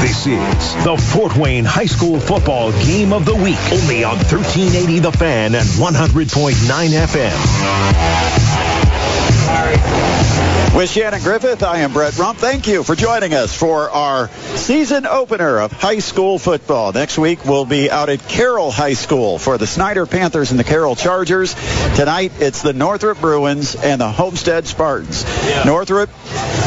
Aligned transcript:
This 0.00 0.26
is 0.26 0.84
the 0.84 0.96
Fort 0.96 1.36
Wayne 1.36 1.66
High 1.66 1.84
School 1.84 2.18
Football 2.18 2.72
Game 2.84 3.12
of 3.12 3.26
the 3.26 3.34
Week, 3.34 3.58
only 3.70 4.02
on 4.02 4.16
1380 4.16 4.98
The 5.00 5.12
Fan 5.12 5.54
and 5.54 5.66
100.9 5.66 6.54
FM. 7.06 8.70
With 10.74 10.88
Shannon 10.88 11.20
Griffith, 11.20 11.62
I 11.62 11.80
am 11.80 11.92
Brett 11.92 12.16
Rump. 12.16 12.38
Thank 12.38 12.68
you 12.68 12.84
for 12.84 12.94
joining 12.94 13.34
us 13.34 13.54
for 13.54 13.90
our 13.90 14.28
season 14.54 15.04
opener 15.04 15.58
of 15.58 15.72
high 15.72 15.98
school 15.98 16.38
football. 16.38 16.92
Next 16.92 17.18
week, 17.18 17.44
we'll 17.44 17.66
be 17.66 17.90
out 17.90 18.08
at 18.08 18.26
Carroll 18.28 18.70
High 18.70 18.94
School 18.94 19.38
for 19.38 19.58
the 19.58 19.66
Snyder 19.66 20.06
Panthers 20.06 20.52
and 20.52 20.60
the 20.60 20.64
Carroll 20.64 20.94
Chargers. 20.96 21.54
Tonight, 21.96 22.32
it's 22.38 22.62
the 22.62 22.72
Northrop 22.72 23.20
Bruins 23.20 23.74
and 23.74 24.00
the 24.00 24.10
Homestead 24.10 24.66
Spartans. 24.66 25.24
Yeah. 25.24 25.64
Northrop 25.64 26.08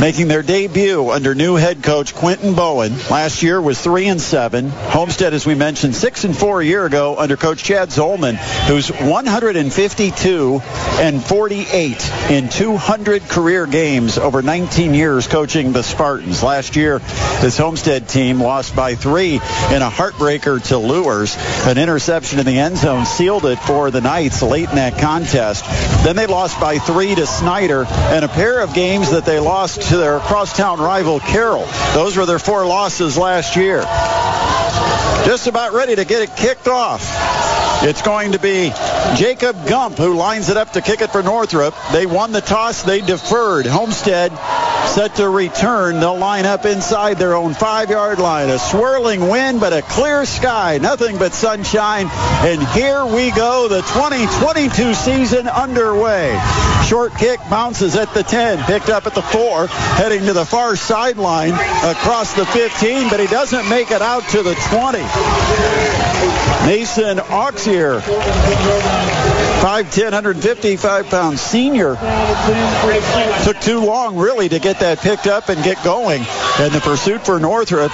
making 0.02 0.28
their 0.28 0.44
debut 0.44 1.10
under 1.10 1.34
new 1.34 1.56
head 1.56 1.82
coach 1.82 2.14
Quentin 2.14 2.56
Bowen. 2.56 2.94
Last 3.10 3.42
year 3.42 3.62
was 3.62 3.80
3 3.80 4.08
and 4.08 4.22
7. 4.22 4.70
Homestead, 4.70 5.34
as 5.34 5.46
we 5.46 5.56
mentioned, 5.56 5.96
6 5.96 6.24
and 6.26 6.38
4 6.38 6.62
a 6.62 6.66
year 6.66 6.86
ago 6.86 7.16
under 7.18 7.38
coach 7.38 7.64
Chad 7.64 7.90
Zolman, 7.90 8.36
who's 8.68 8.90
152 8.90 10.62
and 11.00 11.24
48 11.24 12.12
in 12.32 12.50
200 12.50 13.24
career 13.30 13.66
games 13.66 14.18
over 14.18 14.42
19 14.42 14.94
years 14.94 15.28
coaching 15.28 15.72
the 15.72 15.84
Spartans. 15.84 16.44
Last 16.44 16.76
year, 16.76 17.00
this 17.42 17.58
Homestead 17.58 18.10
team 18.10 18.42
lost 18.42 18.76
by 18.76 18.96
three 18.96 19.36
in 19.36 19.82
a 19.82 19.90
heartbreaker 19.90 20.62
to 20.68 20.78
Luers. 20.78 21.38
An 21.66 21.78
interception 21.78 22.40
in 22.40 22.46
the 22.46 22.60
end 22.60 22.78
zone 22.78 23.06
sealed 23.06 23.46
it 23.46 23.60
for 23.60 23.90
the 23.92 24.02
Knights 24.02 24.42
late 24.42 24.70
in 24.70 24.76
that 24.76 25.00
contest. 25.00 25.64
Then 26.04 26.16
they 26.18 26.28
lost 26.28 26.60
by 26.60 26.78
three 26.78 27.16
to 27.16 27.26
Snyder, 27.26 27.86
and 27.88 28.26
a 28.26 28.28
pair 28.28 28.60
of 28.60 28.74
games 28.74 29.12
that 29.12 29.24
they 29.24 29.40
lost 29.40 29.53
to 29.54 29.98
their 29.98 30.20
crosstown 30.20 30.80
rival 30.80 31.20
Carroll. 31.20 31.68
Those 31.94 32.18
were 32.18 32.26
their 32.26 32.40
four 32.40 32.66
losses 32.66 33.20
last 33.20 33.56
year. 33.56 33.82
Just 35.28 35.46
about 35.46 35.74
ready 35.74 35.96
to 35.96 36.06
get 36.06 36.24
it 36.24 36.36
kicked 36.36 36.68
off. 36.68 37.04
It's 37.84 38.02
going 38.02 38.32
to 38.32 38.40
be 38.40 38.72
Jacob 39.16 39.68
Gump 39.68 39.98
who 39.98 40.16
lines 40.16 40.50
it 40.50 40.58
up 40.58 40.72
to 40.72 40.82
kick 40.82 41.02
it 41.02 41.12
for 41.12 41.22
Northrop. 41.22 41.76
They 41.92 42.08
won 42.08 42.32
the 42.32 42.42
toss. 42.42 42.82
They 42.82 43.02
deferred. 43.02 43.68
Homestead 43.68 44.32
set 44.94 45.16
to 45.16 45.28
return. 45.28 46.00
They'll 46.00 46.20
line 46.20 46.46
up 46.46 46.66
inside 46.66 47.18
their 47.18 47.34
own 47.34 47.56
five-yard 47.56 48.20
line. 48.20 48.50
A 48.50 48.60
swirling 48.60 49.28
wind, 49.28 49.60
but 49.60 49.74
a 49.74 49.82
clear 49.82 50.24
sky. 50.26 50.78
Nothing 50.80 51.18
but 51.18 51.34
sunshine. 51.34 52.10
And 52.12 52.62
here 52.70 53.04
we 53.04 53.32
go. 53.32 53.68
The 53.68 53.82
2022 53.82 54.94
season 54.94 55.48
underway. 55.48 56.40
Short 56.86 57.16
kick 57.16 57.40
bounces 57.50 57.96
at 57.96 58.14
the 58.14 58.22
10. 58.22 58.64
Picked 58.66 58.90
up 58.90 59.08
at 59.08 59.16
the 59.16 59.24
4. 59.24 59.66
Heading 59.68 60.26
to 60.28 60.34
the 60.34 60.46
far 60.46 60.76
sideline 60.76 61.54
across 61.54 62.34
the 62.34 62.46
15, 62.46 63.10
but 63.10 63.20
he 63.20 63.26
doesn't 63.26 63.68
make 63.70 63.90
it 63.90 64.04
out 64.04 64.22
to 64.30 64.44
the 64.44 64.54
20. 64.54 65.00
Mason 66.68 67.18
Auxier, 67.18 68.00
5'10", 69.64 70.04
155 70.12 71.06
pound 71.06 71.40
senior. 71.40 71.96
Took 73.46 73.62
too 73.62 73.80
long, 73.80 74.18
really, 74.18 74.50
to 74.50 74.60
get 74.60 74.82
that 74.82 75.00
picked 75.00 75.26
up 75.26 75.48
and 75.48 75.64
get 75.64 75.82
going. 75.86 76.26
And 76.60 76.74
the 76.74 76.82
pursuit 76.82 77.26
for 77.26 77.40
Northrop 77.40 77.90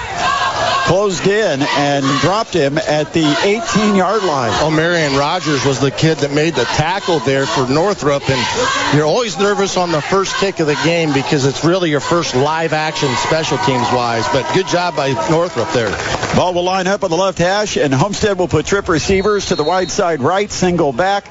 closed 0.85 1.27
in 1.27 1.61
and 1.61 2.05
dropped 2.21 2.53
him 2.53 2.77
at 2.77 3.13
the 3.13 3.23
18-yard 3.23 4.23
line. 4.23 4.51
Oh, 4.55 4.71
Marion 4.71 5.15
Rogers 5.15 5.65
was 5.65 5.79
the 5.79 5.91
kid 5.91 6.19
that 6.19 6.31
made 6.31 6.55
the 6.55 6.65
tackle 6.65 7.19
there 7.19 7.45
for 7.45 7.67
Northrop, 7.69 8.29
and 8.29 8.95
you're 8.95 9.05
always 9.05 9.37
nervous 9.37 9.77
on 9.77 9.91
the 9.91 10.01
first 10.01 10.35
kick 10.37 10.59
of 10.59 10.67
the 10.67 10.79
game 10.83 11.13
because 11.13 11.45
it's 11.45 11.63
really 11.63 11.89
your 11.89 11.99
first 11.99 12.35
live 12.35 12.73
action 12.73 13.09
special 13.17 13.57
teams 13.59 13.87
wise. 13.91 14.27
But 14.33 14.51
good 14.53 14.67
job 14.67 14.95
by 14.95 15.11
Northrop 15.29 15.71
there. 15.73 15.89
Ball 16.35 16.53
will 16.53 16.63
line 16.63 16.87
up 16.87 17.03
on 17.03 17.09
the 17.09 17.17
left 17.17 17.37
hash, 17.37 17.77
and 17.77 17.93
Homestead 17.93 18.37
will 18.37 18.47
put 18.47 18.65
trip 18.65 18.89
receivers 18.89 19.47
to 19.47 19.55
the 19.55 19.63
wide 19.63 19.91
side 19.91 20.21
right, 20.21 20.51
single 20.51 20.93
back. 20.93 21.25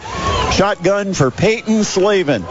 Shotgun 0.52 1.14
for 1.14 1.30
Peyton 1.30 1.84
Slavin. 1.84 2.44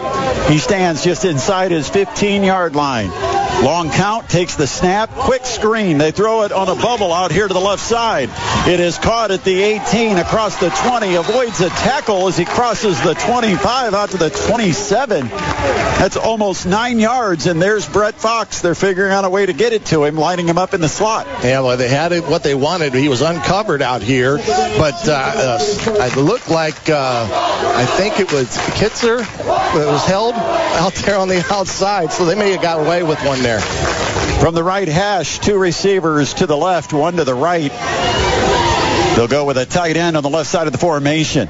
He 0.48 0.60
stands 0.60 1.04
just 1.04 1.26
inside 1.26 1.72
his 1.72 1.90
15-yard 1.90 2.76
line. 2.76 3.27
Long 3.64 3.90
count, 3.90 4.30
takes 4.30 4.56
the 4.56 4.68
snap, 4.68 5.10
quick 5.10 5.44
screen. 5.44 5.98
They 5.98 6.12
throw 6.12 6.44
it 6.44 6.52
on 6.52 6.70
a 6.70 6.76
bubble 6.76 7.12
out 7.12 7.32
here 7.32 7.48
to 7.48 7.54
the 7.54 7.60
left 7.60 7.82
side. 7.82 8.30
It 8.68 8.80
is 8.80 9.00
caught 9.00 9.32
at 9.32 9.44
the 9.44 9.62
18 9.62 10.18
across 10.18 10.60
the 10.60 10.70
20, 10.70 11.16
avoids 11.16 11.60
a 11.62 11.70
tackle 11.70 12.28
as 12.28 12.38
he 12.38 12.46
crosses 12.46 13.02
the 13.02 13.16
25 13.16 13.96
out 13.96 14.12
to 14.12 14.18
the 14.18 14.30
27. 14.30 15.28
That's 15.28 16.18
almost 16.18 16.68
nine 16.68 17.00
yards, 17.00 17.48
and 17.48 17.60
there's 17.60 17.90
Brett 17.90 18.14
Fox. 18.14 18.62
They're 18.62 18.76
figuring 18.76 19.12
out 19.12 19.26
a 19.26 19.30
way 19.30 19.48
to 19.48 19.54
get 19.54 19.74
it 19.74 19.86
to 19.88 20.04
him, 20.04 20.16
lining 20.16 20.48
him 20.48 20.60
up 20.60 20.76
in 20.76 20.82
the 20.82 20.90
slot. 20.90 21.26
Yeah, 21.44 21.62
well, 21.62 21.78
they 21.78 21.90
had 21.90 22.12
it 22.12 22.26
what 22.26 22.44
they 22.44 22.54
wanted. 22.54 22.94
He 22.94 23.10
was 23.10 23.22
uncovered 23.22 23.82
out 23.82 24.04
here, 24.04 24.38
but 24.38 25.10
uh, 25.10 25.14
uh, 25.14 25.60
it 26.06 26.16
looked 26.16 26.50
like 26.50 26.90
uh, 26.90 27.28
I 27.32 27.86
think 27.86 28.20
it 28.20 28.32
was 28.32 28.48
Kitzer 28.78 29.20
that 29.20 29.88
was 29.88 30.06
held 30.06 30.36
out 30.36 30.94
there 30.94 31.18
on 31.18 31.28
the 31.28 31.44
outside, 31.52 32.14
so 32.14 32.26
they 32.26 32.36
may 32.36 32.52
have 32.52 32.62
got 32.62 32.80
away 32.86 33.02
with 33.02 33.20
one 33.26 33.42
there. 33.48 33.62
From 34.42 34.56
the 34.56 34.64
right 34.64 34.88
hash, 34.88 35.40
two 35.40 35.58
receivers 35.58 36.34
to 36.36 36.46
the 36.48 36.58
left, 36.58 36.92
one 36.92 37.16
to 37.16 37.24
the 37.24 37.34
right. 37.34 37.72
They'll 39.16 39.28
go 39.28 39.46
with 39.46 39.58
a 39.58 39.66
tight 39.66 39.96
end 39.96 40.18
on 40.18 40.24
the 40.24 40.30
left 40.30 40.50
side 40.50 40.68
of 40.68 40.74
the 40.74 40.80
formation. 40.80 41.48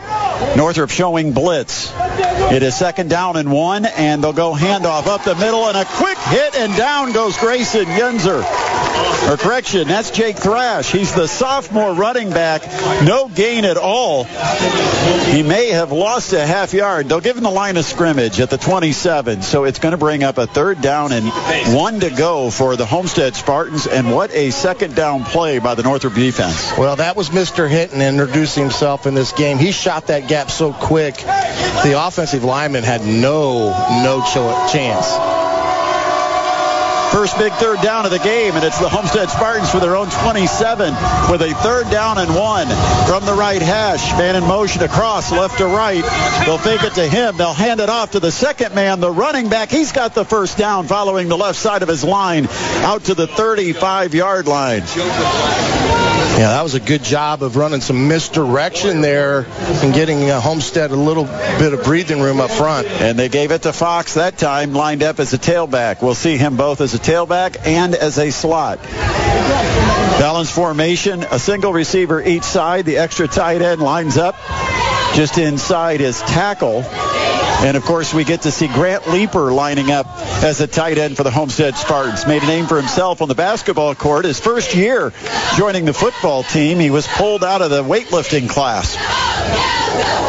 Northrop 0.55 0.91
showing 0.91 1.33
blitz. 1.33 1.91
It 1.97 2.61
is 2.61 2.77
second 2.77 3.09
down 3.09 3.35
and 3.35 3.51
one, 3.51 3.85
and 3.85 4.23
they'll 4.23 4.31
go 4.31 4.53
handoff 4.53 5.07
up 5.07 5.23
the 5.23 5.35
middle, 5.35 5.67
and 5.67 5.75
a 5.75 5.85
quick 5.85 6.17
hit, 6.19 6.55
and 6.55 6.77
down 6.77 7.13
goes 7.13 7.35
Grayson 7.37 7.85
Yenzer. 7.85 8.66
Or 9.27 9.35
correction, 9.35 9.87
that's 9.89 10.11
Jake 10.11 10.37
Thrash. 10.37 10.89
He's 10.91 11.13
the 11.13 11.27
sophomore 11.27 11.93
running 11.93 12.29
back. 12.29 12.61
No 13.03 13.27
gain 13.27 13.65
at 13.65 13.75
all. 13.75 14.23
He 14.23 15.43
may 15.43 15.71
have 15.71 15.91
lost 15.91 16.31
a 16.31 16.45
half 16.45 16.73
yard. 16.73 17.09
They'll 17.09 17.19
give 17.19 17.35
him 17.35 17.43
the 17.43 17.49
line 17.49 17.75
of 17.75 17.83
scrimmage 17.83 18.39
at 18.39 18.49
the 18.49 18.57
27. 18.57 19.41
So 19.41 19.65
it's 19.65 19.79
going 19.79 19.91
to 19.91 19.97
bring 19.97 20.23
up 20.23 20.37
a 20.37 20.47
third 20.47 20.81
down 20.81 21.11
and 21.11 21.27
one 21.75 21.99
to 21.99 22.09
go 22.09 22.49
for 22.49 22.77
the 22.77 22.85
Homestead 22.85 23.35
Spartans. 23.35 23.85
And 23.85 24.13
what 24.13 24.31
a 24.31 24.51
second 24.51 24.95
down 24.95 25.25
play 25.25 25.59
by 25.59 25.75
the 25.75 25.83
Northrop 25.83 26.13
defense. 26.13 26.71
Well, 26.77 26.95
that 26.95 27.17
was 27.17 27.29
Mr. 27.29 27.69
Hinton 27.69 28.01
introducing 28.01 28.63
himself 28.63 29.07
in 29.07 29.13
this 29.13 29.33
game. 29.33 29.57
He 29.57 29.73
shot 29.73 30.07
that 30.07 30.29
gap 30.29 30.49
so 30.49 30.71
quick. 30.71 31.15
The 31.17 31.95
offensive 31.97 32.45
lineman 32.45 32.83
had 32.83 33.03
no, 33.03 33.69
no 34.03 34.23
chance. 34.71 35.36
First 37.11 37.37
big 37.37 37.53
third 37.53 37.81
down 37.81 38.05
of 38.05 38.11
the 38.11 38.19
game, 38.19 38.55
and 38.55 38.63
it's 38.63 38.79
the 38.79 38.89
Homestead 38.89 39.29
Spartans 39.29 39.71
for 39.71 39.79
their 39.79 39.95
own 39.95 40.09
27 40.09 40.93
with 41.31 41.41
a 41.41 41.53
third 41.63 41.89
down 41.89 42.17
and 42.17 42.35
one 42.35 42.67
from 43.07 43.25
the 43.25 43.33
right 43.33 43.61
hash. 43.61 44.11
Man 44.17 44.35
in 44.35 44.43
motion 44.43 44.83
across 44.83 45.31
left 45.31 45.57
to 45.59 45.65
right. 45.65 46.03
They'll 46.45 46.57
fake 46.57 46.83
it 46.83 46.93
to 46.95 47.07
him. 47.07 47.37
They'll 47.37 47.53
hand 47.53 47.79
it 47.79 47.89
off 47.89 48.11
to 48.11 48.19
the 48.19 48.31
second 48.31 48.75
man, 48.75 48.99
the 48.99 49.11
running 49.11 49.49
back. 49.49 49.69
He's 49.69 49.91
got 49.91 50.15
the 50.15 50.25
first 50.25 50.57
down 50.57 50.87
following 50.87 51.29
the 51.29 51.37
left 51.37 51.57
side 51.57 51.81
of 51.81 51.89
his 51.89 52.03
line 52.03 52.47
out 52.83 53.05
to 53.05 53.13
the 53.13 53.27
35-yard 53.27 54.47
line. 54.47 54.83
Yeah, 56.37 56.49
that 56.49 56.61
was 56.61 56.75
a 56.75 56.79
good 56.79 57.03
job 57.03 57.41
of 57.41 57.55
running 57.55 57.81
some 57.81 58.07
misdirection 58.07 59.01
there 59.01 59.47
and 59.81 59.91
getting 59.91 60.29
uh, 60.29 60.39
Homestead 60.39 60.91
a 60.91 60.95
little 60.95 61.23
bit 61.23 61.73
of 61.73 61.83
breathing 61.83 62.21
room 62.21 62.39
up 62.39 62.51
front. 62.51 62.85
And 62.85 63.17
they 63.17 63.27
gave 63.27 63.49
it 63.49 63.63
to 63.63 63.73
Fox 63.73 64.13
that 64.13 64.37
time, 64.37 64.73
lined 64.73 65.01
up 65.01 65.19
as 65.19 65.33
a 65.33 65.39
tailback. 65.39 66.03
We'll 66.03 66.13
see 66.13 66.37
him 66.37 66.55
both 66.55 66.79
as 66.81 66.93
a 66.93 66.96
tailback 66.99 67.65
and 67.65 67.95
as 67.95 68.17
a 68.17 68.31
slot. 68.31 68.81
Balanced 68.83 70.53
formation, 70.53 71.23
a 71.23 71.39
single 71.39 71.73
receiver 71.73 72.21
each 72.21 72.43
side. 72.43 72.85
The 72.85 72.97
extra 72.97 73.27
tight 73.27 73.61
end 73.61 73.81
lines 73.81 74.17
up 74.17 74.35
just 75.13 75.37
inside 75.37 75.99
his 75.99 76.19
tackle. 76.21 76.83
And 77.59 77.75
of 77.75 77.83
course, 77.83 78.13
we 78.13 78.23
get 78.23 78.43
to 78.43 78.51
see 78.51 78.67
Grant 78.67 79.07
Leeper 79.09 79.51
lining 79.51 79.91
up 79.91 80.05
as 80.43 80.61
a 80.61 80.67
tight 80.67 80.99
end 80.99 81.17
for 81.17 81.23
the 81.23 81.31
Homestead 81.31 81.75
Spartans. 81.75 82.27
Made 82.27 82.43
a 82.43 82.47
name 82.47 82.67
for 82.67 82.77
himself 82.77 83.21
on 83.21 83.27
the 83.27 83.35
basketball 83.35 83.95
court. 83.95 84.25
His 84.25 84.39
first 84.39 84.75
year 84.75 85.11
joining 85.57 85.85
the 85.85 85.93
football 85.93 86.43
team, 86.43 86.79
he 86.79 86.91
was 86.91 87.07
pulled 87.07 87.43
out 87.43 87.63
of 87.63 87.71
the 87.71 87.83
weightlifting 87.83 88.47
class. 88.47 88.95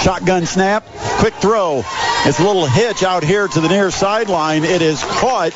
Shotgun 0.03 0.47
snap, 0.47 0.87
quick 1.19 1.35
throw. 1.35 1.83
It's 2.25 2.39
a 2.39 2.45
little 2.45 2.67
hitch 2.67 3.03
out 3.03 3.25
here 3.25 3.47
to 3.47 3.61
the 3.61 3.69
near 3.69 3.91
sideline. 3.91 4.65
It 4.65 4.81
is 4.83 5.03
caught 5.03 5.53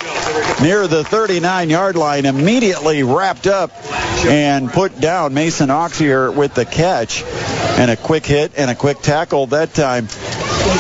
near 0.60 0.86
the 0.86 1.02
39-yard 1.02 1.96
line, 1.96 2.26
immediately 2.26 3.02
wrapped 3.02 3.46
up 3.46 3.70
and 4.26 4.70
put 4.70 5.00
down. 5.00 5.34
Mason 5.34 5.68
Auxier 5.68 6.34
with 6.34 6.54
the 6.54 6.64
catch 6.64 7.22
and 7.24 7.90
a 7.90 7.96
quick 7.96 8.26
hit 8.26 8.52
and 8.56 8.70
a 8.70 8.74
quick 8.74 9.00
tackle 9.00 9.46
that 9.48 9.74
time 9.74 10.06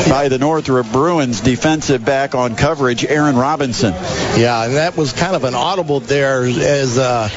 by 0.08 0.28
the 0.28 0.38
Northrop 0.38 0.90
Bruins 0.92 1.40
defensive 1.40 2.04
back 2.04 2.34
on 2.34 2.56
coverage, 2.56 3.04
Aaron 3.04 3.36
Robinson. 3.36 3.92
Yeah, 3.92 4.64
and 4.64 4.74
that 4.74 4.96
was 4.96 5.12
kind 5.12 5.34
of 5.34 5.44
an 5.44 5.54
audible 5.54 6.00
there 6.00 6.44
as 6.44 6.98
uh, 6.98 7.28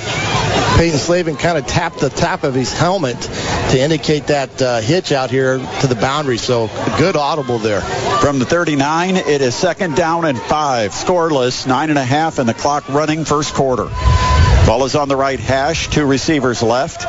Peyton 0.76 1.00
Slavin 1.00 1.38
kind 1.38 1.58
of 1.58 1.66
tapped 1.66 2.00
the 2.00 2.10
top 2.10 2.44
of 2.44 2.54
his 2.54 2.74
helmet 2.74 3.20
to 3.22 3.80
indicate 3.80 4.28
that 4.28 4.62
uh, 4.62 4.82
hitch 4.82 5.14
out 5.14 5.32
here 5.32 5.58
to 5.58 5.88
the 5.88 5.96
boundary. 5.96 6.38
So 6.38 6.68
good 6.98 7.16
audible 7.16 7.60
there. 7.60 7.82
From 7.82 8.40
the 8.40 8.46
39, 8.46 9.16
it 9.16 9.42
is 9.42 9.56
second 9.56 9.96
down 9.96 10.26
and 10.26 10.38
five. 10.38 10.92
Scoreless, 10.92 11.66
nine 11.66 11.90
and 11.90 11.98
a 11.98 12.04
half, 12.04 12.40
and 12.40 12.50
the 12.50 12.54
clock 12.54 12.90
running 12.90 13.24
first 13.24 13.54
quarter. 13.54 13.88
Ball 14.66 14.86
is 14.86 14.96
on 14.96 15.08
the 15.08 15.16
right 15.16 15.40
hash, 15.40 15.90
two 15.90 16.06
receivers 16.06 16.64
left. 16.64 17.06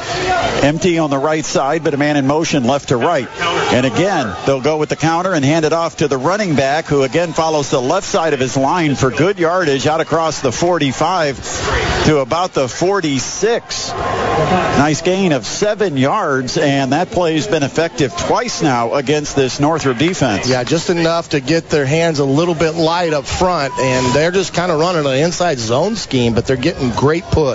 Empty 0.62 0.98
on 0.98 1.08
the 1.08 1.18
right 1.18 1.44
side, 1.44 1.82
but 1.82 1.94
a 1.94 1.96
man 1.96 2.18
in 2.18 2.26
motion 2.26 2.64
left 2.64 2.88
to 2.88 2.98
right. 2.98 3.28
And 3.72 3.86
again, 3.86 4.34
they'll 4.44 4.60
go 4.60 4.76
with 4.76 4.90
the 4.90 4.96
counter 4.96 5.32
and 5.32 5.42
hand 5.42 5.64
it 5.64 5.72
off 5.72 5.96
to 5.98 6.08
the 6.08 6.18
running 6.18 6.54
back, 6.54 6.84
who 6.84 7.02
again 7.02 7.32
follows 7.32 7.70
the 7.70 7.80
left 7.80 8.06
side 8.06 8.34
of 8.34 8.40
his 8.40 8.58
line 8.58 8.94
for 8.94 9.10
good 9.10 9.38
yardage 9.38 9.86
out 9.86 10.02
across 10.02 10.42
the 10.42 10.52
45 10.52 12.04
to 12.06 12.18
about 12.18 12.52
the 12.52 12.68
46. 12.68 13.92
Nice 13.92 15.00
gain 15.00 15.32
of 15.32 15.46
seven 15.46 15.96
yards, 15.96 16.58
and 16.58 16.92
that 16.92 17.10
play's 17.10 17.46
been 17.46 17.62
effective 17.62 18.14
twice 18.16 18.60
now 18.60 18.94
against 18.94 19.34
this 19.34 19.60
Northrop 19.60 19.96
defense. 19.96 20.46
Yeah, 20.48 20.62
just 20.64 20.90
enough 20.90 21.30
to 21.30 21.40
get 21.40 21.70
their 21.70 21.86
hands 21.86 22.18
a 22.18 22.24
little 22.24 22.54
bit 22.54 22.74
light 22.74 23.14
up 23.14 23.24
front, 23.24 23.72
and 23.78 24.14
they're 24.14 24.30
just 24.30 24.52
kind 24.52 24.70
of 24.70 24.78
running 24.78 25.06
an 25.06 25.18
inside 25.18 25.58
zone 25.58 25.96
scheme, 25.96 26.34
but 26.34 26.46
they're 26.46 26.56
getting 26.56 26.90
great 26.90 27.24
push. 27.24 27.45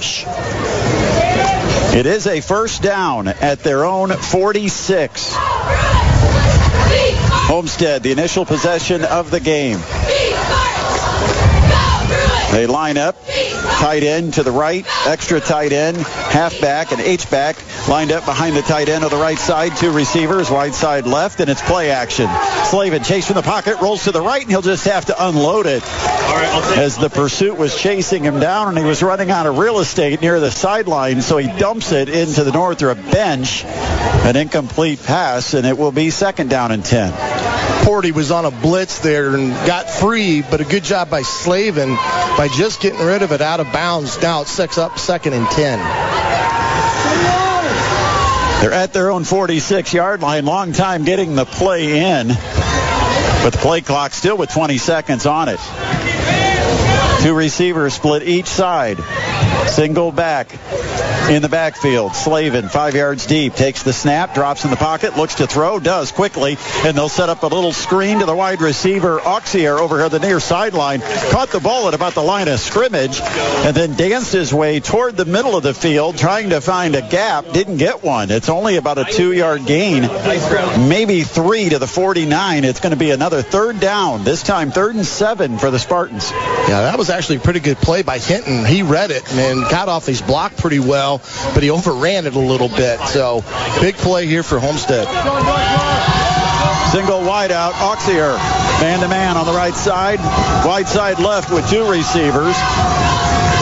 It 1.94 2.06
is 2.06 2.26
a 2.26 2.40
first 2.40 2.82
down 2.82 3.28
at 3.28 3.60
their 3.60 3.84
own 3.84 4.12
46. 4.12 5.34
Homestead, 7.50 8.02
the 8.02 8.14
initial 8.14 8.46
possession 8.46 9.04
of 9.04 9.32
the 9.32 9.42
game. 9.42 9.80
They 12.52 12.68
line 12.68 12.98
up, 12.98 13.16
tight 13.80 14.04
end 14.04 14.34
to 14.34 14.44
the 14.44 14.52
right, 14.52 14.86
extra 15.08 15.40
tight 15.40 15.72
end, 15.72 15.98
halfback, 15.98 16.92
and 16.92 17.00
H-back 17.00 17.56
lined 17.88 18.12
up 18.12 18.26
behind 18.26 18.58
the 18.58 18.62
tight 18.62 18.90
end 18.90 19.06
of 19.06 19.10
the 19.12 19.18
right 19.18 19.40
side. 19.40 19.78
Two 19.78 19.92
receivers, 19.92 20.52
wide 20.52 20.74
side 20.74 21.06
left, 21.06 21.40
and 21.40 21.50
it's 21.50 21.62
play 21.62 21.92
action. 21.92 22.30
Slavin 22.66 23.04
chased 23.04 23.28
from 23.28 23.36
the 23.36 23.42
pocket, 23.42 23.80
rolls 23.82 24.04
to 24.04 24.12
the 24.12 24.22
right, 24.22 24.42
and 24.42 24.52
he'll 24.52 24.62
just 24.62 24.86
have 24.86 25.06
to 25.06 25.28
unload 25.28 25.66
it 25.66 25.82
as 26.78 26.98
the 26.98 27.10
pursuit 27.10 27.58
was 27.58 27.80
chasing 27.80 28.24
him 28.24 28.40
down, 28.42 28.68
and 28.68 28.78
he 28.78 28.84
was 28.84 29.02
running 29.02 29.32
out 29.32 29.46
of 29.46 29.58
real 29.58 29.80
estate 29.80 30.22
near 30.22 30.40
the 30.42 30.52
sideline, 30.52 31.22
so 31.22 31.38
he 31.38 31.48
dumps 31.58 31.94
it 31.94 32.10
into 32.10 32.44
the 32.44 32.52
Northrop 32.52 32.98
bench. 33.12 33.64
An 33.64 34.36
incomplete 34.36 35.02
pass, 35.04 35.54
and 35.54 35.66
it 35.66 35.78
will 35.78 35.92
be 35.92 36.10
second 36.10 36.50
down 36.50 36.72
and 36.72 36.84
10. 36.84 37.71
Porty 37.82 38.12
was 38.12 38.32
on 38.32 38.46
a 38.46 38.52
blitz 38.52 39.00
there 39.00 39.36
and 39.36 39.52
got 39.68 39.90
free, 39.90 40.42
but 40.42 40.62
a 40.62 40.64
good 40.64 40.84
job 40.84 41.10
by 41.10 41.24
Slavin 41.24 41.90
by 41.96 42.48
just 42.56 42.82
getting 42.82 43.00
rid 43.00 43.24
of 43.24 43.32
it 43.32 43.42
out 43.42 43.60
of 43.60 43.72
bounds. 43.74 44.22
Now 44.22 44.42
it 44.42 44.48
sets 44.48 44.78
up 44.78 45.00
second 45.00 45.34
and 45.34 45.48
10. 45.48 45.80
They're 48.62 48.74
at 48.74 48.94
their 48.94 49.10
own 49.10 49.24
46-yard 49.24 50.22
line. 50.22 50.46
Long 50.46 50.72
time 50.72 51.04
getting 51.04 51.36
the 51.36 51.46
play 51.46 52.00
in. 52.00 52.28
But 52.28 53.54
the 53.54 53.60
play 53.60 53.82
clock 53.82 54.14
still 54.14 54.38
with 54.38 54.52
20 54.52 54.78
seconds 54.78 55.26
on 55.26 55.50
it. 55.50 55.60
Two 57.24 57.34
receivers 57.34 57.96
split 57.96 58.22
each 58.22 58.46
side. 58.48 59.00
Single 59.68 60.12
back 60.12 60.52
in 61.30 61.42
the 61.42 61.50
backfield. 61.50 62.14
Slavin, 62.14 62.68
five 62.68 62.94
yards 62.96 63.26
deep, 63.26 63.54
takes 63.54 63.84
the 63.84 63.94
snap, 63.94 64.34
drops 64.34 64.66
in 64.66 64.72
the 64.72 64.76
pocket, 64.76 65.16
looks 65.16 65.36
to 65.36 65.48
throw, 65.48 65.80
does 65.80 66.12
quickly, 66.12 66.58
and 66.84 66.98
they'll 66.98 67.10
set 67.10 67.30
up 67.30 67.44
a 67.44 67.48
little 67.48 67.72
screen 67.72 68.20
to 68.20 68.26
the 68.26 68.36
wide 68.36 68.62
receiver, 68.62 69.20
Auxier, 69.20 69.80
over 69.80 70.00
here 70.00 70.10
the 70.10 70.20
near 70.20 70.40
sideline. 70.40 71.02
Caught 71.32 71.52
the 71.52 71.60
ball 71.60 71.88
at 71.88 71.94
about 71.94 72.14
the 72.16 72.22
line 72.22 72.48
of 72.48 72.60
scrimmage, 72.60 73.22
and 73.22 73.76
then 73.76 73.96
danced 73.96 74.34
his 74.34 74.54
way 74.54 74.80
toward 74.80 75.16
the 75.16 75.26
middle 75.26 75.56
of 75.56 75.64
the 75.64 75.74
field, 75.74 76.18
trying 76.18 76.50
to 76.50 76.60
find 76.60 76.96
a 76.96 77.02
gap. 77.02 77.50
Didn't 77.54 77.78
get 77.78 78.04
one. 78.04 78.30
It's 78.30 78.50
only 78.50 78.76
about 78.76 78.98
a 78.98 79.06
two-yard 79.06 79.66
gain, 79.66 80.02
maybe 80.90 81.22
three 81.22 81.70
to 81.70 81.80
the 81.80 81.88
49. 81.88 82.66
It's 82.66 82.80
going 82.80 82.92
to 82.92 83.00
be 83.00 83.12
another 83.12 83.42
third 83.42 83.80
down. 83.80 84.24
This 84.24 84.44
time, 84.44 84.72
third 84.72 84.96
and 84.96 85.06
seven 85.06 85.58
for 85.58 85.72
the 85.72 85.80
Spartans. 85.80 86.32
Yeah, 86.32 86.82
that 86.82 86.98
was 86.98 87.10
actually 87.10 87.38
a 87.38 87.42
pretty 87.42 87.62
good 87.62 87.78
play 87.78 88.02
by 88.02 88.18
Hinton. 88.18 88.66
He 88.66 88.84
read 88.84 89.12
it 89.12 89.24
and 89.52 89.70
got 89.70 89.90
off 89.90 90.06
his 90.06 90.22
block 90.22 90.56
pretty 90.58 90.80
well, 90.80 91.22
but 91.54 91.62
he 91.62 91.70
overran 91.70 92.26
it 92.26 92.36
a 92.36 92.40
little 92.40 92.70
bit. 92.70 93.00
So 93.02 93.44
big 93.80 93.96
play 93.96 94.26
here 94.26 94.44
for 94.44 94.60
Homestead. 94.60 95.08
Single 96.92 97.22
wide 97.24 97.52
out, 97.52 97.74
Auxier, 97.74 98.38
man-to-man 98.82 99.38
on 99.38 99.46
the 99.46 99.54
right 99.54 99.74
side. 99.74 100.20
Wide 100.66 100.88
side 100.88 101.20
left 101.20 101.52
with 101.52 101.70
two 101.70 101.90
receivers. 101.90 102.56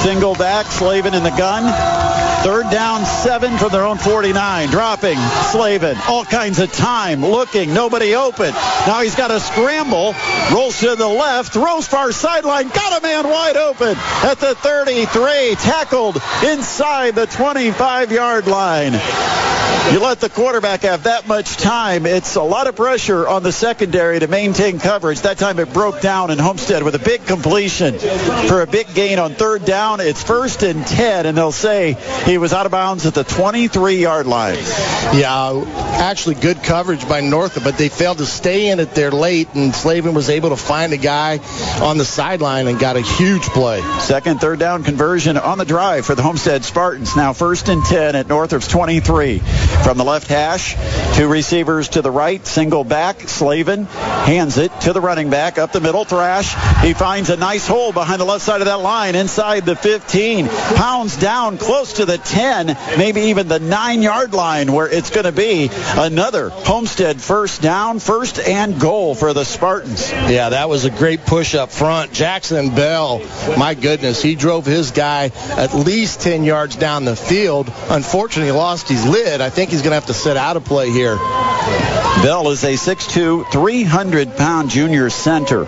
Single 0.03 0.35
back, 0.35 0.65
Slavin 0.67 1.13
in 1.13 1.23
the 1.23 1.29
gun. 1.31 2.28
Third 2.43 2.69
down, 2.71 3.05
seven 3.05 3.57
from 3.57 3.69
their 3.69 3.83
own 3.83 3.97
49. 3.97 4.69
Dropping, 4.69 5.17
Slavin, 5.51 5.97
all 6.07 6.23
kinds 6.23 6.59
of 6.59 6.71
time, 6.71 7.21
looking, 7.21 7.73
nobody 7.73 8.15
open. 8.15 8.53
Now 8.87 9.01
he's 9.01 9.15
got 9.15 9.29
a 9.29 9.41
scramble, 9.41 10.15
rolls 10.53 10.79
to 10.79 10.95
the 10.95 11.07
left, 11.07 11.51
throws 11.51 11.87
far 11.87 12.13
sideline, 12.13 12.69
got 12.69 12.97
a 12.97 13.03
man 13.03 13.25
wide 13.25 13.57
open 13.57 13.95
at 14.23 14.39
the 14.39 14.55
33, 14.55 15.55
tackled 15.55 16.15
inside 16.45 17.15
the 17.15 17.25
25-yard 17.27 18.47
line. 18.47 18.93
You 19.91 19.99
let 19.99 20.19
the 20.19 20.29
quarterback 20.29 20.81
have 20.81 21.03
that 21.03 21.27
much 21.27 21.57
time. 21.57 22.05
It's 22.05 22.35
a 22.35 22.43
lot 22.43 22.67
of 22.67 22.75
pressure 22.75 23.27
on 23.27 23.41
the 23.41 23.51
secondary 23.51 24.19
to 24.19 24.27
maintain 24.27 24.77
coverage. 24.77 25.21
That 25.21 25.39
time 25.39 25.57
it 25.57 25.73
broke 25.73 25.99
down 25.99 26.29
in 26.29 26.37
Homestead 26.37 26.83
with 26.83 26.93
a 26.93 26.99
big 26.99 27.25
completion 27.25 27.97
for 27.97 28.61
a 28.61 28.67
big 28.67 28.93
gain 28.93 29.17
on 29.17 29.33
third 29.33 29.65
down. 29.65 29.99
It's 29.99 30.21
first 30.21 30.61
and 30.61 30.85
10, 30.85 31.25
and 31.25 31.35
they'll 31.35 31.51
say 31.51 31.97
he 32.29 32.37
was 32.37 32.53
out 32.53 32.67
of 32.67 32.71
bounds 32.71 33.07
at 33.07 33.15
the 33.15 33.23
23-yard 33.23 34.27
line. 34.27 34.57
Yeah, 35.17 35.63
actually 35.99 36.35
good 36.35 36.61
coverage 36.61 37.07
by 37.09 37.21
Northrop, 37.21 37.63
but 37.63 37.77
they 37.77 37.89
failed 37.89 38.19
to 38.19 38.27
stay 38.27 38.69
in 38.69 38.79
it 38.79 38.93
there 38.93 39.09
late, 39.09 39.49
and 39.55 39.73
Slavin 39.73 40.13
was 40.13 40.29
able 40.29 40.49
to 40.49 40.55
find 40.55 40.93
a 40.93 40.97
guy 40.97 41.39
on 41.81 41.97
the 41.97 42.05
sideline 42.05 42.67
and 42.67 42.79
got 42.79 42.97
a 42.97 43.01
huge 43.01 43.41
play. 43.41 43.81
Second, 43.99 44.39
third 44.39 44.59
down 44.59 44.83
conversion 44.83 45.37
on 45.37 45.57
the 45.57 45.65
drive 45.65 46.05
for 46.05 46.13
the 46.13 46.21
Homestead 46.21 46.63
Spartans. 46.63 47.15
Now 47.15 47.33
first 47.33 47.67
and 47.67 47.83
10 47.83 48.15
at 48.15 48.27
Northrop's 48.27 48.67
23. 48.67 49.39
From 49.39 49.97
the 49.97 50.03
left 50.03 50.27
hash, 50.27 50.75
two 51.15 51.27
receivers 51.27 51.89
to 51.89 52.03
the 52.03 52.11
right, 52.11 52.45
single 52.45 52.83
back, 52.83 53.21
Slavin 53.21 53.85
hands 53.85 54.57
it 54.59 54.71
to 54.81 54.93
the 54.93 55.01
running 55.01 55.31
back 55.31 55.57
up 55.57 55.71
the 55.71 55.81
middle, 55.81 56.05
Thrash. 56.05 56.53
He 56.83 56.93
finds 56.93 57.31
a 57.31 57.37
nice 57.37 57.67
hole 57.67 57.91
behind 57.91 58.21
the 58.21 58.25
left 58.25 58.43
side 58.45 58.61
of 58.61 58.67
that 58.67 58.81
line 58.81 59.15
inside 59.15 59.65
the 59.65 59.75
15. 59.75 60.47
Pounds 60.47 61.17
down 61.17 61.57
close 61.57 61.93
to 61.93 62.05
the 62.05 62.18
10, 62.25 62.77
maybe 62.97 63.21
even 63.21 63.47
the 63.47 63.59
9-yard 63.59 64.33
line 64.33 64.71
where 64.71 64.87
it's 64.87 65.09
going 65.09 65.25
to 65.25 65.31
be 65.31 65.69
another 65.95 66.49
Homestead 66.49 67.21
first 67.21 67.61
down, 67.61 67.99
first 67.99 68.39
and 68.39 68.79
goal 68.79 69.15
for 69.15 69.33
the 69.33 69.43
Spartans. 69.43 70.11
Yeah, 70.11 70.49
that 70.49 70.69
was 70.69 70.85
a 70.85 70.89
great 70.89 71.25
push 71.25 71.55
up 71.55 71.71
front. 71.71 72.13
Jackson 72.13 72.75
Bell, 72.75 73.21
my 73.57 73.73
goodness, 73.73 74.21
he 74.21 74.35
drove 74.35 74.65
his 74.65 74.91
guy 74.91 75.31
at 75.49 75.73
least 75.73 76.21
10 76.21 76.43
yards 76.43 76.75
down 76.75 77.05
the 77.05 77.15
field. 77.15 77.71
Unfortunately, 77.89 78.51
lost 78.51 78.89
his 78.89 79.05
lid. 79.07 79.41
I 79.41 79.49
think 79.49 79.71
he's 79.71 79.81
going 79.81 79.91
to 79.91 79.95
have 79.95 80.07
to 80.07 80.13
sit 80.13 80.37
out 80.37 80.57
of 80.57 80.65
play 80.65 80.91
here. 80.91 81.15
Bell 81.15 82.49
is 82.49 82.63
a 82.63 82.73
6'2", 82.73 83.43
300-pound 83.45 84.69
junior 84.69 85.09
center. 85.09 85.67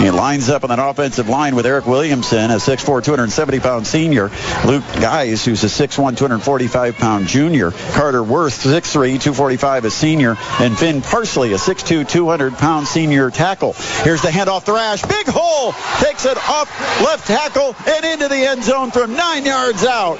He 0.00 0.10
lines 0.10 0.48
up 0.48 0.64
on 0.64 0.70
that 0.70 0.78
offensive 0.78 1.28
line 1.28 1.54
with 1.54 1.66
Eric 1.66 1.86
Williamson, 1.86 2.50
a 2.50 2.54
6'4", 2.54 3.02
270-pound 3.02 3.86
senior. 3.86 4.30
Luke 4.64 4.84
Geis, 4.94 5.44
who's 5.44 5.62
a 5.62 5.66
6'1", 5.66 6.16
245-pound 6.16 7.26
junior. 7.26 7.70
Carter 7.70 8.22
Worth, 8.22 8.64
6'3", 8.64 9.20
245, 9.20 9.84
a 9.84 9.90
senior. 9.90 10.36
And 10.58 10.78
Finn 10.78 11.02
Parsley, 11.02 11.52
a 11.52 11.56
6'2", 11.56 12.04
200-pound 12.06 12.86
senior 12.86 13.30
tackle. 13.30 13.74
Here's 13.74 14.22
the 14.22 14.28
handoff 14.28 14.62
Thrash. 14.62 15.02
Big 15.02 15.26
hole. 15.28 15.72
Takes 16.02 16.24
it 16.24 16.38
off 16.48 16.70
left 17.02 17.26
tackle 17.26 17.76
and 17.86 18.04
into 18.06 18.28
the 18.28 18.48
end 18.48 18.64
zone 18.64 18.90
from 18.90 19.14
nine 19.14 19.44
yards 19.44 19.84
out. 19.84 20.16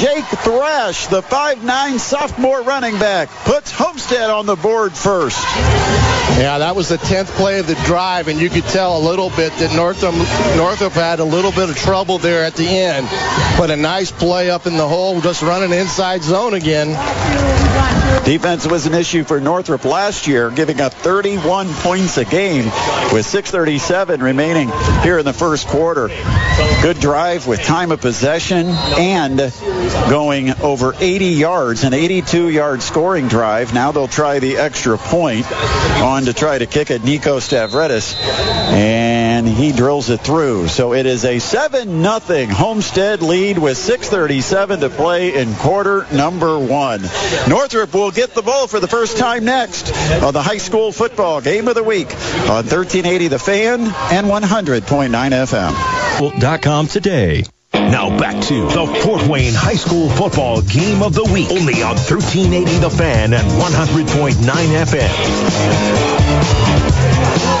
Jake 0.00 0.24
Thrash, 0.24 1.08
the 1.08 1.20
5'9 1.20 1.98
sophomore 1.98 2.62
running 2.62 2.98
back, 2.98 3.28
puts 3.44 3.70
Homestead 3.70 4.30
on 4.30 4.46
the 4.46 4.56
board 4.56 4.94
first. 4.94 5.36
Yeah, 6.36 6.58
that 6.58 6.74
was 6.74 6.88
the 6.88 6.96
10th 6.96 7.28
play 7.36 7.60
of 7.60 7.68
the 7.68 7.76
drive, 7.86 8.26
and 8.26 8.40
you 8.40 8.50
could 8.50 8.64
tell 8.64 8.98
a 8.98 9.02
little 9.02 9.30
bit 9.30 9.52
that 9.52 9.74
Northrop, 9.76 10.14
Northrop 10.56 10.92
had 10.92 11.20
a 11.20 11.24
little 11.24 11.52
bit 11.52 11.70
of 11.70 11.76
trouble 11.76 12.18
there 12.18 12.42
at 12.44 12.54
the 12.56 12.66
end. 12.66 13.08
But 13.56 13.70
a 13.70 13.76
nice 13.76 14.10
play 14.10 14.50
up 14.50 14.66
in 14.66 14.76
the 14.76 14.86
hole, 14.86 15.20
just 15.20 15.42
running 15.42 15.72
inside 15.72 16.24
zone 16.24 16.54
again. 16.54 16.88
Defense 18.24 18.66
was 18.66 18.86
an 18.86 18.94
issue 18.94 19.22
for 19.22 19.38
Northrop 19.38 19.84
last 19.84 20.26
year, 20.26 20.50
giving 20.50 20.80
up 20.80 20.92
31 20.94 21.68
points 21.68 22.16
a 22.16 22.24
game 22.24 22.64
with 23.12 23.26
6.37 23.26 24.22
remaining 24.22 24.70
here 25.02 25.18
in 25.18 25.24
the 25.24 25.32
first 25.32 25.68
quarter. 25.68 26.08
Good 26.82 27.00
drive 27.00 27.46
with 27.46 27.62
time 27.62 27.92
of 27.92 28.00
possession 28.00 28.68
and 28.68 29.52
going 30.08 30.50
over 30.62 30.94
80 30.98 31.26
yards, 31.26 31.84
an 31.84 31.92
82-yard 31.92 32.82
scoring 32.82 33.28
drive. 33.28 33.74
Now 33.74 33.92
they'll 33.92 34.08
try 34.08 34.38
the 34.38 34.56
extra 34.56 34.96
point 34.96 35.50
on 36.00 36.23
to 36.26 36.32
try 36.34 36.58
to 36.58 36.66
kick 36.66 36.90
it 36.90 37.04
Nico 37.04 37.38
Stavridis, 37.38 38.14
and 38.72 39.48
he 39.48 39.72
drills 39.72 40.10
it 40.10 40.20
through. 40.20 40.68
So 40.68 40.94
it 40.94 41.06
is 41.06 41.24
a 41.24 41.36
7-0 41.36 42.48
Homestead 42.50 43.22
lead 43.22 43.58
with 43.58 43.76
6.37 43.76 44.80
to 44.80 44.90
play 44.90 45.34
in 45.34 45.54
quarter 45.54 46.06
number 46.12 46.58
one. 46.58 47.02
Northrop 47.48 47.94
will 47.94 48.10
get 48.10 48.34
the 48.34 48.42
ball 48.42 48.66
for 48.66 48.80
the 48.80 48.88
first 48.88 49.18
time 49.18 49.44
next 49.44 49.92
on 50.22 50.32
the 50.32 50.42
high 50.42 50.58
school 50.58 50.92
football 50.92 51.40
game 51.40 51.68
of 51.68 51.74
the 51.74 51.84
week 51.84 52.12
on 52.48 52.64
1380 52.64 53.28
The 53.28 53.38
Fan 53.38 53.80
and 53.80 54.26
100.9 54.26 55.10
FM. 55.10 56.62
.com 56.62 56.86
today. 56.86 57.44
Now 57.90 58.16
back 58.18 58.42
to 58.44 58.66
the 58.68 58.86
Fort 59.02 59.26
Wayne 59.28 59.54
High 59.54 59.76
School 59.76 60.08
Football 60.08 60.62
Game 60.62 61.02
of 61.02 61.14
the 61.14 61.24
Week. 61.24 61.50
Only 61.50 61.82
on 61.82 61.96
1380 61.96 62.78
The 62.78 62.90
Fan 62.90 63.32
and 63.32 63.46
100.9 63.46 64.34
FM. 64.84 66.14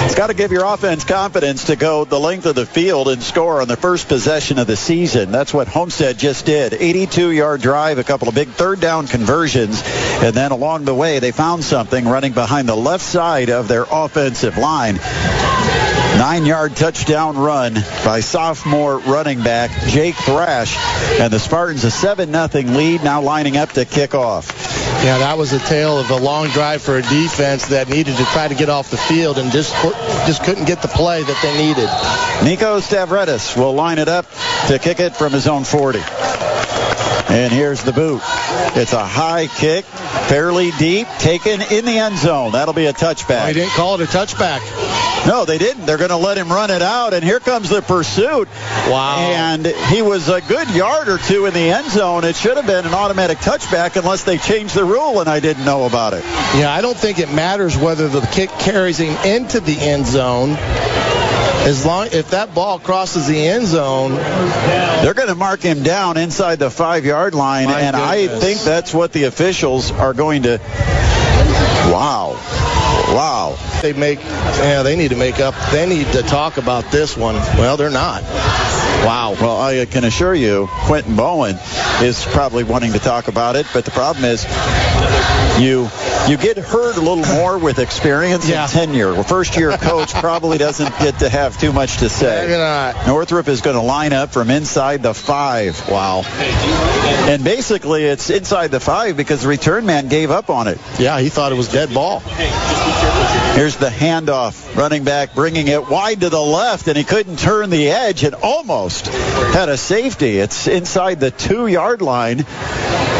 It's 0.04 0.14
got 0.14 0.28
to 0.28 0.34
give 0.34 0.52
your 0.52 0.64
offense 0.64 1.04
confidence 1.04 1.64
to 1.64 1.76
go 1.76 2.04
the 2.04 2.20
length 2.20 2.46
of 2.46 2.54
the 2.54 2.66
field 2.66 3.08
and 3.08 3.22
score 3.22 3.60
on 3.60 3.68
the 3.68 3.76
first 3.76 4.06
possession 4.08 4.58
of 4.58 4.66
the 4.66 4.76
season. 4.76 5.32
That's 5.32 5.52
what 5.52 5.66
Homestead 5.68 6.18
just 6.18 6.46
did. 6.46 6.72
82-yard 6.72 7.60
drive, 7.60 7.98
a 7.98 8.04
couple 8.04 8.28
of 8.28 8.34
big 8.34 8.48
third 8.48 8.80
down 8.80 9.06
conversions, 9.06 9.82
and 9.84 10.34
then 10.34 10.52
along 10.52 10.84
the 10.84 10.94
way 10.94 11.18
they 11.18 11.32
found 11.32 11.64
something 11.64 12.06
running 12.06 12.32
behind 12.32 12.68
the 12.68 12.76
left 12.76 13.04
side 13.04 13.50
of 13.50 13.66
their 13.66 13.86
offensive 13.90 14.56
line. 14.56 14.98
Nine-yard 16.18 16.76
touchdown 16.76 17.36
run 17.36 17.74
by 18.04 18.20
sophomore 18.20 18.98
running 18.98 19.42
back 19.42 19.70
Jake 19.88 20.14
Thrash. 20.14 20.76
And 21.18 21.32
the 21.32 21.40
Spartans 21.40 21.84
a 21.84 21.88
7-0 21.88 22.76
lead 22.76 23.02
now 23.02 23.20
lining 23.20 23.56
up 23.56 23.72
to 23.72 23.84
kick 23.84 24.14
off. 24.14 24.52
Yeah, 25.04 25.18
that 25.18 25.36
was 25.36 25.52
a 25.52 25.58
tale 25.58 25.98
of 25.98 26.10
a 26.10 26.16
long 26.16 26.48
drive 26.48 26.82
for 26.82 26.96
a 26.96 27.02
defense 27.02 27.66
that 27.66 27.88
needed 27.88 28.16
to 28.16 28.24
try 28.26 28.48
to 28.48 28.54
get 28.54 28.68
off 28.68 28.90
the 28.90 28.96
field 28.96 29.38
and 29.38 29.50
just 29.52 29.74
just 30.26 30.44
couldn't 30.44 30.64
get 30.66 30.82
the 30.82 30.88
play 30.88 31.22
that 31.22 31.38
they 31.42 31.56
needed. 31.58 31.88
Nico 32.48 32.78
Stavridis 32.80 33.56
will 33.56 33.74
line 33.74 33.98
it 33.98 34.08
up 34.08 34.26
to 34.68 34.78
kick 34.78 35.00
it 35.00 35.16
from 35.16 35.32
his 35.32 35.46
own 35.46 35.64
40. 35.64 35.98
And 37.28 37.52
here's 37.52 37.82
the 37.82 37.92
boot. 37.92 38.22
It's 38.76 38.92
a 38.92 39.04
high 39.04 39.48
kick, 39.48 39.84
fairly 39.84 40.70
deep, 40.78 41.08
taken 41.18 41.60
in 41.60 41.84
the 41.84 41.98
end 41.98 42.16
zone. 42.16 42.52
That'll 42.52 42.74
be 42.74 42.86
a 42.86 42.92
touchback. 42.92 43.46
They 43.46 43.54
didn't 43.54 43.72
call 43.72 44.00
it 44.00 44.02
a 44.02 44.06
touchback. 44.06 44.60
No, 45.26 45.44
they 45.44 45.58
didn't. 45.58 45.86
They're 45.86 45.98
going 45.98 46.10
to 46.10 46.16
let 46.16 46.36
him 46.36 46.50
run 46.50 46.70
it 46.70 46.82
out, 46.82 47.14
and 47.14 47.24
here 47.24 47.40
comes 47.40 47.68
the 47.68 47.82
pursuit. 47.82 48.48
Wow. 48.88 49.16
And 49.18 49.66
he 49.66 50.02
was 50.02 50.28
a 50.28 50.40
good 50.42 50.68
yard 50.70 51.08
or 51.08 51.18
two 51.18 51.46
in 51.46 51.54
the 51.54 51.70
end 51.70 51.90
zone. 51.90 52.24
It 52.24 52.36
should 52.36 52.56
have 52.56 52.66
been 52.66 52.86
an 52.86 52.94
automatic 52.94 53.38
touchback 53.38 53.96
unless 53.96 54.24
they 54.24 54.38
changed 54.38 54.74
the 54.74 54.84
rule, 54.84 55.20
and 55.20 55.28
I 55.28 55.40
didn't 55.40 55.64
know 55.64 55.86
about 55.86 56.12
it. 56.12 56.24
Yeah, 56.56 56.72
I 56.72 56.80
don't 56.80 56.96
think 56.96 57.18
it 57.18 57.32
matters 57.32 57.76
whether 57.76 58.08
the 58.08 58.20
kick 58.32 58.50
carries 58.50 58.98
him 58.98 59.16
into 59.24 59.60
the 59.60 59.78
end 59.78 60.06
zone 60.06 60.56
as 61.64 61.86
long 61.86 62.08
if 62.12 62.30
that 62.30 62.54
ball 62.54 62.78
crosses 62.78 63.26
the 63.26 63.38
end 63.38 63.66
zone, 63.66 64.12
they're 64.12 65.14
going 65.14 65.28
to 65.28 65.34
mark 65.34 65.60
him 65.60 65.82
down 65.82 66.18
inside 66.18 66.58
the 66.58 66.70
five 66.70 67.06
yard 67.06 67.34
line, 67.34 67.68
and 67.68 67.96
goodness. 67.96 68.02
I 68.02 68.40
think 68.40 68.60
that's 68.60 68.92
what 68.92 69.12
the 69.12 69.24
officials 69.24 69.90
are 69.90 70.12
going 70.12 70.42
to. 70.42 70.60
Wow. 71.90 72.38
Wow. 73.14 73.56
They 73.80 73.92
make, 73.92 74.18
yeah, 74.18 74.82
they 74.82 74.96
need 74.96 75.10
to 75.10 75.16
make 75.16 75.38
up. 75.38 75.54
They 75.70 75.86
need 75.86 76.08
to 76.14 76.22
talk 76.22 76.56
about 76.56 76.90
this 76.90 77.16
one. 77.16 77.36
Well, 77.36 77.76
they're 77.76 77.88
not. 77.88 78.22
Wow. 78.22 79.36
Well, 79.40 79.56
I 79.56 79.78
uh, 79.78 79.86
can 79.86 80.02
assure 80.02 80.34
you, 80.34 80.66
Quentin 80.68 81.14
Bowen 81.14 81.56
is 82.02 82.24
probably 82.24 82.64
wanting 82.64 82.92
to 82.94 82.98
talk 82.98 83.28
about 83.28 83.54
it, 83.54 83.66
but 83.72 83.84
the 83.84 83.92
problem 83.92 84.24
is 84.24 84.42
you 85.60 85.88
you 86.28 86.36
get 86.36 86.56
hurt 86.56 86.96
a 86.96 87.00
little 87.00 87.24
more 87.36 87.58
with 87.58 87.78
experience 87.78 88.48
yeah. 88.48 88.62
and 88.62 88.72
tenure. 88.72 89.12
A 89.12 89.24
first 89.24 89.56
year 89.56 89.76
coach 89.76 90.12
probably 90.14 90.58
doesn't 90.58 90.98
get 90.98 91.18
to 91.18 91.28
have 91.28 91.58
too 91.58 91.72
much 91.72 91.98
to 91.98 92.08
say. 92.08 92.94
Northrop 93.06 93.48
is 93.48 93.60
going 93.60 93.76
to 93.76 93.82
line 93.82 94.12
up 94.12 94.30
from 94.30 94.50
inside 94.50 95.02
the 95.02 95.14
five. 95.14 95.88
Wow. 95.88 96.22
And 96.22 97.44
basically 97.44 98.04
it's 98.04 98.30
inside 98.30 98.70
the 98.70 98.80
five 98.80 99.16
because 99.16 99.42
the 99.42 99.48
return 99.48 99.86
man 99.86 100.08
gave 100.08 100.30
up 100.30 100.50
on 100.50 100.68
it. 100.68 100.78
Yeah, 100.98 101.20
he 101.20 101.28
thought 101.28 101.52
it 101.52 101.56
was 101.56 101.68
dead 101.68 101.92
ball. 101.92 102.20
Here's 102.20 103.76
the 103.76 103.88
handoff. 103.88 104.76
Running 104.76 105.04
back 105.04 105.34
bringing 105.34 105.68
it 105.68 105.88
wide 105.88 106.20
to 106.20 106.30
the 106.30 106.40
left, 106.40 106.88
and 106.88 106.96
he 106.96 107.04
couldn't 107.04 107.38
turn 107.38 107.70
the 107.70 107.88
edge 107.88 108.24
and 108.24 108.34
almost 108.34 109.06
had 109.06 109.68
a 109.68 109.76
safety. 109.76 110.38
It's 110.38 110.66
inside 110.66 111.20
the 111.20 111.30
two 111.30 111.66
yard 111.66 112.02
line. 112.02 112.44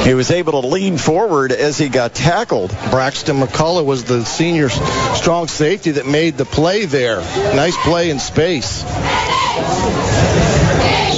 He 0.05 0.13
was 0.13 0.31
able 0.31 0.61
to 0.61 0.69
lean 0.69 0.99
forward 0.99 1.51
as 1.51 1.79
he 1.79 1.89
got 1.89 2.15
tackled. 2.15 2.71
Braxton 2.95 3.41
McCullough 3.41 3.85
was 3.85 4.05
the 4.05 4.25
senior 4.25 4.69
strong 4.69 5.49
safety 5.49 5.91
that 5.91 6.07
made 6.07 6.37
the 6.37 6.45
play 6.45 6.85
there. 6.85 7.17
Nice 7.57 7.77
play 7.79 8.09
in 8.09 8.21
space. 8.21 8.83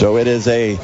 So 0.01 0.17
it 0.17 0.27
is 0.27 0.49
a 0.49 0.77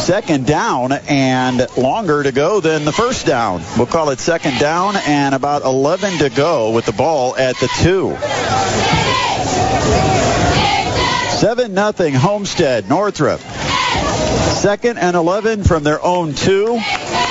second 0.00 0.44
down 0.44 0.90
and 0.90 1.64
longer 1.76 2.24
to 2.24 2.32
go 2.32 2.58
than 2.58 2.84
the 2.84 2.90
first 2.90 3.26
down. 3.26 3.62
We'll 3.76 3.86
call 3.86 4.10
it 4.10 4.18
second 4.18 4.58
down 4.58 4.96
and 4.96 5.36
about 5.36 5.62
11 5.62 6.18
to 6.18 6.30
go 6.30 6.72
with 6.72 6.86
the 6.86 6.92
ball 6.92 7.36
at 7.36 7.54
the 7.58 7.68
two. 7.78 8.16
7 11.38 11.72
nothing 11.72 12.14
Homestead 12.14 12.88
Northrop. 12.88 13.38
Second 13.38 14.98
and 14.98 15.14
11 15.16 15.62
from 15.62 15.84
their 15.84 16.02
own 16.04 16.34
two. 16.34 16.80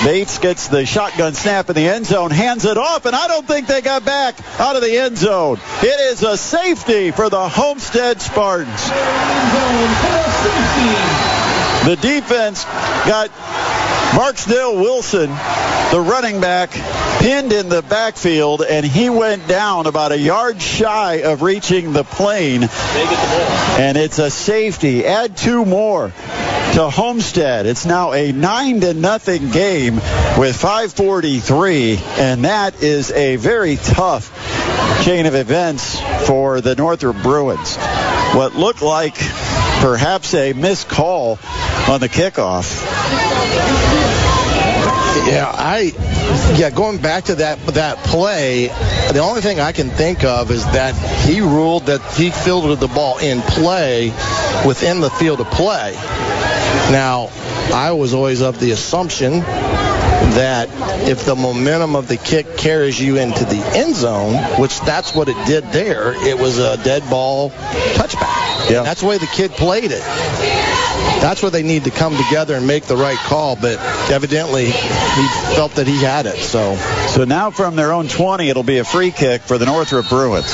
Bates 0.04 0.38
gets 0.38 0.68
the 0.68 0.86
shotgun 0.86 1.34
snap 1.34 1.68
in 1.68 1.74
the 1.74 1.88
end 1.88 2.06
zone, 2.06 2.30
hands 2.30 2.64
it 2.64 2.78
off, 2.78 3.04
and 3.04 3.16
I 3.16 3.26
don't 3.26 3.46
think 3.46 3.66
they 3.66 3.80
got 3.80 4.04
back 4.04 4.36
out 4.60 4.76
of 4.76 4.82
the 4.82 4.96
end 4.96 5.18
zone. 5.18 5.58
It 5.82 6.00
is 6.12 6.22
a 6.22 6.36
safety 6.36 7.10
for 7.10 7.28
the 7.28 7.48
Homestead 7.48 8.20
Spartans. 8.22 8.88
The 11.84 11.96
defense 11.96 12.64
got 12.64 13.30
Barksdale 14.16 14.76
Wilson, 14.76 15.30
the 15.90 16.00
running 16.00 16.40
back, 16.40 16.70
pinned 17.20 17.52
in 17.52 17.68
the 17.68 17.82
backfield, 17.82 18.62
and 18.62 18.86
he 18.86 19.10
went 19.10 19.48
down 19.48 19.86
about 19.86 20.12
a 20.12 20.18
yard 20.18 20.62
shy 20.62 21.22
of 21.22 21.42
reaching 21.42 21.92
the 21.92 22.04
plane. 22.04 22.62
And 23.78 23.96
it's 23.96 24.18
a 24.18 24.30
safety. 24.30 25.04
Add 25.04 25.36
two 25.36 25.64
more 25.64 26.12
to 26.78 26.90
Homestead. 26.90 27.66
It's 27.66 27.86
now 27.86 28.12
a 28.12 28.30
nine 28.30 28.82
to 28.82 28.94
nothing 28.94 29.50
game 29.50 29.96
with 29.96 30.56
5:43, 30.56 31.98
and 32.18 32.44
that 32.44 32.84
is 32.84 33.10
a 33.10 33.34
very 33.34 33.74
tough 33.74 34.30
chain 35.04 35.26
of 35.26 35.34
events 35.34 35.98
for 36.26 36.60
the 36.60 36.76
Northrop 36.76 37.20
Bruins. 37.20 37.74
What 38.36 38.54
looked 38.54 38.82
like 38.82 39.16
perhaps 39.80 40.34
a 40.34 40.52
missed 40.52 40.88
call 40.88 41.40
on 41.88 41.98
the 41.98 42.08
kickoff. 42.08 42.80
Yeah, 45.26 45.50
I 45.52 45.92
yeah, 46.56 46.70
going 46.70 46.98
back 46.98 47.24
to 47.24 47.34
that 47.36 47.58
that 47.74 47.98
play, 48.04 48.68
the 49.12 49.18
only 49.18 49.40
thing 49.40 49.58
I 49.58 49.72
can 49.72 49.90
think 49.90 50.22
of 50.22 50.52
is 50.52 50.64
that 50.66 50.94
he 51.26 51.40
ruled 51.40 51.86
that 51.86 52.00
he 52.14 52.30
fielded 52.30 52.78
the 52.78 52.86
ball 52.86 53.18
in 53.18 53.40
play 53.40 54.10
within 54.64 55.00
the 55.00 55.10
field 55.10 55.40
of 55.40 55.50
play. 55.50 55.96
Now, 56.90 57.28
I 57.72 57.92
was 57.92 58.14
always 58.14 58.40
of 58.40 58.58
the 58.58 58.70
assumption 58.70 59.40
that 59.40 60.68
if 61.08 61.24
the 61.24 61.34
momentum 61.34 61.96
of 61.96 62.08
the 62.08 62.16
kick 62.16 62.56
carries 62.56 63.00
you 63.00 63.16
into 63.18 63.44
the 63.44 63.58
end 63.76 63.94
zone, 63.94 64.34
which 64.60 64.80
that's 64.80 65.14
what 65.14 65.28
it 65.28 65.36
did 65.46 65.64
there, 65.72 66.12
it 66.26 66.38
was 66.38 66.58
a 66.58 66.76
dead 66.82 67.02
ball 67.10 67.50
touchback. 67.50 68.70
Yeah. 68.70 68.82
That's 68.82 69.00
the 69.00 69.06
way 69.06 69.18
the 69.18 69.26
kid 69.26 69.50
played 69.52 69.90
it. 69.92 70.02
That's 71.20 71.42
where 71.42 71.50
they 71.50 71.62
need 71.62 71.84
to 71.84 71.90
come 71.90 72.16
together 72.16 72.54
and 72.54 72.66
make 72.66 72.84
the 72.84 72.96
right 72.96 73.18
call, 73.18 73.56
but 73.56 73.78
evidently 74.10 74.66
he 74.66 75.28
felt 75.54 75.72
that 75.72 75.86
he 75.86 76.02
had 76.02 76.26
it. 76.26 76.38
So, 76.38 76.76
so 77.08 77.24
now 77.24 77.50
from 77.50 77.76
their 77.76 77.92
own 77.92 78.08
20, 78.08 78.48
it'll 78.48 78.62
be 78.62 78.78
a 78.78 78.84
free 78.84 79.10
kick 79.10 79.42
for 79.42 79.58
the 79.58 79.66
Northrop 79.66 80.08
Bruins. 80.08 80.52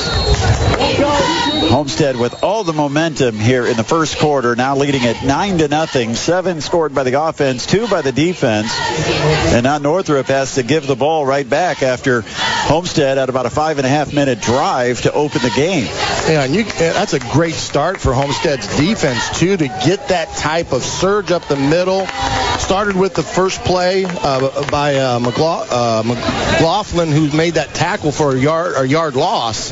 Homestead 1.69 2.17
with 2.17 2.43
all 2.43 2.63
the 2.63 2.73
momentum 2.73 3.35
here 3.35 3.65
in 3.65 3.77
the 3.77 3.83
first 3.83 4.17
quarter, 4.19 4.55
now 4.55 4.75
leading 4.75 5.03
at 5.03 5.23
nine 5.23 5.57
to 5.57 5.67
nothing. 5.67 6.15
Seven 6.15 6.61
scored 6.61 6.93
by 6.93 7.03
the 7.03 7.21
offense, 7.21 7.65
two 7.65 7.87
by 7.87 8.01
the 8.01 8.11
defense, 8.11 8.71
and 8.77 9.63
now 9.63 9.77
Northrop 9.77 10.27
has 10.27 10.55
to 10.55 10.63
give 10.63 10.87
the 10.87 10.95
ball 10.95 11.25
right 11.25 11.49
back 11.49 11.83
after 11.83 12.21
Homestead 12.21 13.17
had 13.17 13.29
about 13.29 13.45
a 13.45 13.49
five 13.49 13.77
and 13.77 13.85
a 13.85 13.89
half 13.89 14.13
minute 14.13 14.41
drive 14.41 15.01
to 15.01 15.11
open 15.13 15.41
the 15.41 15.51
game. 15.55 15.85
Yeah, 15.85 16.43
and 16.43 16.55
you, 16.55 16.61
eh, 16.61 16.93
that's 16.93 17.13
a 17.13 17.19
great 17.19 17.55
start 17.55 17.99
for 17.99 18.13
Homestead's 18.13 18.67
defense 18.77 19.39
too 19.39 19.57
to 19.57 19.67
get 19.67 20.07
that 20.09 20.35
type 20.37 20.71
of 20.71 20.83
surge 20.83 21.31
up 21.31 21.47
the 21.47 21.55
middle. 21.55 22.07
Started 22.65 22.95
with 22.95 23.13
the 23.13 23.21
first 23.21 23.63
play 23.63 24.05
uh, 24.05 24.69
by 24.71 24.95
uh, 24.95 25.19
McLaughlin, 25.19 25.69
uh, 25.69 26.01
McLaughlin, 26.03 27.11
who 27.11 27.29
made 27.37 27.53
that 27.53 27.75
tackle 27.75 28.11
for 28.11 28.35
a 28.35 28.39
yard, 28.39 28.73
a 28.75 28.87
yard 28.87 29.15
loss, 29.15 29.71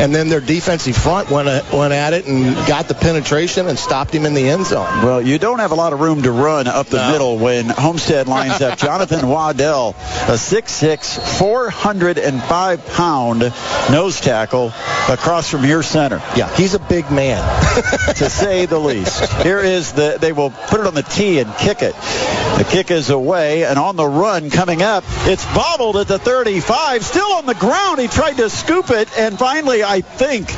and 0.00 0.12
then 0.12 0.28
their 0.28 0.40
defensive 0.40 0.96
front 0.96 1.30
went 1.30 1.46
at, 1.46 1.72
went 1.72 1.92
at 1.92 2.14
it 2.14 2.26
and 2.26 2.56
got 2.66 2.88
the 2.88 2.94
penetration 2.94 3.68
and 3.68 3.78
stopped 3.78 4.12
him 4.12 4.26
in 4.26 4.34
the 4.34 4.48
end 4.48 4.66
zone. 4.66 5.04
Well, 5.04 5.22
you 5.22 5.38
don't 5.38 5.60
have 5.60 5.70
a 5.70 5.76
lot 5.76 5.92
of 5.92 6.00
room 6.00 6.22
to 6.22 6.32
run 6.32 6.66
up 6.66 6.88
the 6.88 6.96
no. 6.96 7.12
middle 7.12 7.38
when 7.38 7.68
Homestead 7.68 8.26
lines 8.26 8.60
up 8.60 8.78
Jonathan 8.80 9.28
Waddell, 9.28 9.90
a 9.90 10.34
6'6", 10.34 11.38
405 11.38 12.86
pound 12.88 13.40
nose 13.92 14.20
tackle 14.20 14.72
across 15.08 15.48
from 15.48 15.64
your 15.64 15.84
center. 15.84 16.20
Yeah, 16.36 16.52
he's 16.56 16.74
a 16.74 16.80
big 16.80 17.10
man, 17.12 17.42
to 18.16 18.28
say 18.28 18.66
the 18.66 18.80
least. 18.80 19.32
Here 19.42 19.60
is 19.60 19.92
the 19.92 20.18
they 20.20 20.32
will 20.32 20.50
put 20.50 20.80
it 20.80 20.86
on 20.86 20.94
the 20.94 21.02
tee 21.02 21.38
and 21.38 21.54
kick 21.54 21.82
it. 21.82 21.94
The 22.58 22.64
kick 22.64 22.90
is 22.90 23.08
away, 23.08 23.64
and 23.64 23.78
on 23.78 23.94
the 23.94 24.06
run 24.06 24.50
coming 24.50 24.82
up, 24.82 25.04
it's 25.26 25.44
bobbled 25.54 25.96
at 25.96 26.08
the 26.08 26.18
35. 26.18 27.04
Still 27.04 27.32
on 27.34 27.46
the 27.46 27.54
ground. 27.54 28.00
He 28.00 28.08
tried 28.08 28.38
to 28.38 28.50
scoop 28.50 28.90
it, 28.90 29.08
and 29.16 29.38
finally, 29.38 29.84
I 29.84 30.00
think 30.00 30.50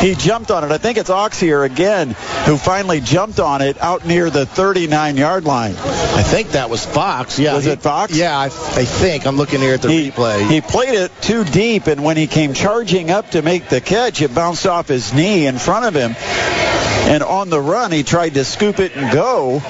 he 0.00 0.14
jumped 0.14 0.50
on 0.50 0.62
it. 0.62 0.70
I 0.70 0.76
think 0.76 0.98
it's 0.98 1.08
Auxier 1.08 1.64
again 1.64 2.08
who 2.44 2.58
finally 2.58 3.00
jumped 3.00 3.40
on 3.40 3.62
it 3.62 3.80
out 3.80 4.04
near 4.04 4.28
the 4.28 4.44
39 4.44 5.16
yard 5.16 5.44
line. 5.44 5.74
I 5.76 6.22
think 6.22 6.50
that 6.50 6.68
was 6.68 6.84
Fox. 6.84 7.38
Yeah. 7.38 7.54
Was 7.54 7.64
he, 7.64 7.70
it 7.70 7.80
Fox? 7.80 8.14
Yeah, 8.14 8.36
I, 8.36 8.44
I, 8.44 8.48
think. 8.48 9.26
I'm 9.26 9.36
looking 9.36 9.60
here 9.60 9.74
at 9.74 9.82
the 9.82 9.90
he, 9.90 10.10
replay. 10.10 10.48
He 10.50 10.60
played 10.60 10.94
it 10.94 11.22
too 11.22 11.44
deep, 11.44 11.86
and 11.86 12.04
when 12.04 12.18
he 12.18 12.26
came 12.26 12.52
charging 12.52 13.10
up 13.10 13.30
to 13.30 13.40
make 13.40 13.70
the 13.70 13.80
catch, 13.80 14.20
it 14.20 14.34
bounced 14.34 14.66
off 14.66 14.88
his 14.88 15.14
knee 15.14 15.46
in 15.46 15.58
front 15.58 15.86
of 15.86 15.94
him. 15.94 16.14
And 17.10 17.22
on 17.22 17.48
the 17.48 17.60
run, 17.60 17.90
he 17.90 18.02
tried 18.02 18.34
to 18.34 18.44
scoop 18.44 18.80
it 18.80 18.94
and 18.94 19.10
go. 19.12 19.62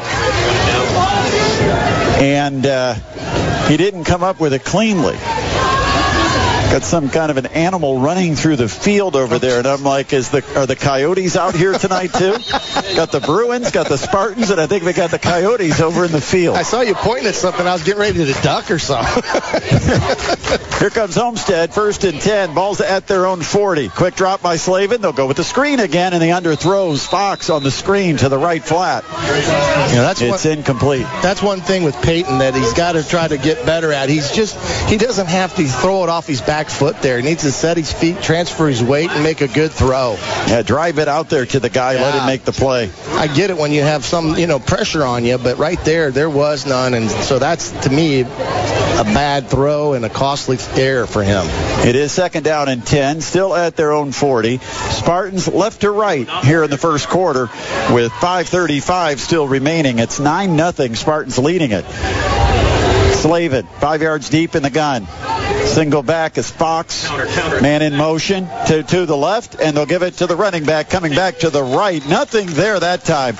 And 2.21 2.67
uh, 2.67 2.95
he 3.69 3.77
didn't 3.77 4.05
come 4.05 4.25
up 4.25 4.41
with 4.41 4.53
it 4.53 4.65
cleanly. 4.65 5.17
Got 6.71 6.85
some 6.85 7.09
kind 7.09 7.31
of 7.31 7.39
an 7.39 7.47
animal 7.47 7.99
running 7.99 8.37
through 8.37 8.57
the 8.57 8.69
field 8.69 9.17
over 9.17 9.39
there, 9.39 9.59
and 9.59 9.67
I'm 9.67 9.83
like, 9.83 10.13
"Is 10.13 10.29
the 10.29 10.45
are 10.55 10.67
the 10.67 10.77
Coyotes 10.77 11.35
out 11.35 11.55
here 11.55 11.73
tonight 11.73 12.13
too?" 12.13 12.33
got 12.95 13.11
the 13.11 13.21
Bruins, 13.25 13.71
got 13.71 13.89
the 13.89 13.97
Spartans, 13.97 14.51
and 14.51 14.61
I 14.61 14.67
think 14.67 14.85
they 14.85 14.93
got 14.93 15.11
the 15.11 15.19
Coyotes 15.19 15.81
over 15.81 16.05
in 16.05 16.13
the 16.13 16.21
field. 16.21 16.57
I 16.57 16.65
saw 16.65 16.83
you 16.83 16.95
pointing 16.95 17.27
at 17.27 17.35
something. 17.35 17.67
I 17.67 17.73
was 17.73 17.85
getting 17.85 18.01
ready 18.01 18.25
to 18.25 18.33
duck 18.43 18.71
or 18.71 18.79
something. 18.79 19.23
here 20.79 20.91
comes 20.91 21.15
Homestead, 21.15 21.73
first 21.73 22.05
and 22.05 22.21
ten. 22.21 22.55
Ball's 22.55 22.83
at 22.83 23.07
their 23.07 23.25
own 23.25 23.41
40. 23.41 23.89
Quick 23.89 24.15
drop 24.15 24.43
by 24.43 24.57
Slavin. 24.57 25.01
They'll 25.01 25.13
go 25.13 25.27
with 25.27 25.39
the 25.39 25.45
screen 25.45 25.81
again, 25.81 26.13
and 26.13 26.23
the 26.23 26.33
under 26.33 26.55
throws 26.55 27.07
Fox 27.07 27.49
on 27.49 27.63
the 27.63 27.71
screen 27.71 28.19
to 28.19 28.29
the 28.29 28.39
right 28.39 28.63
flat. 28.63 29.05
Yeah, 29.09 30.03
that's 30.03 30.21
it's 30.21 30.45
one, 30.45 30.59
incomplete. 30.59 31.07
That's 31.23 31.43
one 31.43 31.61
thing 31.61 31.85
with 31.85 31.97
Peyton 32.03 32.39
that 32.39 32.55
he's 32.55 32.75
got 32.75 32.93
to 32.93 33.09
try 33.09 33.27
to 33.27 33.39
get 33.39 33.65
better 33.65 33.91
at. 33.93 34.11
He's 34.11 34.31
just 34.33 34.59
he 34.89 34.99
doesn't 34.99 35.29
have 35.29 35.55
to 35.57 35.65
throw 35.65 36.03
it 36.03 36.09
off 36.11 36.27
his 36.27 36.41
back 36.41 36.58
foot 36.67 37.01
there. 37.01 37.19
He 37.19 37.25
needs 37.25 37.43
to 37.43 37.53
set 37.53 37.77
his 37.77 37.93
feet, 37.93 38.21
transfer 38.21 38.67
his 38.67 38.83
weight, 38.83 39.11
and 39.11 39.23
make 39.23 39.41
a 39.41 39.49
good 39.49 39.71
throw. 39.71 40.17
Yeah, 40.49 40.63
drive 40.63 40.99
it 40.99 41.07
out 41.07 41.31
there 41.31 41.47
to 41.47 41.61
the 41.61 41.71
guy. 41.71 41.95
Yeah. 41.95 42.03
Let 42.03 42.15
him 42.15 42.27
make 42.27 42.45
the 42.45 42.53
play. 42.53 42.91
I 43.11 43.29
get 43.29 43.51
it 43.51 43.57
when 43.57 43.73
you 43.73 43.83
have 43.83 44.05
some, 44.05 44.37
you 44.37 44.47
know, 44.47 44.59
pressure 44.59 45.05
on 45.05 45.25
you, 45.25 45.39
but 45.39 45.59
right 45.59 45.83
there, 45.85 46.11
there 46.11 46.31
was 46.31 46.67
none, 46.67 46.95
and 46.95 47.09
so 47.11 47.39
that's 47.39 47.71
to 47.83 47.91
me 47.91 48.23
a 48.23 49.05
bad 49.05 49.49
throw 49.49 49.93
and 49.93 50.05
a 50.05 50.09
costly 50.09 50.59
error 50.75 51.07
for 51.07 51.23
him. 51.23 51.47
It 51.87 51.95
is 51.95 52.11
second 52.11 52.43
down 52.43 52.69
and 52.69 52.85
10, 52.85 53.21
still 53.21 53.55
at 53.55 53.77
their 53.77 53.93
own 53.93 54.11
40. 54.11 54.59
Spartans 54.59 55.47
left 55.47 55.83
to 55.83 55.91
right 55.91 56.29
here 56.45 56.65
in 56.65 56.71
the 56.71 56.79
first 56.79 57.09
quarter 57.09 57.49
with 57.93 58.11
5:35 58.13 59.21
still 59.21 59.47
remaining. 59.47 60.01
It's 60.01 60.19
9 60.19 60.57
nothing. 60.57 60.97
Spartans 60.97 61.39
leading 61.39 61.71
it. 61.71 61.85
Slavin, 63.15 63.67
five 63.81 64.03
yards 64.03 64.29
deep 64.29 64.55
in 64.55 64.63
the 64.63 64.71
gun. 64.71 65.07
Single 65.79 66.03
back 66.03 66.39
is 66.39 66.51
Fox. 66.51 67.09
Man 67.63 67.83
in 67.83 67.95
motion 67.95 68.49
to, 68.67 68.83
to 68.83 69.07
the 69.07 69.17
left, 69.17 69.61
and 69.61 69.77
they'll 69.77 69.87
give 69.87 70.03
it 70.03 70.15
to 70.15 70.27
the 70.27 70.35
running 70.35 70.65
back 70.65 70.91
coming 70.91 71.15
back 71.15 71.39
to 71.39 71.51
the 71.51 71.63
right. 71.63 72.05
Nothing 72.09 72.49
there 72.49 72.81
that 72.81 73.05
time. 73.05 73.37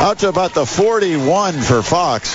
Out 0.00 0.20
to 0.20 0.30
about 0.30 0.54
the 0.54 0.64
41 0.64 1.52
for 1.60 1.82
Fox. 1.82 2.34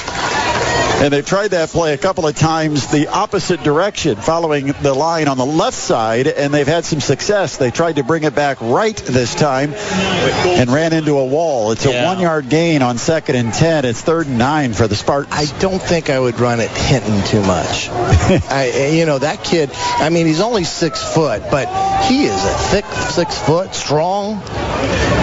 And 1.00 1.14
they've 1.14 1.26
tried 1.26 1.50
that 1.52 1.70
play 1.70 1.94
a 1.94 1.98
couple 1.98 2.28
of 2.28 2.36
times 2.36 2.88
the 2.88 3.08
opposite 3.08 3.62
direction, 3.64 4.16
following 4.16 4.68
the 4.82 4.96
line 4.96 5.28
on 5.28 5.38
the 5.38 5.46
left 5.46 5.78
side, 5.78 6.28
and 6.28 6.52
they've 6.52 6.68
had 6.68 6.86
some 6.86 7.00
success. 7.00 7.58
They 7.58 7.70
tried 7.70 7.98
to 7.98 8.04
bring 8.04 8.24
it 8.24 8.34
back 8.34 8.60
right 8.62 8.96
this 8.96 9.36
time 9.36 9.74
and 9.76 10.72
ran 10.72 10.94
into 10.94 11.18
a 11.20 11.26
wall. 11.26 11.72
It's 11.72 11.86
a 11.86 11.92
yeah. 11.92 12.06
one-yard 12.08 12.50
gain 12.50 12.82
on 12.82 12.98
second 12.98 13.36
and 13.36 13.54
10. 13.54 13.86
It's 13.86 14.02
third 14.02 14.26
and 14.26 14.40
nine 14.40 14.74
for 14.74 14.88
the 14.88 14.96
Spartans. 14.96 15.36
I 15.36 15.60
don't 15.60 15.82
think 15.82 16.10
I 16.10 16.20
would 16.20 16.40
run 16.40 16.60
it 16.60 16.72
Hinton 16.72 17.24
too 17.26 17.42
much. 17.42 17.90
I, 17.90 18.90
you 18.94 19.06
know, 19.06 19.20
that 19.20 19.44
kid, 19.44 19.70
I 19.74 20.10
mean, 20.10 20.26
he's 20.26 20.42
only 20.42 20.64
six 20.64 21.04
foot, 21.14 21.44
but 21.52 21.68
he 22.06 22.26
is 22.26 22.44
a 22.44 22.58
thick 22.72 22.86
six 22.86 23.38
foot, 23.38 23.76
strong, 23.76 24.40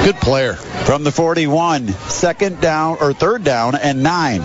good 0.04 0.16
player. 0.16 0.56
From 0.84 1.02
the 1.02 1.10
41, 1.10 1.88
second 1.88 2.60
down 2.60 2.98
or 3.00 3.12
third 3.14 3.42
down 3.42 3.74
and 3.74 4.02
nine. 4.02 4.42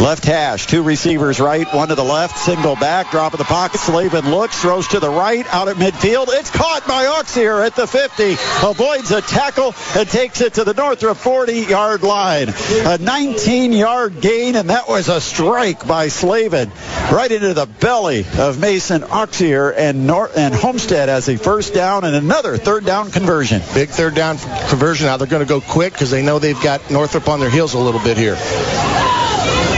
Left 0.00 0.24
hash, 0.26 0.66
two 0.66 0.82
receivers 0.82 1.40
right, 1.40 1.66
one 1.74 1.88
to 1.88 1.94
the 1.94 2.04
left, 2.04 2.38
single 2.38 2.76
back, 2.76 3.10
drop 3.10 3.32
of 3.32 3.38
the 3.38 3.44
pocket. 3.44 3.80
Slavin 3.80 4.30
looks, 4.30 4.60
throws 4.60 4.86
to 4.88 5.00
the 5.00 5.08
right, 5.08 5.46
out 5.54 5.68
at 5.68 5.76
midfield. 5.76 6.26
It's 6.28 6.50
caught 6.50 6.86
by 6.86 7.06
Auxier 7.06 7.64
at 7.64 7.74
the 7.76 7.86
50, 7.86 8.32
avoids 8.62 9.10
a 9.10 9.22
tackle 9.22 9.74
and 9.96 10.06
takes 10.06 10.42
it 10.42 10.54
to 10.54 10.64
the 10.64 10.74
Northrop 10.74 11.16
40-yard 11.16 12.02
line. 12.02 12.50
A 12.50 12.98
19-yard 12.98 14.20
gain, 14.20 14.54
and 14.54 14.68
that 14.68 14.86
was 14.86 15.08
a 15.08 15.20
strike 15.20 15.86
by 15.86 16.08
Slavin 16.08 16.70
right 17.10 17.32
into 17.32 17.54
the 17.54 17.66
belly 17.66 18.26
of 18.38 18.60
Mason 18.60 19.00
Auxier 19.00 19.72
and, 19.74 20.06
Nor- 20.06 20.30
and 20.36 20.54
Homestead 20.54 21.08
as 21.08 21.28
a 21.28 21.38
first 21.38 21.72
down 21.72 22.04
and 22.04 22.14
another 22.14 22.58
third 22.58 22.84
down 22.84 23.10
conversion. 23.10 23.62
Big 23.72 23.88
third 23.88 24.14
down 24.14 24.36
conversion. 24.68 25.06
Now 25.06 25.16
they're 25.16 25.26
going 25.26 25.44
to 25.44 25.48
go 25.48 25.55
quick 25.60 25.92
because 25.92 26.10
they 26.10 26.22
know 26.22 26.38
they've 26.38 26.60
got 26.62 26.90
Northrop 26.90 27.28
on 27.28 27.40
their 27.40 27.50
heels 27.50 27.74
a 27.74 27.78
little 27.78 28.00
bit 28.00 28.16
here. 28.16 28.36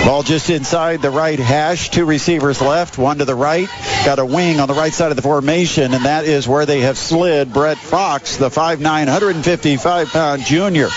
Ball 0.04 0.22
just 0.22 0.48
inside 0.48 1.02
the 1.02 1.10
right 1.10 1.38
hash. 1.38 1.90
Two 1.90 2.06
receivers 2.06 2.62
left, 2.62 2.96
one 2.96 3.18
to 3.18 3.24
the 3.24 3.34
right. 3.34 3.68
Got 4.04 4.18
a 4.18 4.24
wing 4.24 4.60
on 4.60 4.68
the 4.68 4.74
right 4.74 4.92
side 4.92 5.10
of 5.10 5.16
the 5.16 5.22
formation, 5.22 5.92
and 5.92 6.04
that 6.04 6.24
is 6.24 6.48
where 6.48 6.64
they 6.64 6.80
have 6.80 6.96
slid 6.96 7.52
Brett 7.52 7.76
Fox, 7.76 8.36
the 8.36 8.48
5'9", 8.48 8.78
155-pound 9.06 10.42
junior. 10.44 10.88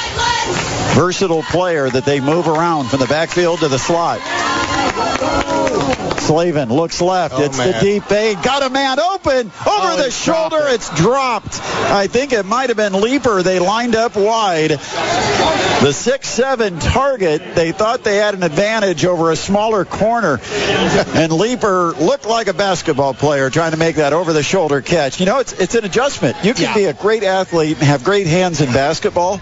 Versatile 0.93 1.43
player 1.43 1.89
that 1.89 2.05
they 2.05 2.19
move 2.19 2.47
around 2.47 2.89
from 2.89 2.99
the 2.99 3.07
backfield 3.07 3.59
to 3.59 3.67
the 3.67 3.79
slot. 3.79 4.19
Slavin 6.31 6.69
looks 6.69 7.01
left. 7.01 7.33
Oh, 7.35 7.43
it's 7.43 7.57
man. 7.57 7.73
the 7.73 7.79
deep 7.81 8.09
A. 8.09 8.35
Got 8.35 8.63
a 8.63 8.69
man 8.69 9.01
open 9.01 9.47
over 9.47 9.51
oh, 9.65 10.01
the 10.01 10.09
shoulder. 10.09 10.65
It. 10.69 10.75
It's 10.75 10.89
dropped. 10.95 11.59
I 11.59 12.07
think 12.07 12.31
it 12.31 12.45
might 12.45 12.69
have 12.69 12.77
been 12.77 12.93
Leeper. 12.93 13.43
They 13.43 13.59
lined 13.59 13.97
up 13.97 14.15
wide. 14.15 14.69
The 14.69 15.91
six-seven 15.91 16.79
target. 16.79 17.55
They 17.55 17.73
thought 17.73 18.05
they 18.05 18.15
had 18.15 18.33
an 18.33 18.43
advantage 18.43 19.03
over 19.03 19.31
a 19.31 19.35
smaller 19.35 19.83
corner, 19.83 20.39
and 20.43 21.33
Leeper 21.33 21.91
looked 21.99 22.25
like 22.25 22.47
a 22.47 22.53
basketball 22.53 23.13
player 23.13 23.49
trying 23.49 23.71
to 23.71 23.77
make 23.77 23.97
that 23.97 24.13
over-the-shoulder 24.13 24.81
catch. 24.83 25.19
You 25.19 25.25
know, 25.25 25.39
it's 25.39 25.51
it's 25.51 25.75
an 25.75 25.83
adjustment. 25.83 26.37
You 26.45 26.53
can 26.53 26.63
yeah. 26.63 26.75
be 26.75 26.85
a 26.85 26.93
great 26.93 27.23
athlete 27.23 27.75
and 27.77 27.87
have 27.87 28.05
great 28.05 28.27
hands 28.27 28.61
in 28.61 28.71
basketball, 28.71 29.41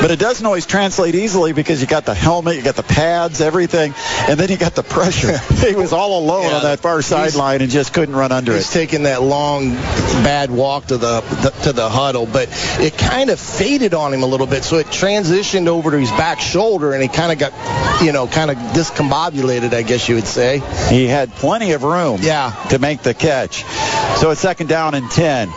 but 0.00 0.12
it 0.12 0.20
doesn't 0.20 0.46
always 0.46 0.66
translate 0.66 1.16
easily 1.16 1.52
because 1.52 1.80
you 1.80 1.88
got 1.88 2.04
the 2.04 2.14
helmet, 2.14 2.56
you 2.56 2.62
got 2.62 2.76
the 2.76 2.84
pads, 2.84 3.40
everything, 3.40 3.92
and 4.28 4.38
then 4.38 4.50
you 4.50 4.56
got 4.56 4.76
the 4.76 4.84
pressure. 4.84 5.38
he 5.66 5.74
was 5.74 5.92
all 5.92 6.11
alone 6.18 6.44
yeah, 6.44 6.56
on 6.56 6.62
that 6.62 6.80
far 6.80 7.02
sideline 7.02 7.60
and 7.60 7.70
just 7.70 7.92
couldn't 7.92 8.14
run 8.14 8.32
under 8.32 8.52
he's 8.52 8.62
it. 8.62 8.64
He's 8.64 8.72
taking 8.72 9.02
that 9.04 9.22
long, 9.22 9.72
bad 10.24 10.50
walk 10.50 10.86
to 10.86 10.96
the, 10.96 11.20
the 11.20 11.50
to 11.64 11.72
the 11.72 11.88
huddle, 11.88 12.26
but 12.26 12.48
it 12.80 12.96
kind 12.96 13.30
of 13.30 13.40
faded 13.40 13.94
on 13.94 14.12
him 14.14 14.22
a 14.22 14.26
little 14.26 14.46
bit, 14.46 14.64
so 14.64 14.76
it 14.78 14.86
transitioned 14.86 15.66
over 15.66 15.90
to 15.90 15.98
his 15.98 16.10
back 16.10 16.40
shoulder, 16.40 16.92
and 16.92 17.02
he 17.02 17.08
kind 17.08 17.32
of 17.32 17.38
got, 17.38 18.02
you 18.02 18.12
know, 18.12 18.26
kind 18.26 18.50
of 18.50 18.56
discombobulated, 18.56 19.72
I 19.72 19.82
guess 19.82 20.08
you 20.08 20.14
would 20.14 20.26
say. 20.26 20.62
He 20.88 21.06
had 21.06 21.30
plenty 21.32 21.72
of 21.72 21.82
room 21.82 22.20
yeah. 22.22 22.52
to 22.70 22.78
make 22.78 23.02
the 23.02 23.14
catch. 23.14 23.64
So 24.18 24.30
it's 24.30 24.40
second 24.40 24.68
down 24.68 24.94
and 24.94 25.10
10. 25.10 25.48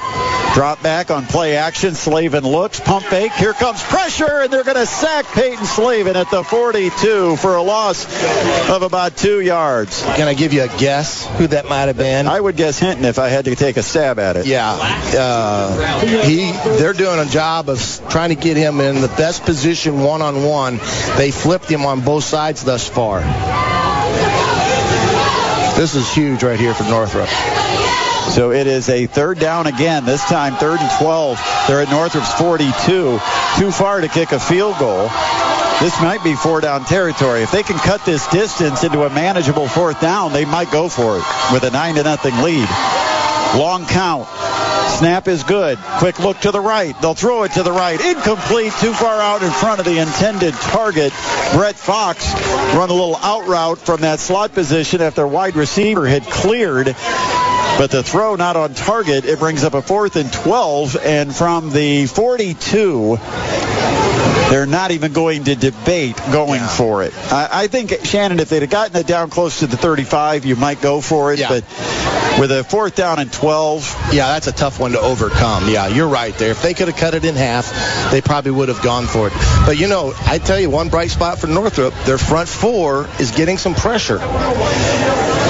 Drop 0.55 0.81
back 0.81 1.11
on 1.11 1.25
play 1.25 1.57
action. 1.57 1.95
Slavin 1.95 2.45
looks, 2.45 2.79
pump 2.79 3.05
fake. 3.05 3.33
Here 3.33 3.51
comes 3.51 3.83
pressure, 3.83 4.39
and 4.39 4.53
they're 4.53 4.63
going 4.63 4.77
to 4.77 4.85
sack 4.85 5.25
Peyton 5.25 5.65
Slavin 5.65 6.15
at 6.15 6.31
the 6.31 6.45
42 6.45 7.35
for 7.35 7.57
a 7.57 7.61
loss 7.61 8.05
of 8.69 8.81
about 8.81 9.17
two 9.17 9.41
yards. 9.41 10.01
Can 10.01 10.29
I 10.29 10.33
give 10.33 10.53
you 10.53 10.63
a 10.63 10.69
guess 10.77 11.27
who 11.37 11.47
that 11.47 11.67
might 11.67 11.87
have 11.87 11.97
been? 11.97 12.27
I 12.27 12.39
would 12.39 12.55
guess 12.55 12.79
Hinton 12.79 13.03
if 13.03 13.19
I 13.19 13.27
had 13.27 13.43
to 13.45 13.55
take 13.55 13.75
a 13.75 13.83
stab 13.83 14.17
at 14.17 14.37
it. 14.37 14.45
Yeah. 14.45 14.77
Uh, 15.13 15.99
he, 16.23 16.53
they're 16.77 16.93
doing 16.93 17.19
a 17.19 17.25
job 17.25 17.67
of 17.67 18.01
trying 18.09 18.29
to 18.29 18.35
get 18.35 18.55
him 18.55 18.79
in 18.79 19.01
the 19.01 19.09
best 19.09 19.43
position 19.43 19.99
one-on-one. 19.99 20.77
They 21.17 21.31
flipped 21.31 21.69
him 21.69 21.85
on 21.85 21.99
both 21.99 22.23
sides 22.23 22.63
thus 22.63 22.87
far. 22.87 23.19
This 25.75 25.95
is 25.95 26.09
huge 26.13 26.43
right 26.43 26.57
here 26.57 26.73
for 26.73 26.85
Northrop. 26.85 27.27
So 28.33 28.51
it 28.51 28.67
is 28.67 28.89
a 28.89 29.05
third 29.05 29.39
down 29.39 29.67
again, 29.67 30.05
this 30.05 30.23
time 30.25 30.55
third 30.55 30.79
and 30.79 30.91
12. 30.99 31.39
They're 31.67 31.81
at 31.81 31.89
Northrop's 31.89 32.33
42. 32.33 33.19
Too 33.57 33.71
far 33.71 34.01
to 34.01 34.07
kick 34.07 34.31
a 34.31 34.39
field 34.39 34.77
goal. 34.77 35.09
This 35.81 35.99
might 36.01 36.21
be 36.23 36.35
four 36.35 36.61
down 36.61 36.85
territory. 36.85 37.41
If 37.41 37.51
they 37.51 37.63
can 37.63 37.77
cut 37.77 38.05
this 38.05 38.25
distance 38.27 38.83
into 38.83 39.03
a 39.03 39.09
manageable 39.09 39.67
fourth 39.67 39.99
down, 40.01 40.33
they 40.33 40.45
might 40.45 40.71
go 40.71 40.89
for 40.89 41.17
it 41.17 41.23
with 41.53 41.63
a 41.63 41.71
9 41.71 41.95
to 41.95 42.03
nothing 42.03 42.35
lead. 42.41 42.67
Long 43.57 43.85
count. 43.85 44.27
Snap 44.97 45.27
is 45.27 45.43
good. 45.43 45.77
Quick 45.99 46.19
look 46.19 46.39
to 46.41 46.51
the 46.51 46.59
right. 46.59 46.99
They'll 47.01 47.13
throw 47.13 47.43
it 47.43 47.53
to 47.53 47.63
the 47.63 47.71
right. 47.71 47.99
Incomplete. 47.99 48.71
Too 48.79 48.93
far 48.93 49.19
out 49.19 49.43
in 49.43 49.51
front 49.51 49.79
of 49.79 49.85
the 49.85 49.99
intended 49.99 50.53
target. 50.53 51.11
Brett 51.53 51.75
Fox 51.75 52.33
run 52.73 52.89
a 52.89 52.93
little 52.93 53.17
out 53.17 53.47
route 53.47 53.79
from 53.79 54.01
that 54.01 54.19
slot 54.19 54.53
position 54.53 55.01
after 55.01 55.27
wide 55.27 55.55
receiver 55.55 56.07
had 56.07 56.23
cleared 56.23 56.95
But 57.77 57.91
the 57.91 58.03
throw 58.03 58.35
not 58.35 58.55
on 58.55 58.73
target, 58.73 59.25
it 59.25 59.39
brings 59.39 59.63
up 59.63 59.73
a 59.73 59.81
fourth 59.81 60.15
and 60.15 60.31
12. 60.31 60.97
And 60.97 61.35
from 61.35 61.71
the 61.71 62.05
42, 62.05 63.17
they're 64.49 64.65
not 64.65 64.91
even 64.91 65.11
going 65.11 65.43
to 65.45 65.55
debate 65.55 66.15
going 66.31 66.61
yeah. 66.61 66.67
for 66.67 67.03
it. 67.03 67.13
I, 67.31 67.49
I, 67.51 67.67
think, 67.67 67.91
Shannon, 68.05 68.39
if 68.39 68.49
they'd 68.49 68.61
have 68.61 68.69
gotten 68.69 68.95
it 68.95 69.07
down 69.07 69.29
close 69.29 69.59
to 69.59 69.67
the 69.67 69.77
35, 69.77 70.45
you 70.45 70.55
might 70.55 70.81
go 70.81 71.01
for 71.01 71.33
it. 71.33 71.39
Yeah. 71.39 71.49
But 71.49 71.63
with 72.39 72.51
a 72.51 72.63
fourth 72.63 72.95
down 72.95 73.19
and 73.19 73.31
12. 73.31 74.13
Yeah, 74.13 74.27
that's 74.27 74.47
a 74.47 74.51
tough 74.51 74.79
one 74.79 74.91
to 74.91 74.99
overcome. 74.99 75.69
Yeah, 75.69 75.87
you're 75.87 76.07
right 76.07 76.33
there. 76.35 76.51
If 76.51 76.61
they 76.61 76.73
could 76.73 76.87
have 76.87 76.97
cut 76.97 77.13
it 77.13 77.25
in 77.25 77.35
half, 77.35 78.11
they 78.11 78.21
probably 78.21 78.51
would 78.51 78.69
have 78.69 78.81
gone 78.81 79.07
for 79.07 79.27
it. 79.27 79.33
But, 79.65 79.77
you 79.79 79.87
know, 79.87 80.13
I 80.25 80.37
tell 80.37 80.59
you, 80.59 80.69
one 80.69 80.89
bright 80.89 81.11
spot 81.11 81.39
for 81.39 81.47
Northrop, 81.47 81.93
their 82.05 82.17
front 82.17 82.49
four 82.49 83.07
is 83.19 83.31
getting 83.31 83.57
some 83.57 83.73
pressure. 83.75 84.19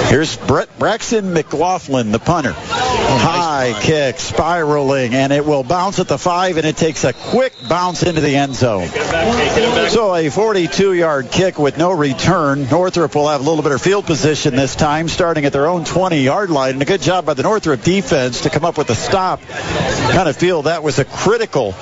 Here's 0.08 0.38
Brett 0.38 0.70
Braxton 0.78 1.34
McLaughlin, 1.34 2.12
the 2.12 2.20
punter. 2.20 2.54
Oh, 2.56 3.18
High 3.22 3.80
kick, 3.82 4.20
spiraling, 4.20 5.13
and 5.13 5.34
it 5.34 5.46
will 5.46 5.63
bounce 5.63 6.00
at 6.00 6.08
the 6.08 6.18
five, 6.18 6.58
and 6.58 6.65
it 6.65 6.78
takes 6.78 7.04
a 7.04 7.13
quick 7.13 7.54
bounce 7.68 8.04
into 8.04 8.22
the 8.22 8.36
end 8.36 8.56
zone. 8.56 8.88
So 8.88 10.13
a 10.13 10.26
42-yard 10.28 11.32
kick 11.32 11.58
with 11.58 11.78
no 11.78 11.91
return. 11.91 12.68
Northrop 12.70 13.15
will 13.15 13.30
have 13.30 13.41
a 13.41 13.44
little 13.44 13.63
bit 13.63 13.72
of 13.72 13.82
field 13.82 14.06
position 14.06 14.56
this 14.56 14.76
time, 14.76 15.08
starting 15.08 15.46
at 15.46 15.54
their 15.54 15.68
own 15.68 15.86
20-yard 15.86 16.50
line. 16.50 16.74
And 16.74 16.82
a 16.82 16.86
good 16.86 17.02
job 17.02 17.26
by 17.26 17.34
the 17.34 17.44
Northrop 17.44 17.82
defense 17.82 18.41
to 18.41 18.50
come 18.50 18.63
up 18.63 18.78
with 18.78 18.89
a 18.91 18.96
stop. 18.96 19.41
Kind 19.41 20.30
of 20.30 20.38
feel 20.38 20.63
that 20.63 20.84
was 20.84 21.00
a 21.00 21.06
critical 21.06 21.74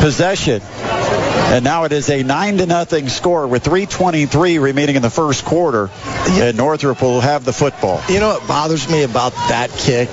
possession. 0.00 0.60
And 1.50 1.64
now 1.64 1.84
it 1.84 1.92
is 1.92 2.10
a 2.10 2.22
9 2.22 2.58
to 2.58 2.66
nothing 2.66 3.08
score 3.08 3.46
with 3.46 3.64
3.23 3.64 4.60
remaining 4.60 4.96
in 4.96 5.02
the 5.02 5.08
first 5.10 5.46
quarter. 5.46 5.88
And 6.28 6.56
Northrop 6.58 7.00
will 7.00 7.20
have 7.20 7.44
the 7.46 7.54
football. 7.70 8.02
You 8.08 8.20
know 8.20 8.28
what 8.28 8.46
bothers 8.48 8.88
me 8.90 9.02
about 9.02 9.32
that 9.48 9.70
kick 9.70 10.08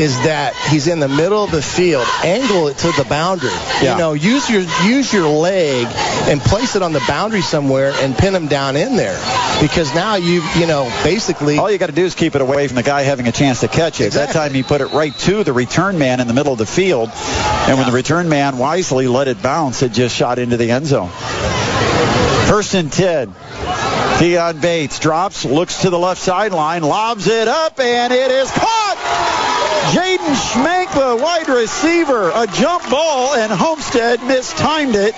is 0.00 0.16
that 0.24 0.54
he's 0.70 0.86
in 0.86 1.00
the 1.00 1.08
middle 1.08 1.44
of 1.44 1.50
the 1.50 1.62
field, 1.62 2.06
angle 2.22 2.68
it 2.68 2.78
to 2.78 2.92
the 2.92 3.04
boundary. 3.08 3.50
Yeah. 3.82 3.92
You 3.92 3.98
know, 3.98 4.12
use 4.12 4.48
your 4.48 4.62
use 4.84 5.12
your 5.12 5.28
leg 5.28 5.86
and 6.28 6.40
place 6.40 6.76
it 6.76 6.82
on 6.82 6.92
the 6.92 7.02
boundary 7.06 7.42
somewhere 7.42 7.92
and 7.96 8.16
pin 8.16 8.34
him 8.34 8.48
down 8.48 8.76
in 8.76 8.96
there. 8.96 9.18
Because 9.60 9.94
now 9.94 10.16
you 10.16 10.42
you 10.56 10.66
know 10.66 10.84
basically 11.04 11.58
all 11.58 11.70
you 11.70 11.78
got 11.78 11.86
to 11.86 11.92
do 11.92 12.04
is 12.04 12.14
keep 12.14 12.34
it 12.34 12.40
away 12.40 12.68
from 12.68 12.76
the 12.76 12.82
guy 12.82 13.02
having 13.02 13.28
a 13.28 13.32
chance 13.32 13.60
to 13.60 13.68
catch 13.68 14.00
it. 14.00 14.06
Exactly. 14.06 14.32
That 14.32 14.32
time 14.32 14.54
he 14.54 14.62
put 14.62 14.80
it 14.80 14.88
right 14.92 15.16
to 15.20 15.44
the 15.44 15.52
return 15.52 15.98
man 15.98 16.20
in 16.20 16.28
the 16.28 16.34
middle 16.34 16.52
of 16.52 16.58
the 16.58 16.66
field, 16.66 17.10
and 17.10 17.16
yeah. 17.16 17.74
when 17.74 17.86
the 17.86 17.92
return 17.92 18.28
man 18.28 18.58
wisely 18.58 19.08
let 19.08 19.28
it 19.28 19.42
bounce, 19.42 19.82
it 19.82 19.92
just 19.92 20.14
shot 20.14 20.38
into 20.38 20.56
the 20.56 20.70
end 20.70 20.86
zone. 20.86 21.10
First 22.48 22.74
and 22.74 22.92
10. 22.92 23.34
Keon 24.18 24.60
Bates 24.60 25.00
drops, 25.00 25.44
looks 25.44 25.82
to 25.82 25.90
the 25.90 25.98
left 25.98 26.20
sideline, 26.20 26.82
lobs 26.82 27.26
it 27.26 27.48
up, 27.48 27.80
and 27.80 28.12
it 28.12 28.30
is 28.30 28.50
caught. 28.50 28.96
Jaden 29.92 30.34
Schmank, 30.34 30.92
the 30.94 31.22
wide 31.22 31.48
receiver, 31.48 32.30
a 32.34 32.46
jump 32.46 32.88
ball, 32.88 33.34
and 33.34 33.52
Homestead 33.52 34.22
mistimed 34.22 34.94
it. 34.94 35.14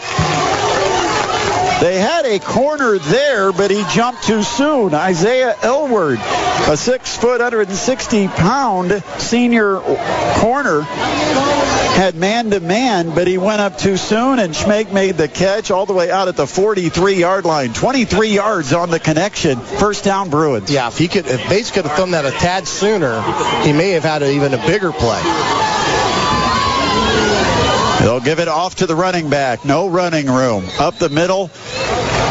They 1.80 1.98
had 1.98 2.24
a 2.24 2.38
corner 2.38 2.98
there, 2.98 3.52
but 3.52 3.70
he 3.70 3.84
jumped 3.92 4.24
too 4.24 4.42
soon. 4.42 4.94
Isaiah 4.94 5.54
Elward, 5.60 6.18
a 6.68 6.76
six 6.76 7.14
foot, 7.14 7.40
160 7.40 8.28
pound 8.28 9.04
senior 9.18 9.80
corner, 10.38 10.80
had 10.80 12.14
man 12.14 12.50
to 12.50 12.60
man, 12.60 13.14
but 13.14 13.26
he 13.26 13.36
went 13.36 13.60
up 13.60 13.76
too 13.76 13.98
soon, 13.98 14.38
and 14.38 14.54
Schmake 14.54 14.90
made 14.90 15.16
the 15.16 15.28
catch 15.28 15.70
all 15.70 15.84
the 15.84 15.92
way 15.92 16.10
out 16.10 16.28
at 16.28 16.36
the 16.36 16.46
43 16.46 17.14
yard 17.14 17.44
line. 17.44 17.74
23 17.74 18.28
yards 18.30 18.72
on 18.72 18.90
the 18.90 18.98
connection. 18.98 19.58
First 19.60 20.04
down, 20.04 20.30
Bruins. 20.30 20.70
Yeah, 20.70 20.88
if 20.88 20.96
he 20.96 21.08
could, 21.08 21.26
if 21.26 21.46
Bates 21.48 21.70
could 21.70 21.84
have 21.84 21.94
thrown 21.94 22.12
that 22.12 22.24
a 22.24 22.30
tad 22.30 22.66
sooner, 22.66 23.20
he 23.62 23.72
may 23.72 23.90
have 23.90 24.04
had 24.04 24.22
even 24.22 24.54
a 24.54 24.66
bigger 24.66 24.92
play. 24.92 25.20
They'll 28.00 28.20
give 28.20 28.38
it 28.40 28.48
off 28.48 28.76
to 28.76 28.86
the 28.86 28.94
running 28.94 29.30
back. 29.30 29.64
No 29.64 29.88
running 29.88 30.26
room. 30.26 30.64
Up 30.78 30.98
the 30.98 31.08
middle. 31.08 31.50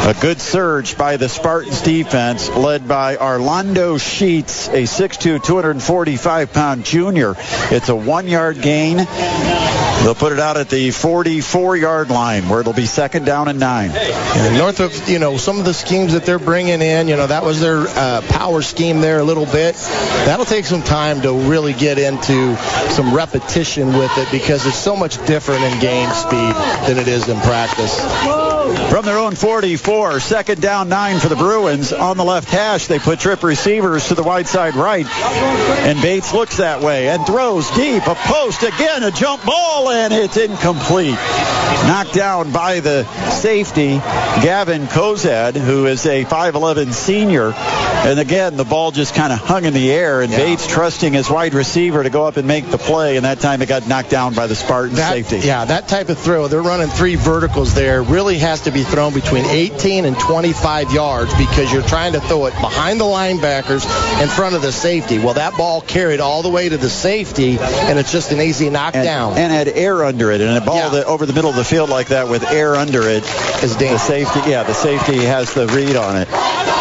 A 0.05 0.13
good 0.13 0.39
surge 0.39 0.99
by 0.99 1.17
the 1.17 1.27
Spartans 1.27 1.81
defense, 1.81 2.47
led 2.47 2.87
by 2.87 3.17
Arlando 3.17 3.97
Sheets, 3.97 4.67
a 4.67 4.83
6'2", 4.83 5.39
245-pound 5.39 6.85
junior. 6.85 7.33
It's 7.71 7.89
a 7.89 7.95
one-yard 7.95 8.61
gain. 8.61 8.97
They'll 8.97 10.13
put 10.13 10.31
it 10.31 10.39
out 10.39 10.57
at 10.57 10.69
the 10.69 10.89
44-yard 10.89 12.11
line, 12.11 12.47
where 12.49 12.59
it'll 12.59 12.73
be 12.73 12.85
second 12.85 13.25
down 13.25 13.47
and 13.47 13.59
nine. 13.59 13.89
And 13.95 14.79
of, 14.79 15.09
you 15.09 15.17
know, 15.17 15.37
some 15.37 15.57
of 15.57 15.65
the 15.65 15.73
schemes 15.73 16.13
that 16.13 16.23
they're 16.23 16.37
bringing 16.37 16.83
in, 16.83 17.07
you 17.07 17.15
know, 17.15 17.25
that 17.25 17.43
was 17.43 17.59
their 17.59 17.87
uh, 17.87 18.21
power 18.29 18.61
scheme 18.61 19.01
there 19.01 19.17
a 19.17 19.23
little 19.23 19.47
bit. 19.47 19.73
That'll 19.73 20.45
take 20.45 20.65
some 20.65 20.83
time 20.83 21.21
to 21.21 21.33
really 21.33 21.73
get 21.73 21.97
into 21.97 22.55
some 22.91 23.11
repetition 23.11 23.87
with 23.87 24.15
it 24.19 24.27
because 24.31 24.67
it's 24.67 24.77
so 24.77 24.95
much 24.95 25.17
different 25.25 25.63
in 25.63 25.79
game 25.79 26.11
speed 26.11 26.53
than 26.87 26.99
it 26.99 27.07
is 27.07 27.27
in 27.27 27.39
practice. 27.39 28.44
From 28.73 29.05
their 29.05 29.17
own 29.17 29.35
44, 29.35 30.19
second 30.19 30.61
down 30.61 30.89
nine 30.89 31.19
for 31.19 31.27
the 31.27 31.35
Bruins. 31.35 31.93
On 31.93 32.17
the 32.17 32.23
left 32.23 32.49
hash, 32.49 32.87
they 32.87 32.99
put 32.99 33.19
trip 33.19 33.43
receivers 33.43 34.07
to 34.07 34.15
the 34.15 34.23
wide 34.23 34.47
side 34.47 34.75
right. 34.75 35.05
And 35.05 36.01
Bates 36.01 36.33
looks 36.33 36.57
that 36.57 36.81
way 36.81 37.09
and 37.09 37.25
throws 37.25 37.69
deep. 37.71 38.05
A 38.07 38.15
post 38.15 38.63
again, 38.63 39.03
a 39.03 39.11
jump 39.11 39.43
ball, 39.45 39.89
and 39.89 40.13
it's 40.13 40.37
incomplete. 40.37 41.15
Knocked 41.15 42.13
down 42.13 42.51
by 42.51 42.79
the 42.79 43.03
safety, 43.29 43.97
Gavin 43.97 44.87
Kozad, 44.87 45.55
who 45.55 45.85
is 45.85 46.05
a 46.05 46.23
5'11 46.25 46.93
senior. 46.93 47.53
And 47.53 48.19
again, 48.19 48.55
the 48.55 48.63
ball 48.63 48.91
just 48.91 49.15
kind 49.15 49.33
of 49.33 49.39
hung 49.39 49.65
in 49.65 49.73
the 49.73 49.91
air, 49.91 50.21
and 50.21 50.31
yeah. 50.31 50.37
Bates 50.37 50.67
trusting 50.67 51.13
his 51.13 51.29
wide 51.29 51.53
receiver 51.53 52.03
to 52.03 52.09
go 52.09 52.25
up 52.25 52.37
and 52.37 52.47
make 52.47 52.69
the 52.69 52.77
play. 52.77 53.17
And 53.17 53.25
that 53.25 53.39
time 53.39 53.61
it 53.61 53.69
got 53.69 53.87
knocked 53.87 54.09
down 54.09 54.33
by 54.33 54.47
the 54.47 54.55
Spartan 54.55 54.95
that, 54.95 55.11
safety. 55.11 55.39
Yeah, 55.39 55.65
that 55.65 55.87
type 55.87 56.09
of 56.09 56.17
throw, 56.17 56.47
they're 56.47 56.61
running 56.61 56.87
three 56.87 57.15
verticals 57.15 57.73
there, 57.73 58.03
really 58.03 58.37
has 58.39 58.54
to 58.61 58.71
be 58.71 58.83
thrown 58.83 59.13
between 59.13 59.45
18 59.45 60.05
and 60.05 60.19
25 60.19 60.91
yards 60.91 61.33
because 61.35 61.71
you're 61.71 61.83
trying 61.83 62.13
to 62.13 62.21
throw 62.21 62.45
it 62.45 62.51
behind 62.53 62.99
the 62.99 63.05
linebackers 63.05 63.85
in 64.21 64.27
front 64.29 64.55
of 64.55 64.61
the 64.61 64.71
safety. 64.71 65.19
Well, 65.19 65.35
that 65.35 65.57
ball 65.57 65.81
carried 65.81 66.19
all 66.19 66.41
the 66.41 66.49
way 66.49 66.69
to 66.69 66.77
the 66.77 66.89
safety, 66.89 67.57
and 67.59 67.99
it's 67.99 68.11
just 68.11 68.31
an 68.31 68.41
easy 68.41 68.69
knockdown. 68.69 69.31
And, 69.31 69.39
and 69.39 69.53
had 69.53 69.67
air 69.67 70.03
under 70.03 70.31
it, 70.31 70.41
and 70.41 70.57
a 70.57 70.61
ball 70.61 70.77
yeah. 70.77 70.89
that 70.89 71.05
over 71.05 71.25
the 71.25 71.33
middle 71.33 71.49
of 71.49 71.55
the 71.55 71.65
field 71.65 71.89
like 71.89 72.09
that 72.09 72.29
with 72.29 72.43
air 72.49 72.75
under 72.75 73.07
it 73.07 73.23
is 73.63 73.75
dangerous. 73.75 73.85
The 73.85 73.97
safety, 73.97 74.49
yeah, 74.49 74.63
the 74.63 74.73
safety 74.73 75.17
has 75.25 75.53
the 75.53 75.67
read 75.67 75.95
on 75.95 76.17
it. 76.17 76.74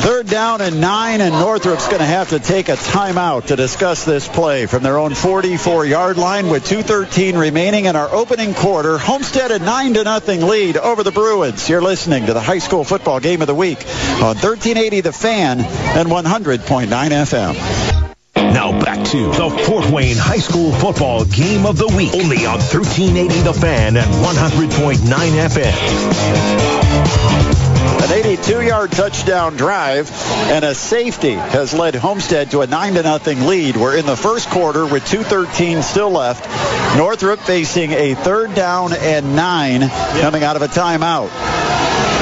Third 0.00 0.28
down 0.28 0.60
and 0.60 0.80
nine, 0.80 1.20
and 1.20 1.32
Northrop's 1.32 1.86
going 1.86 1.98
to 1.98 2.04
have 2.04 2.30
to 2.30 2.38
take 2.38 2.68
a 2.68 2.76
timeout 2.76 3.46
to 3.46 3.56
discuss 3.56 4.04
this 4.04 4.28
play 4.28 4.66
from 4.66 4.82
their 4.82 4.96
own 4.96 5.10
44-yard 5.10 6.16
line 6.16 6.48
with 6.48 6.64
2.13 6.64 7.38
remaining 7.38 7.86
in 7.86 7.96
our 7.96 8.08
opening 8.08 8.54
quarter. 8.54 8.96
Homestead 8.96 9.50
a 9.50 9.58
9 9.58 9.94
to 9.94 10.04
nothing 10.04 10.42
lead 10.42 10.76
over 10.76 11.02
the 11.02 11.10
Bruins. 11.10 11.68
You're 11.68 11.82
listening 11.82 12.26
to 12.26 12.32
the 12.32 12.40
high 12.40 12.58
school 12.58 12.84
football 12.84 13.18
game 13.18 13.40
of 13.40 13.48
the 13.48 13.54
week 13.54 13.84
on 14.22 14.36
1380 14.36 15.00
The 15.00 15.12
Fan 15.12 15.60
and 15.60 16.08
100.9 16.08 16.88
FM. 16.88 18.14
Now 18.36 18.80
back 18.80 19.04
to 19.08 19.32
the 19.32 19.50
Fort 19.66 19.90
Wayne 19.90 20.16
High 20.16 20.38
School 20.38 20.70
football 20.72 21.24
game 21.24 21.66
of 21.66 21.76
the 21.76 21.88
week, 21.88 22.14
only 22.14 22.46
on 22.46 22.60
1380 22.60 23.40
The 23.40 23.52
Fan 23.52 23.96
and 23.96 24.06
100.9 24.06 24.98
FM. 25.48 27.57
An 28.10 28.24
82-yard 28.24 28.90
touchdown 28.92 29.56
drive 29.56 30.10
and 30.50 30.64
a 30.64 30.74
safety 30.74 31.34
has 31.34 31.74
led 31.74 31.94
Homestead 31.94 32.50
to 32.52 32.62
a 32.62 32.66
9 32.66 32.94
to 32.94 33.02
nothing 33.02 33.46
lead. 33.46 33.76
We're 33.76 33.98
in 33.98 34.06
the 34.06 34.16
first 34.16 34.48
quarter 34.48 34.86
with 34.86 35.04
2:13 35.04 35.82
still 35.82 36.10
left. 36.10 36.48
Northrop 36.96 37.38
facing 37.40 37.92
a 37.92 38.14
third 38.14 38.54
down 38.54 38.94
and 38.94 39.36
nine 39.36 39.88
coming 40.20 40.42
out 40.42 40.56
of 40.56 40.62
a 40.62 40.68
timeout. 40.68 41.28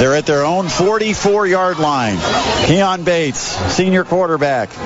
They're 0.01 0.17
at 0.17 0.27
their 0.27 0.45
own 0.45 0.67
44-yard 0.67 1.79
line. 1.79 2.19
Keon 2.67 3.05
Bates, 3.05 3.39
senior 3.73 4.03
quarterback, 4.03 4.77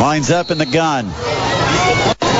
lines 0.00 0.32
up 0.32 0.50
in 0.50 0.58
the 0.58 0.66
gun. 0.66 1.06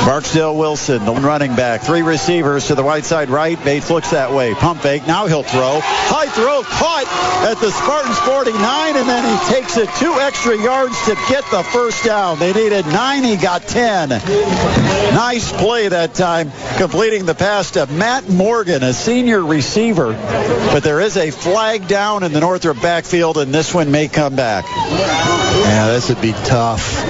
Barksdale 0.04 0.54
Wilson, 0.54 1.06
the 1.06 1.14
running 1.14 1.56
back. 1.56 1.80
Three 1.80 2.02
receivers 2.02 2.66
to 2.66 2.74
the 2.74 2.84
right 2.84 3.02
side 3.02 3.30
right. 3.30 3.62
Bates 3.64 3.88
looks 3.88 4.10
that 4.10 4.32
way. 4.32 4.52
Pump 4.52 4.82
fake. 4.82 5.06
Now 5.06 5.26
he'll 5.26 5.42
throw. 5.42 5.80
High 5.82 6.26
throw 6.26 6.62
caught 6.62 7.06
at 7.48 7.58
the 7.58 7.70
Spartans 7.70 8.18
49, 8.18 8.96
and 8.96 9.08
then 9.08 9.24
he 9.24 9.54
takes 9.54 9.78
it 9.78 9.88
two 9.98 10.12
extra 10.20 10.60
yards 10.60 11.02
to 11.06 11.14
get 11.30 11.42
the 11.50 11.62
first 11.62 12.04
down. 12.04 12.38
They 12.38 12.52
needed 12.52 12.86
nine. 12.86 13.24
He 13.24 13.36
got 13.36 13.62
10. 13.62 14.10
Nice 14.10 15.50
play 15.52 15.88
that 15.88 16.12
time, 16.12 16.52
completing 16.76 17.24
the 17.24 17.34
pass 17.34 17.70
to 17.72 17.86
Matt 17.86 18.28
Morgan, 18.28 18.82
a 18.82 18.92
senior 18.92 19.42
receiver. 19.42 20.12
But 20.12 20.82
there 20.82 21.00
is 21.00 21.16
a 21.16 21.30
flag 21.30 21.88
down 21.88 22.24
in 22.24 22.34
the 22.34 22.40
Northrop 22.40 22.80
backfield, 22.82 23.38
and 23.38 23.54
this 23.54 23.72
one 23.72 23.90
may 23.90 24.08
come 24.08 24.36
back. 24.36 24.66
Yeah, 24.68 25.86
this 25.88 26.10
would 26.10 26.20
be 26.20 26.32
tough 26.32 27.02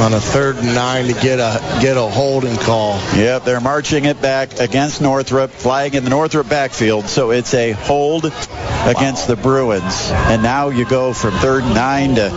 on 0.00 0.12
a 0.12 0.20
third 0.20 0.56
and 0.56 0.74
nine 0.74 1.06
to 1.06 1.14
get 1.14 1.38
a 1.38 1.78
get 1.80 1.93
a 1.96 2.08
holding 2.08 2.56
call. 2.56 2.96
Yep, 3.16 3.44
they're 3.44 3.60
marching 3.60 4.04
it 4.04 4.20
back 4.20 4.60
against 4.60 5.00
Northrop, 5.00 5.50
flying 5.50 5.94
in 5.94 6.04
the 6.04 6.10
Northrop 6.10 6.48
backfield, 6.48 7.06
so 7.06 7.30
it's 7.30 7.52
a 7.54 7.72
hold 7.72 8.26
against 8.26 9.26
the 9.26 9.36
Bruins. 9.36 10.10
And 10.10 10.42
now 10.42 10.68
you 10.68 10.84
go 10.84 11.12
from 11.12 11.32
third 11.38 11.62
and 11.64 11.74
nine 11.74 12.14
to 12.16 12.30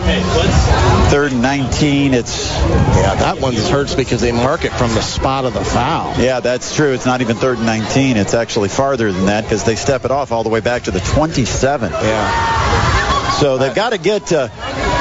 third 1.10 1.32
and 1.32 1.42
19. 1.42 2.14
It's 2.14 2.50
Yeah, 2.50 3.14
that 3.14 3.40
one 3.40 3.54
hurts 3.54 3.94
because 3.94 4.20
they 4.20 4.32
mark 4.32 4.64
it 4.64 4.72
from 4.72 4.94
the 4.94 5.02
spot 5.02 5.44
of 5.44 5.54
the 5.54 5.64
foul. 5.64 6.14
yeah, 6.20 6.40
that's 6.40 6.74
true. 6.74 6.92
It's 6.92 7.06
not 7.06 7.20
even 7.20 7.36
third 7.36 7.58
and 7.58 7.66
19. 7.66 8.16
It's 8.16 8.34
actually 8.34 8.68
farther 8.68 9.12
than 9.12 9.26
that 9.26 9.44
because 9.44 9.64
they 9.64 9.76
step 9.76 10.04
it 10.04 10.10
off 10.10 10.32
all 10.32 10.42
the 10.42 10.50
way 10.50 10.60
back 10.60 10.84
to 10.84 10.90
the 10.90 11.00
27. 11.00 11.92
Yeah. 11.92 13.30
So 13.38 13.56
they've 13.58 13.74
got 13.74 13.90
to 13.90 13.98
get 13.98 14.26
to 14.28 14.50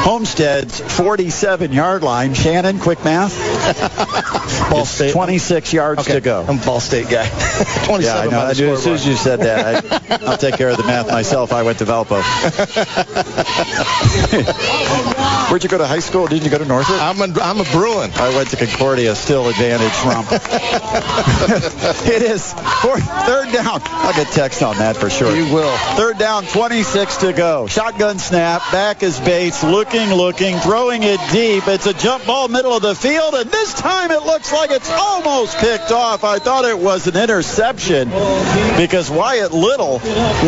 Homestead's 0.08 0.80
47-yard 0.80 2.02
line. 2.02 2.34
Shannon, 2.34 2.80
quick 2.80 3.04
math. 3.04 3.36
Ball 4.72 4.86
State. 4.86 5.12
26 5.12 5.74
yards 5.74 6.00
Okay, 6.00 6.14
to 6.14 6.22
go. 6.22 6.46
I'm 6.48 6.60
Ball 6.60 6.80
State 6.80 7.10
guy. 7.10 7.28
27 7.84 8.02
Yeah, 8.02 8.16
I 8.16 8.28
know. 8.28 8.40
I 8.40 8.52
as 8.52 8.58
soon 8.58 8.94
as 8.94 9.06
you 9.06 9.18
said 9.18 9.42
that, 9.42 10.10
I, 10.10 10.26
I'll 10.26 10.38
take 10.38 10.56
care 10.56 10.70
of 10.70 10.78
the 10.78 10.84
math 10.86 11.10
myself. 11.12 11.52
I 11.52 11.64
went 11.64 11.80
to 11.80 11.86
Valpo. 11.86 12.24
Where'd 15.50 15.64
you 15.64 15.70
go 15.70 15.78
to 15.78 15.88
high 15.88 16.00
school? 16.00 16.28
Didn't 16.28 16.44
you 16.44 16.50
go 16.52 16.58
to 16.58 16.66
Northrop? 16.66 17.02
I'm 17.02 17.22
a, 17.22 17.40
I'm 17.40 17.62
a 17.62 17.64
Bruin. 17.72 18.12
I 18.16 18.36
went 18.36 18.50
to 18.50 18.58
Concordia, 18.58 19.16
still 19.16 19.48
advantage 19.48 19.94
rump. 20.04 20.28
it 22.08 22.22
is 22.22 22.54
fourth, 22.82 23.04
third 23.26 23.54
down. 23.54 23.82
I'll 23.86 24.14
get 24.14 24.28
text 24.34 24.62
on 24.62 24.78
that 24.78 24.98
for 24.98 25.10
sure. 25.10 25.34
You 25.34 25.54
will. 25.54 25.76
Third 25.96 26.18
down, 26.18 26.46
26 26.46 27.18
to 27.18 27.34
go. 27.34 27.68
Shotgun 27.68 28.20
snap. 28.20 28.62
Back 28.72 29.04
is 29.04 29.20
Bates. 29.20 29.64
Looking, 29.64 30.14
looking, 30.14 30.58
throwing 30.58 31.04
it 31.04 31.20
deep. 31.32 31.68
It's 31.68 31.86
a 31.86 31.94
jump 31.94 32.26
ball, 32.26 32.48
middle 32.48 32.74
of 32.74 32.82
the 32.82 32.96
field, 32.96 33.34
and 33.34 33.50
this 33.50 33.74
time 33.74 34.12
it 34.12 34.24
looks 34.24 34.52
like 34.52 34.72
it's 34.72 34.90
almost 34.90 35.58
picked 35.58 35.92
off. 35.92 36.24
I 36.24 36.40
thought 36.40 36.66
it 36.66 36.78
was 36.78 37.08
an 37.08 37.16
interception 37.16 38.10
because 38.78 39.10
Wyatt 39.10 39.54
Little 39.54 40.00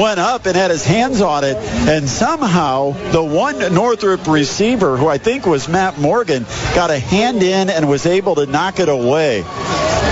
went 0.02 0.20
up 0.20 0.46
and 0.46 0.56
had 0.56 0.72
his 0.72 0.84
hands 0.84 1.22
on 1.22 1.44
it, 1.44 1.56
and 1.56 2.08
somehow 2.10 2.92
the 3.12 3.24
one 3.24 3.60
Northrop 3.74 4.28
receiver, 4.28 4.89
who 4.98 5.08
I 5.08 5.18
think 5.18 5.46
was 5.46 5.68
Matt 5.68 6.00
Morgan, 6.00 6.46
got 6.76 6.92
a 6.92 7.00
hand 7.00 7.44
in 7.44 7.70
and 7.70 7.90
was 7.90 8.06
able 8.06 8.36
to 8.36 8.46
knock 8.46 8.80
it 8.80 8.90
away. 8.90 9.44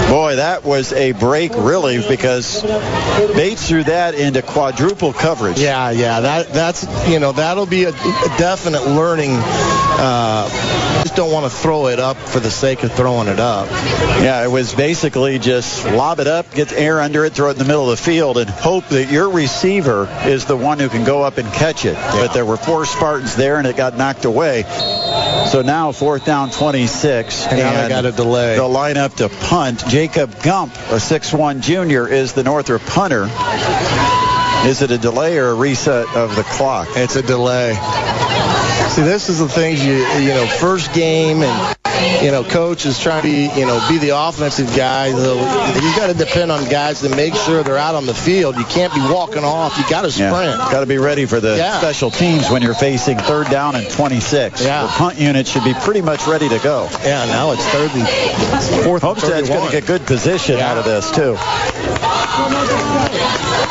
Boy, 0.10 0.38
that 0.38 0.64
was 0.64 0.94
a 0.94 1.12
break, 1.12 1.52
really, 1.54 2.02
because 2.08 2.64
Bates 3.36 3.68
threw 3.68 3.84
that 3.84 4.16
into 4.16 4.42
quadruple 4.42 5.12
coverage. 5.12 5.60
Yeah, 5.60 5.90
yeah. 5.92 6.22
That 6.22 6.48
that's 6.54 7.10
you 7.10 7.20
know 7.20 7.34
that'll 7.34 7.66
be 7.66 7.84
a, 7.84 7.90
a 7.90 8.38
definite 8.38 8.86
learning. 8.86 9.32
Uh, 9.34 10.48
just 11.04 11.16
don't 11.16 11.32
want 11.32 11.46
to 11.46 11.50
throw 11.50 11.88
it 11.88 12.00
up 12.00 12.16
for 12.16 12.40
the 12.40 12.52
sake 12.52 12.84
of 12.84 12.94
throwing 12.94 13.28
it 13.28 13.40
up. 13.40 13.70
Yeah, 14.22 14.46
it 14.46 14.52
was 14.52 14.74
basically 14.74 15.40
just 15.40 15.86
lob 15.86 16.22
it 16.22 16.28
up, 16.28 16.54
get 16.54 16.72
air 16.72 17.02
under 17.02 17.26
it, 17.26 17.34
throw 17.34 17.50
it 17.50 17.54
in 17.54 17.58
the 17.58 17.66
middle 17.66 17.90
of 17.90 17.98
the 17.98 18.04
field, 18.04 18.38
and 18.38 18.50
hope 18.50 18.88
that 18.88 19.12
your 19.12 19.30
receiver 19.30 20.08
is 20.26 20.46
the 20.46 20.56
one 20.56 20.80
who 20.80 20.88
can 20.88 21.04
go 21.04 21.24
up 21.24 21.38
and 21.38 21.52
catch 21.52 21.84
it. 21.84 21.96
But 21.96 22.30
there 22.30 22.46
were 22.46 22.58
four 22.58 22.86
Spartans 22.86 23.36
there, 23.36 23.58
and 23.58 23.68
it 23.68 23.76
got 23.76 23.98
knocked 23.98 24.24
away. 24.24 24.64
So 25.50 25.62
now 25.62 25.92
fourth 25.92 26.26
down, 26.26 26.52
26. 26.52 27.48
And 27.48 27.58
now 27.58 27.82
they 27.82 27.90
got 27.90 28.06
a 28.06 28.12
delay. 28.12 28.56
They'll 28.56 28.70
line 28.70 28.98
up 28.98 29.14
to 29.16 29.30
punt. 29.30 29.88
Jacob 29.88 30.42
Gump, 30.42 30.74
a 30.76 31.00
6'1 31.00 31.62
junior, 31.62 32.08
is 32.08 32.34
the 32.34 32.44
Northrop 32.44 32.82
punter. 32.84 33.30
Is 34.66 34.82
it 34.82 34.92
a 34.92 34.98
delay 34.98 35.38
or 35.38 35.50
a 35.50 35.56
reset 35.56 36.14
of 36.16 36.36
the 36.36 36.44
clock? 36.44 36.90
It's 36.92 37.16
a 37.16 37.22
delay. 37.22 37.74
See, 38.90 39.04
this 39.04 39.30
is 39.30 39.40
the 39.40 39.48
things 39.48 39.86
you 39.86 39.94
you 39.94 40.30
know 40.30 40.48
first 40.48 40.94
game 40.94 41.44
and 41.44 41.77
you 42.24 42.32
know 42.32 42.44
coach 42.44 42.86
is 42.86 43.00
trying 43.00 43.22
to 43.22 43.28
be 43.28 43.60
you 43.60 43.66
know 43.66 43.84
be 43.90 43.98
the 43.98 44.10
offensive 44.18 44.68
guy. 44.76 45.12
So 45.12 45.36
you 45.36 45.96
got 45.96 46.08
to 46.08 46.14
depend 46.14 46.52
on 46.52 46.68
guys 46.70 47.02
to 47.02 47.10
make 47.10 47.36
sure 47.36 47.64
they're 47.64 47.78
out 47.78 47.96
on 47.96 48.06
the 48.06 48.14
field. 48.14 48.56
You 48.58 48.66
can't 48.66 48.94
be 48.94 49.02
walking 49.02 49.44
off. 49.44 49.78
You 49.78 49.84
got 49.90 50.02
to 50.02 50.12
sprint. 50.12 50.58
Got 50.58 50.82
to 50.82 50.86
be 50.86 50.98
ready 50.98 51.26
for 51.26 51.40
the 51.40 51.58
Yeah. 51.58 51.78
special 51.80 52.12
teams 52.12 52.50
when 52.50 52.62
you're 52.62 52.74
facing 52.74 53.18
third 53.18 53.50
down 53.50 53.76
and 53.76 53.90
26. 53.90 54.64
Yeah. 54.64 54.84
The 54.84 54.88
punt 54.90 55.18
unit 55.20 55.48
should 55.48 55.64
be 55.64 55.74
pretty 55.74 56.02
much 56.02 56.28
ready 56.28 56.50
to 56.50 56.60
go. 56.60 56.88
Yeah, 57.04 57.26
now 57.26 57.52
it's 57.52 57.66
third 57.68 57.92
and 57.94 58.84
fourth. 58.84 59.02
Homestead's 59.02 59.50
going 59.50 59.66
to 59.66 59.72
get 59.72 59.86
good 59.86 60.06
position 60.06 60.58
Yeah. 60.58 60.72
out 60.72 60.78
of 60.78 60.86
this, 60.86 61.10
too. 61.12 61.38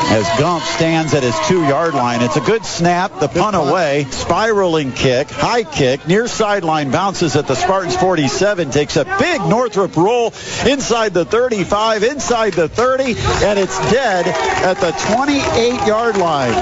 As 0.09 0.39
Gump 0.39 0.63
stands 0.63 1.13
at 1.13 1.21
his 1.21 1.35
two-yard 1.47 1.93
line, 1.93 2.21
it's 2.21 2.37
a 2.37 2.41
good 2.41 2.65
snap, 2.65 3.19
the 3.19 3.27
punt 3.27 3.57
away, 3.57 4.05
spiraling 4.09 4.93
kick, 4.93 5.29
high 5.29 5.65
kick, 5.65 6.07
near 6.07 6.27
sideline 6.27 6.91
bounces 6.91 7.35
at 7.35 7.45
the 7.45 7.55
Spartans 7.55 7.95
47, 7.97 8.71
takes 8.71 8.95
a 8.95 9.03
big 9.19 9.41
Northrop 9.41 9.97
roll 9.97 10.27
inside 10.65 11.13
the 11.13 11.25
35, 11.25 12.03
inside 12.03 12.53
the 12.53 12.69
30, 12.69 13.15
and 13.43 13.59
it's 13.59 13.77
dead 13.91 14.27
at 14.27 14.75
the 14.75 14.91
28-yard 14.91 16.17
line. 16.17 16.53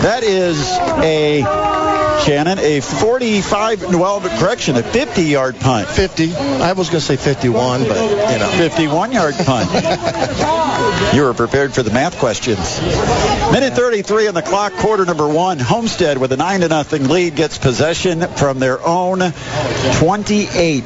That 0.00 0.22
is 0.24 0.66
a 1.04 1.42
Shannon, 2.24 2.58
a 2.60 2.80
45, 2.80 3.94
well, 3.94 4.20
correction, 4.38 4.76
a 4.76 4.82
50-yard 4.82 5.58
punt. 5.58 5.88
50. 5.88 6.34
I 6.34 6.72
was 6.72 6.88
going 6.88 7.00
to 7.00 7.06
say 7.06 7.16
51, 7.16 7.82
but 7.88 7.96
you 7.96 8.38
know. 8.38 8.48
51-yard 8.48 9.34
punt. 9.44 11.14
you 11.14 11.22
were 11.22 11.34
prepared 11.34 11.74
for 11.74 11.82
the 11.82 11.90
math 11.90 12.18
questions. 12.18 12.80
Minute 13.52 13.74
33 13.74 14.28
on 14.28 14.34
the 14.34 14.42
clock, 14.42 14.72
quarter 14.74 15.04
number 15.04 15.26
one. 15.26 15.58
Homestead 15.58 16.18
with 16.18 16.30
a 16.30 16.36
9 16.36 16.60
to 16.60 16.68
nothing 16.68 17.08
lead 17.08 17.34
gets 17.34 17.58
possession 17.58 18.20
from 18.20 18.60
their 18.60 18.80
own 18.86 19.18
28. 19.18 20.84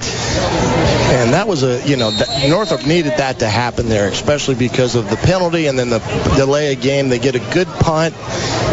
And 1.07 1.35
that 1.35 1.46
was 1.46 1.62
a, 1.62 1.87
you 1.87 1.96
know, 1.96 2.11
Northrop 2.49 2.87
needed 2.87 3.12
that 3.18 3.40
to 3.40 3.49
happen 3.49 3.88
there, 3.88 4.09
especially 4.09 4.55
because 4.55 4.94
of 4.94 5.09
the 5.11 5.16
penalty 5.16 5.66
and 5.66 5.79
then 5.79 5.90
the 5.90 5.99
delay 6.37 6.72
of 6.72 6.81
game. 6.81 7.11
They 7.11 7.18
get 7.18 7.35
a 7.35 7.53
good 7.53 7.68
punt 7.68 8.14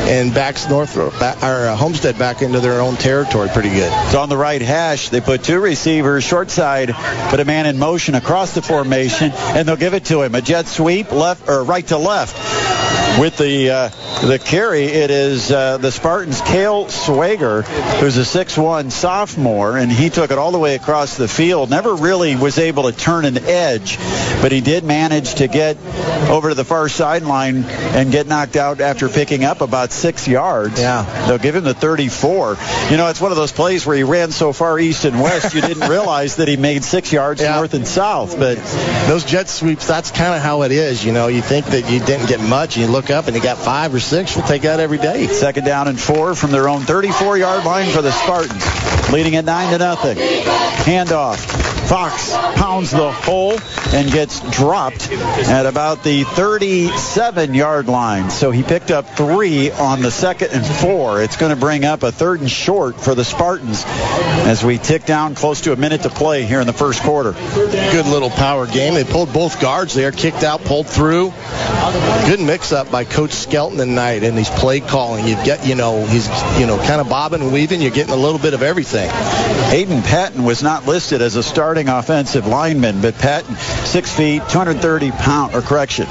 and 0.08 0.34
backs 0.34 0.68
Northrop, 0.68 1.18
back, 1.20 1.42
or 1.44 1.68
uh, 1.68 1.76
Homestead 1.76 2.18
back 2.18 2.42
into 2.54 2.68
their 2.68 2.82
own 2.82 2.96
territory 2.96 3.50
pretty 3.50 3.70
good. 3.70 3.92
It's 4.06 4.14
on 4.14 4.30
the 4.30 4.38
right 4.38 4.62
hash. 4.62 5.10
They 5.10 5.22
put 5.22 5.44
two 5.44 5.60
receivers, 5.60 6.24
short 6.24 6.52
side, 6.52 6.94
put 7.30 7.40
a 7.40 7.46
man 7.46 7.66
in 7.66 7.80
motion 7.80 8.14
across 8.14 8.54
the 8.54 8.62
formation, 8.62 9.32
and 9.32 9.68
they'll 9.68 9.76
give 9.76 9.96
it 9.96 10.06
to 10.06 10.22
him. 10.22 10.36
A 10.36 10.42
jet 10.42 10.68
sweep, 10.68 11.12
left 11.12 11.50
or 11.50 11.64
right 11.64 11.88
to 11.88 11.98
left. 11.98 12.93
With 13.20 13.38
the 13.38 13.70
uh, 13.70 13.90
the 14.28 14.40
carry, 14.40 14.86
it 14.86 15.12
is 15.12 15.52
uh, 15.52 15.78
the 15.78 15.92
Spartans' 15.92 16.42
Kale 16.42 16.86
Swager, 16.86 17.64
who's 18.00 18.18
a 18.18 18.22
6'1 18.22 18.92
sophomore, 18.92 19.78
and 19.78 19.92
he 19.92 20.10
took 20.10 20.32
it 20.32 20.38
all 20.40 20.52
the 20.52 20.58
way 20.60 20.74
across 20.76 21.16
the 21.16 21.28
field. 21.28 21.70
Never 21.70 21.94
really 21.94 22.36
was 22.36 22.58
able 22.58 22.84
to 22.84 22.92
turn 22.92 23.26
an 23.26 23.38
edge, 23.38 23.98
but 24.42 24.52
he 24.52 24.62
did 24.62 24.84
manage 24.84 25.36
to 25.36 25.48
get 25.48 25.78
over 26.30 26.50
to 26.50 26.56
the 26.56 26.66
far 26.66 26.90
sideline 26.90 27.64
and 27.66 28.12
get 28.12 28.26
knocked 28.26 28.56
out 28.56 28.82
after 28.82 29.08
picking 29.08 29.44
up 29.44 29.62
about 29.62 29.92
six 29.92 30.28
yards. 30.28 30.80
Yeah. 30.80 31.04
They'll 31.28 31.38
give 31.38 31.56
him 31.56 31.66
the 31.66 31.76
34. 31.76 32.58
You 32.90 32.98
know, 32.98 33.08
it's 33.10 33.22
one 33.22 33.32
of 33.32 33.38
those 33.38 33.52
plays 33.52 33.86
where 33.86 33.96
he 33.96 34.04
ran 34.04 34.32
so 34.32 34.54
far 34.54 34.80
east 34.80 35.06
and 35.06 35.22
west, 35.22 35.54
you 35.54 35.62
didn't 35.62 35.88
realize 35.90 36.38
that 36.38 36.48
he 36.48 36.58
made 36.58 36.84
six 36.84 37.14
yards 37.14 37.42
Yeah. 37.42 37.56
north 37.58 37.74
and 37.76 37.88
south. 37.88 38.40
But 38.40 38.56
Those 39.08 39.24
jet 39.24 39.50
sweeps, 39.50 39.86
that's 39.86 40.10
kind 40.10 40.34
of 40.34 40.42
how 40.42 40.64
it 40.64 40.72
is. 40.72 41.06
You 41.06 41.12
know, 41.12 41.28
you 41.28 41.42
think 41.44 41.68
that 41.68 41.90
you 41.92 42.00
didn't 42.00 42.28
get 42.28 42.40
much, 42.42 42.76
and 42.76 42.86
you 42.86 42.92
look 42.92 43.03
up 43.10 43.28
and 43.28 43.36
they 43.36 43.40
got 43.40 43.58
five 43.58 43.94
or 43.94 44.00
six. 44.00 44.36
We'll 44.36 44.46
take 44.48 44.64
that 44.64 44.80
every 44.80 44.98
day. 44.98 45.28
second 45.28 45.66
down 45.66 45.88
and 45.88 46.00
four 46.00 46.36
from 46.36 46.52
their 46.52 46.70
own 46.70 46.82
34-yard 46.82 47.66
line 47.66 47.92
for 47.92 48.02
the 48.02 48.12
Spartans, 48.12 49.12
leading 49.12 49.36
at 49.36 49.46
nine 49.46 49.72
to 49.72 49.78
nothing. 49.78 50.18
Handoff. 50.18 51.63
Fox 51.94 52.32
pounds 52.56 52.90
the 52.90 53.12
hole 53.12 53.56
and 53.94 54.12
gets 54.12 54.40
dropped 54.50 55.12
at 55.12 55.68
about 55.68 56.04
the 56.04 56.24
37-yard 56.24 57.88
line. 57.88 58.32
So 58.32 58.50
he 58.50 58.64
picked 58.64 58.90
up 58.90 59.08
three 59.16 59.70
on 59.70 60.02
the 60.02 60.10
second 60.10 60.54
and 60.54 60.66
four. 60.66 61.22
It's 61.22 61.38
going 61.38 61.54
to 61.54 61.56
bring 61.56 61.86
up 61.86 62.02
a 62.02 62.12
third 62.12 62.40
and 62.40 62.50
short 62.50 63.00
for 63.00 63.14
the 63.14 63.24
Spartans 63.24 63.84
as 63.86 64.64
we 64.64 64.80
tick 64.80 65.06
down 65.06 65.36
close 65.36 65.62
to 65.62 65.72
a 65.72 65.76
minute 65.76 66.02
to 66.02 66.10
play 66.10 66.46
here 66.46 66.62
in 66.62 66.66
the 66.66 66.74
first 66.74 67.04
quarter. 67.04 67.34
Good 67.34 68.08
little 68.08 68.32
power 68.32 68.66
game. 68.66 68.96
They 68.96 69.04
pulled 69.04 69.32
both 69.32 69.62
guards 69.62 69.94
there, 69.94 70.12
kicked 70.12 70.44
out, 70.44 70.64
pulled 70.64 70.88
through. 70.88 71.32
Good 72.26 72.40
mix-up 72.40 72.90
by 72.90 73.04
Coach 73.04 73.34
Skelton 73.34 73.78
tonight, 73.78 74.24
and 74.24 74.36
he's 74.36 74.50
play 74.50 74.80
calling. 74.80 75.28
You 75.28 75.36
get, 75.44 75.68
you 75.68 75.76
know, 75.76 76.08
he's, 76.08 76.28
you 76.60 76.66
know, 76.66 76.78
kind 76.78 77.02
of 77.02 77.08
bobbing 77.08 77.44
and 77.44 77.54
weaving. 77.54 77.82
You're 77.82 77.92
getting 77.92 78.14
a 78.14 78.18
little 78.18 78.40
bit 78.40 78.56
of 78.56 78.64
everything. 78.64 79.12
Hayden 79.70 80.02
Patton 80.02 80.44
was 80.44 80.64
not 80.64 80.88
listed 80.88 81.22
as 81.22 81.36
a 81.36 81.44
starting 81.44 81.83
offensive 81.90 82.48
lineman, 82.48 83.02
but 83.02 83.16
Patton, 83.16 83.56
six 83.86 84.14
feet, 84.16 84.42
230 84.50 85.12
pound, 85.12 85.56
or 85.56 85.62
correction, 85.62 86.06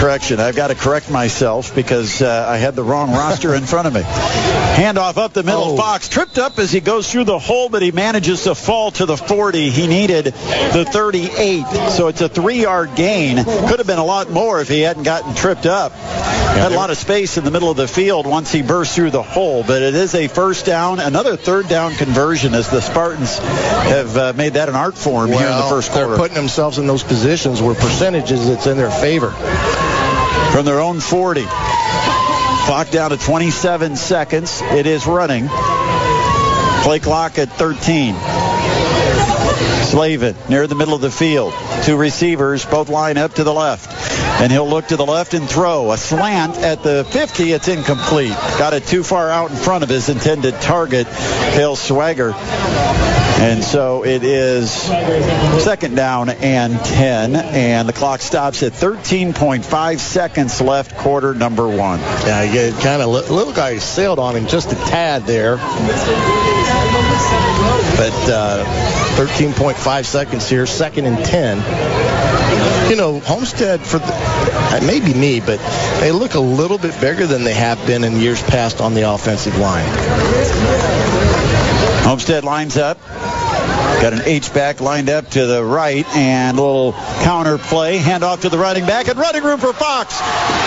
correction. 0.00 0.40
I've 0.40 0.56
got 0.56 0.68
to 0.68 0.74
correct 0.74 1.10
myself 1.10 1.74
because 1.74 2.22
uh, 2.22 2.46
I 2.48 2.56
had 2.56 2.74
the 2.74 2.82
wrong 2.82 3.10
roster 3.10 3.54
in 3.54 3.64
front 3.64 3.86
of 3.88 3.94
me. 3.94 4.02
Handoff 4.02 5.16
up 5.16 5.32
the 5.32 5.42
middle. 5.42 5.62
Oh. 5.62 5.76
Fox 5.76 6.08
tripped 6.08 6.38
up 6.38 6.58
as 6.58 6.70
he 6.70 6.80
goes 6.80 7.10
through 7.10 7.24
the 7.24 7.38
hole, 7.38 7.68
but 7.68 7.82
he 7.82 7.92
manages 7.92 8.44
to 8.44 8.54
fall 8.54 8.90
to 8.92 9.06
the 9.06 9.16
40. 9.16 9.70
He 9.70 9.86
needed 9.86 10.26
the 10.26 10.86
38, 10.90 11.90
so 11.90 12.08
it's 12.08 12.20
a 12.20 12.28
three-yard 12.28 12.94
gain. 12.94 13.44
Could 13.44 13.78
have 13.78 13.86
been 13.86 13.98
a 13.98 14.04
lot 14.04 14.30
more 14.30 14.60
if 14.60 14.68
he 14.68 14.80
hadn't 14.80 15.02
gotten 15.02 15.34
tripped 15.34 15.66
up. 15.66 15.92
Had 15.92 16.72
a 16.72 16.76
lot 16.76 16.90
of 16.90 16.96
space 16.96 17.36
in 17.36 17.44
the 17.44 17.50
middle 17.50 17.70
of 17.70 17.76
the 17.76 17.88
field 17.88 18.26
once 18.26 18.50
he 18.50 18.62
burst 18.62 18.94
through 18.94 19.10
the 19.10 19.22
hole, 19.22 19.62
but 19.62 19.82
it 19.82 19.94
is 19.94 20.14
a 20.14 20.28
first 20.28 20.66
down, 20.66 20.98
another 20.98 21.36
third 21.36 21.68
down 21.68 21.94
conversion 21.94 22.54
as 22.54 22.68
the 22.68 22.80
Spartans 22.80 23.38
have 23.38 24.16
uh, 24.16 24.32
made 24.36 24.54
that 24.54 24.68
an 24.68 24.74
art 24.78 24.96
form 24.96 25.28
here 25.28 25.36
in 25.36 25.42
the 25.42 25.48
Well, 25.50 25.68
first 25.68 25.92
they're 25.92 26.04
quarter. 26.06 26.18
putting 26.22 26.34
themselves 26.36 26.78
in 26.78 26.86
those 26.86 27.02
positions 27.02 27.60
where 27.60 27.74
percentages 27.74 28.48
it's 28.48 28.66
in 28.66 28.76
their 28.78 28.90
favor. 28.90 29.30
from 30.52 30.64
their 30.64 30.80
own 30.80 31.00
40. 31.00 31.44
Clock 32.66 32.90
down 32.90 33.10
to 33.10 33.16
27 33.18 33.96
seconds. 33.96 34.62
It 34.62 34.86
is 34.86 35.06
running. 35.06 35.48
Play 36.82 37.00
clock 37.00 37.38
at 37.38 37.50
13. 37.52 38.14
Slavin 39.88 40.36
near 40.50 40.66
the 40.66 40.74
middle 40.74 40.94
of 40.94 41.00
the 41.00 41.10
field. 41.10 41.54
Two 41.82 41.96
receivers 41.96 42.66
both 42.66 42.90
line 42.90 43.16
up 43.16 43.34
to 43.34 43.44
the 43.44 43.54
left. 43.54 43.90
And 44.40 44.52
he'll 44.52 44.68
look 44.68 44.88
to 44.88 44.96
the 44.96 45.06
left 45.06 45.32
and 45.32 45.48
throw. 45.48 45.92
A 45.92 45.96
slant 45.96 46.58
at 46.58 46.82
the 46.82 47.06
50. 47.10 47.52
It's 47.52 47.68
incomplete. 47.68 48.34
Got 48.58 48.74
it 48.74 48.84
too 48.84 49.02
far 49.02 49.30
out 49.30 49.50
in 49.50 49.56
front 49.56 49.82
of 49.84 49.88
his 49.88 50.10
intended 50.10 50.60
target, 50.60 51.06
Hale 51.06 51.74
Swager. 51.74 52.34
And 53.40 53.64
so 53.64 54.04
it 54.04 54.24
is 54.24 54.70
second 54.70 55.94
down 55.94 56.28
and 56.28 56.78
10. 56.78 57.34
And 57.34 57.88
the 57.88 57.92
clock 57.92 58.20
stops 58.20 58.62
at 58.62 58.72
13.5 58.72 59.98
seconds 59.98 60.60
left, 60.60 60.96
quarter 60.98 61.34
number 61.34 61.66
one. 61.66 62.00
Yeah, 62.00 62.42
you 62.42 62.72
kind 62.80 63.00
of 63.00 63.08
little 63.08 63.54
guy 63.54 63.78
sailed 63.78 64.18
on 64.18 64.36
him 64.36 64.48
just 64.48 64.72
a 64.72 64.74
tad 64.74 65.22
there. 65.22 65.56
But 67.96 68.14
uh, 68.30 68.64
13.5 69.16 69.77
seconds 70.02 70.48
here, 70.48 70.66
second 70.66 71.06
and 71.06 71.24
10. 71.24 72.90
You 72.90 72.96
know, 72.96 73.20
Homestead, 73.20 73.80
for 73.80 73.98
the, 73.98 74.12
uh, 74.12 74.80
maybe 74.84 75.14
me, 75.14 75.40
but 75.40 75.58
they 76.00 76.12
look 76.12 76.34
a 76.34 76.40
little 76.40 76.78
bit 76.78 76.98
bigger 77.00 77.26
than 77.26 77.44
they 77.44 77.54
have 77.54 77.84
been 77.86 78.04
in 78.04 78.18
years 78.18 78.42
past 78.42 78.80
on 78.80 78.94
the 78.94 79.02
offensive 79.02 79.56
line. 79.58 79.86
Homestead 82.04 82.44
lines 82.44 82.76
up. 82.76 82.98
Got 84.00 84.12
an 84.12 84.22
H-back 84.26 84.80
lined 84.80 85.10
up 85.10 85.28
to 85.30 85.44
the 85.46 85.64
right 85.64 86.06
and 86.14 86.56
a 86.56 86.62
little 86.62 86.92
counter 87.22 87.58
play. 87.58 87.98
Hand 87.98 88.22
off 88.22 88.42
to 88.42 88.48
the 88.48 88.56
running 88.56 88.86
back 88.86 89.08
and 89.08 89.18
running 89.18 89.42
room 89.42 89.58
for 89.58 89.72
Fox. 89.72 90.14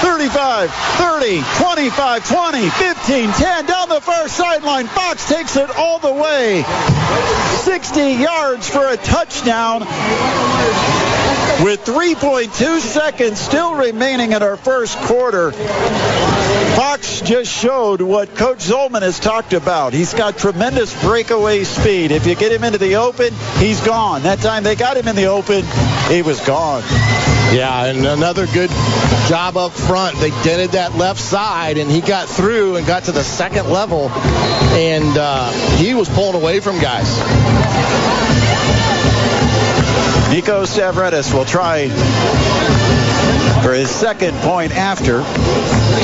35, 0.01 0.69
30, 0.69 1.41
25, 1.57 2.27
20, 2.27 2.69
15, 2.69 3.31
10 3.31 3.65
down 3.67 3.87
the 3.87 4.01
far 4.01 4.27
sideline. 4.27 4.85
Fox 4.87 5.29
takes 5.29 5.55
it 5.55 5.69
all 5.77 5.99
the 5.99 6.11
way. 6.11 6.63
60 7.63 8.01
yards 8.21 8.69
for 8.69 8.89
a 8.89 8.97
touchdown 8.97 9.83
with 11.63 11.85
3.2 11.85 12.79
seconds 12.79 13.39
still 13.39 13.75
remaining 13.75 14.31
in 14.31 14.41
our 14.41 14.57
first 14.57 14.97
quarter. 14.97 15.51
Fox 15.51 17.21
just 17.21 17.51
showed 17.51 18.01
what 18.01 18.35
Coach 18.35 18.59
Zollman 18.59 19.03
has 19.03 19.19
talked 19.19 19.53
about. 19.53 19.93
He's 19.93 20.13
got 20.13 20.37
tremendous 20.37 20.99
breakaway 21.03 21.63
speed. 21.63 22.11
If 22.11 22.25
you 22.25 22.35
get 22.35 22.51
him 22.51 22.63
into 22.63 22.79
the 22.79 22.95
open, 22.95 23.33
he's 23.57 23.79
gone. 23.81 24.23
That 24.23 24.39
time 24.39 24.63
they 24.63 24.75
got 24.75 24.97
him 24.97 25.07
in 25.07 25.15
the 25.15 25.25
open, 25.25 25.63
he 26.09 26.23
was 26.23 26.39
gone. 26.45 26.81
Yeah, 27.53 27.85
and 27.85 28.05
another 28.05 28.47
good 28.47 28.69
job 29.27 29.55
up 29.57 29.73
front. 29.73 30.17
They 30.17 30.29
dented 30.43 30.71
that 30.71 30.95
left 30.95 31.19
side, 31.19 31.77
and 31.77 31.91
he 31.91 32.01
got 32.01 32.27
through 32.27 32.77
and 32.77 32.87
got 32.87 33.03
to 33.03 33.11
the 33.11 33.23
second 33.23 33.69
level, 33.69 34.09
and 34.09 35.17
uh, 35.17 35.51
he 35.75 35.93
was 35.93 36.09
pulling 36.09 36.41
away 36.41 36.59
from 36.59 36.79
guys. 36.79 38.20
Nico 40.31 40.63
Stavridis 40.63 41.33
will 41.33 41.43
try 41.43 41.89
for 43.61 43.73
his 43.73 43.89
second 43.89 44.33
point 44.37 44.71
after. 44.71 45.17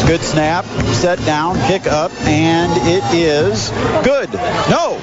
Good 0.05 0.21
snap, 0.21 0.65
set 0.93 1.17
down, 1.25 1.55
kick 1.65 1.87
up, 1.87 2.11
and 2.23 2.71
it 2.87 3.03
is 3.15 3.69
good. 4.03 4.31
No, 4.69 4.99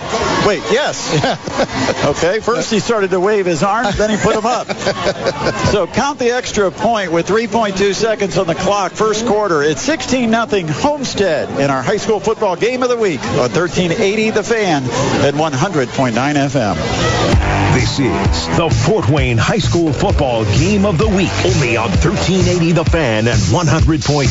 wait, 0.47 0.63
yes. 0.71 2.05
okay, 2.05 2.41
first 2.41 2.71
he 2.71 2.81
started 2.81 3.11
to 3.11 3.21
wave 3.21 3.47
his 3.47 3.63
arms, 3.63 3.97
then 3.97 4.11
he 4.11 4.17
put 4.17 4.35
them 4.35 4.47
up. 4.47 4.69
So 5.75 5.87
count 5.89 6.21
the 6.21 6.31
extra 6.31 6.71
point 6.71 7.11
with 7.11 7.27
3.2 7.27 7.95
seconds 7.95 8.39
on 8.39 8.47
the 8.47 8.55
clock. 8.55 8.93
First 8.93 9.27
quarter, 9.27 9.63
it's 9.63 9.83
16 9.83 10.31
0 10.31 10.47
Homestead 10.69 11.51
in 11.61 11.71
our 11.71 11.83
high 11.83 11.97
school 11.97 12.21
football 12.21 12.55
game 12.55 12.83
of 12.83 12.89
the 12.89 12.97
week 12.97 13.21
on 13.25 13.51
1380 13.51 14.31
The 14.31 14.43
Fan 14.43 14.85
at 14.85 15.35
100.9 15.35 16.13
FM. 16.13 17.75
This 17.75 17.99
is 17.99 18.57
the 18.57 18.71
Fort 18.87 19.09
Wayne 19.09 19.37
High 19.37 19.59
School 19.59 19.93
football 19.93 20.45
game 20.45 20.85
of 20.85 20.97
the 20.97 21.09
week, 21.09 21.33
only 21.45 21.77
on 21.77 21.91
1380 21.91 22.73
The 22.73 22.85
Fan 22.85 23.27
and 23.27 23.41
100.9 23.41 24.29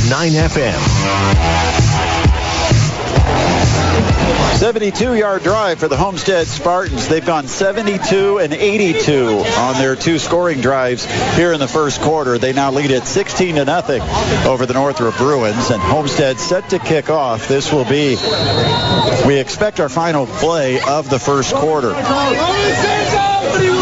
FM. 0.47 1.92
72-yard 4.63 5.43
drive 5.43 5.77
for 5.77 5.89
the 5.89 5.97
Homestead 5.97 6.47
Spartans. 6.47 7.09
They've 7.09 7.25
gone 7.25 7.49
72 7.49 8.37
and 8.39 8.53
82 8.53 9.43
on 9.57 9.73
their 9.73 9.97
two 9.97 10.17
scoring 10.17 10.61
drives 10.61 11.03
here 11.35 11.51
in 11.51 11.59
the 11.59 11.67
first 11.67 11.99
quarter. 11.99 12.37
They 12.37 12.53
now 12.53 12.71
lead 12.71 12.89
at 12.91 13.05
16 13.05 13.55
to 13.55 13.65
nothing 13.65 14.01
over 14.45 14.65
the 14.65 14.73
Northrop 14.73 15.17
Bruins, 15.17 15.69
and 15.69 15.81
Homestead 15.81 16.39
set 16.39 16.69
to 16.69 16.79
kick 16.79 17.09
off. 17.09 17.49
This 17.49 17.73
will 17.73 17.83
be, 17.83 18.15
we 19.27 19.37
expect 19.37 19.81
our 19.81 19.89
final 19.89 20.27
play 20.27 20.79
of 20.79 21.09
the 21.09 21.19
first 21.19 21.53
quarter. 21.53 21.93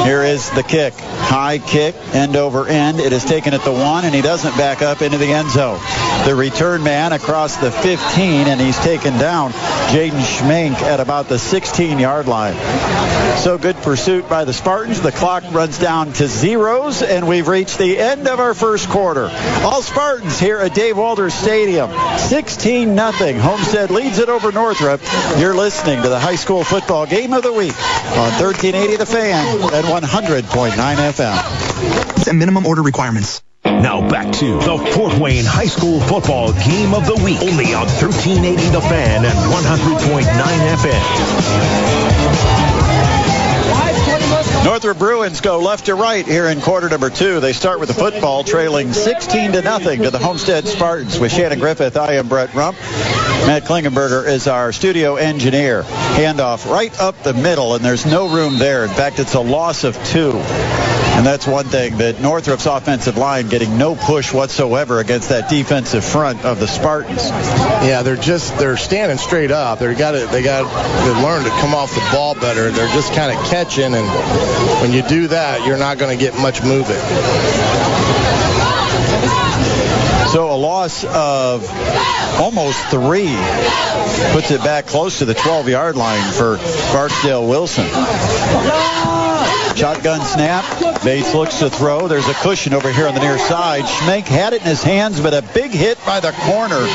Here 0.03 0.23
is 0.23 0.49
the 0.49 0.63
kick. 0.63 0.95
High 0.95 1.59
kick, 1.59 1.93
end 2.13 2.35
over 2.35 2.67
end. 2.67 2.99
It 2.99 3.13
is 3.13 3.23
taken 3.23 3.53
at 3.53 3.63
the 3.63 3.71
one, 3.71 4.03
and 4.03 4.15
he 4.15 4.21
doesn't 4.21 4.57
back 4.57 4.81
up 4.81 5.03
into 5.03 5.19
the 5.19 5.27
end 5.27 5.51
zone. 5.51 5.79
The 6.25 6.33
return 6.35 6.83
man 6.83 7.13
across 7.13 7.57
the 7.57 7.71
15, 7.71 8.47
and 8.47 8.59
he's 8.59 8.79
taken 8.79 9.17
down. 9.19 9.51
Jaden 9.91 10.21
Schmink 10.21 10.81
at 10.81 11.01
about 11.01 11.27
the 11.27 11.35
16-yard 11.35 12.25
line. 12.25 12.55
So 13.39 13.57
good 13.57 13.75
pursuit 13.75 14.29
by 14.29 14.45
the 14.45 14.53
Spartans. 14.53 15.01
The 15.01 15.11
clock 15.11 15.43
runs 15.51 15.77
down 15.79 16.13
to 16.13 16.27
zeros, 16.27 17.01
and 17.01 17.27
we've 17.27 17.49
reached 17.49 17.77
the 17.77 17.97
end 17.97 18.25
of 18.29 18.39
our 18.39 18.53
first 18.53 18.87
quarter. 18.87 19.29
All 19.65 19.81
Spartans 19.81 20.39
here 20.39 20.59
at 20.59 20.73
Dave 20.73 20.95
Walters 20.95 21.33
Stadium. 21.33 21.89
16-0. 21.89 23.39
Homestead 23.39 23.91
leads 23.91 24.19
it 24.19 24.29
over 24.29 24.53
Northrop. 24.53 25.01
You're 25.37 25.55
listening 25.55 26.01
to 26.03 26.07
the 26.07 26.19
high 26.19 26.37
school 26.37 26.63
football 26.63 27.05
game 27.05 27.33
of 27.33 27.43
the 27.43 27.51
week 27.51 27.77
on 28.11 28.31
1380 28.41 28.95
The 28.95 29.05
Fan 29.05 29.45
and 29.73 29.85
100.9 29.85 30.71
FM. 30.71 32.27
And 32.29 32.39
minimum 32.39 32.65
order 32.65 32.81
requirements. 32.81 33.43
Now 33.63 34.07
back 34.09 34.33
to 34.35 34.55
the 34.55 34.77
Fort 34.95 35.19
Wayne 35.19 35.45
High 35.45 35.67
School 35.67 35.99
football 35.99 36.51
game 36.53 36.95
of 36.95 37.05
the 37.05 37.15
week, 37.23 37.41
only 37.41 37.73
on 37.73 37.85
1380 37.85 38.69
The 38.69 38.81
Fan 38.81 39.23
and 39.25 39.37
100.9 39.37 40.25
FM. 40.77 42.51
Northrop 44.65 44.97
Bruins 44.97 45.41
go 45.41 45.59
left 45.59 45.85
to 45.87 45.95
right 45.95 46.25
here 46.25 46.47
in 46.47 46.61
quarter 46.61 46.89
number 46.89 47.09
two. 47.09 47.39
They 47.39 47.53
start 47.53 47.79
with 47.79 47.89
the 47.89 47.95
football, 47.95 48.43
trailing 48.43 48.93
16 48.93 49.53
to 49.53 49.61
nothing 49.61 50.03
to 50.03 50.09
the 50.09 50.19
Homestead 50.19 50.67
Spartans. 50.67 51.19
With 51.19 51.31
Shannon 51.31 51.59
Griffith, 51.59 51.97
I 51.97 52.13
am 52.13 52.27
Brett 52.29 52.53
Rump. 52.53 52.77
Matt 52.79 53.63
Klingenberger 53.63 54.27
is 54.27 54.47
our 54.47 54.71
studio 54.71 55.15
engineer. 55.15 55.83
Handoff 55.83 56.69
right 56.69 56.97
up 56.99 57.21
the 57.23 57.33
middle, 57.33 57.75
and 57.75 57.83
there's 57.83 58.05
no 58.05 58.29
room 58.33 58.57
there. 58.59 58.83
In 58.83 58.89
fact, 58.89 59.19
it's 59.19 59.33
a 59.33 59.39
loss 59.39 59.83
of 59.83 59.95
two. 60.05 60.31
And 61.13 61.25
that's 61.25 61.45
one 61.45 61.65
thing 61.65 61.97
that 61.97 62.19
Northrop's 62.19 62.65
offensive 62.65 63.17
line 63.17 63.47
getting 63.47 63.77
no 63.77 63.95
push 63.95 64.33
whatsoever 64.33 64.99
against 64.99 65.29
that 65.29 65.49
defensive 65.49 66.03
front 66.03 66.43
of 66.45 66.59
the 66.59 66.67
Spartans. 66.67 67.29
Yeah, 67.29 68.01
they're 68.01 68.15
just 68.15 68.57
they're 68.57 68.77
standing 68.77 69.17
straight 69.17 69.51
up. 69.51 69.79
They 69.79 69.93
got 69.93 70.11
to 70.11 70.25
they 70.27 70.41
got 70.41 70.61
to 70.61 71.21
learn 71.21 71.43
to 71.43 71.49
come 71.61 71.75
off 71.75 71.93
the 71.93 72.07
ball 72.11 72.33
better. 72.33 72.71
They're 72.71 72.93
just 72.93 73.13
kind 73.13 73.37
of 73.37 73.43
catching, 73.45 73.93
and 73.93 74.07
when 74.81 74.93
you 74.93 75.03
do 75.03 75.27
that, 75.27 75.67
you're 75.67 75.77
not 75.77 75.97
going 75.99 76.17
to 76.17 76.23
get 76.23 76.33
much 76.39 76.63
moving. 76.63 76.97
So 80.31 80.49
a 80.49 80.55
loss 80.55 81.03
of 81.03 81.69
almost 82.39 82.79
three 82.85 83.35
puts 84.31 84.49
it 84.49 84.63
back 84.63 84.87
close 84.87 85.19
to 85.19 85.25
the 85.25 85.33
12-yard 85.33 85.97
line 85.97 86.31
for 86.31 86.57
Barksdale 86.93 87.45
Wilson. 87.45 87.85
Shotgun 89.75 90.21
snap. 90.21 90.63
Bates 91.03 91.33
looks 91.33 91.57
to 91.59 91.69
throw. 91.69 92.07
There's 92.07 92.27
a 92.27 92.33
cushion 92.35 92.75
over 92.75 92.91
here 92.91 93.07
on 93.07 93.15
the 93.15 93.21
near 93.21 93.39
side. 93.39 93.85
Schmank 93.85 94.25
had 94.25 94.53
it 94.53 94.61
in 94.61 94.67
his 94.67 94.83
hands, 94.83 95.19
but 95.19 95.33
a 95.33 95.41
big 95.41 95.71
hit 95.71 95.97
by 96.05 96.19
the 96.19 96.31
corner 96.31 96.85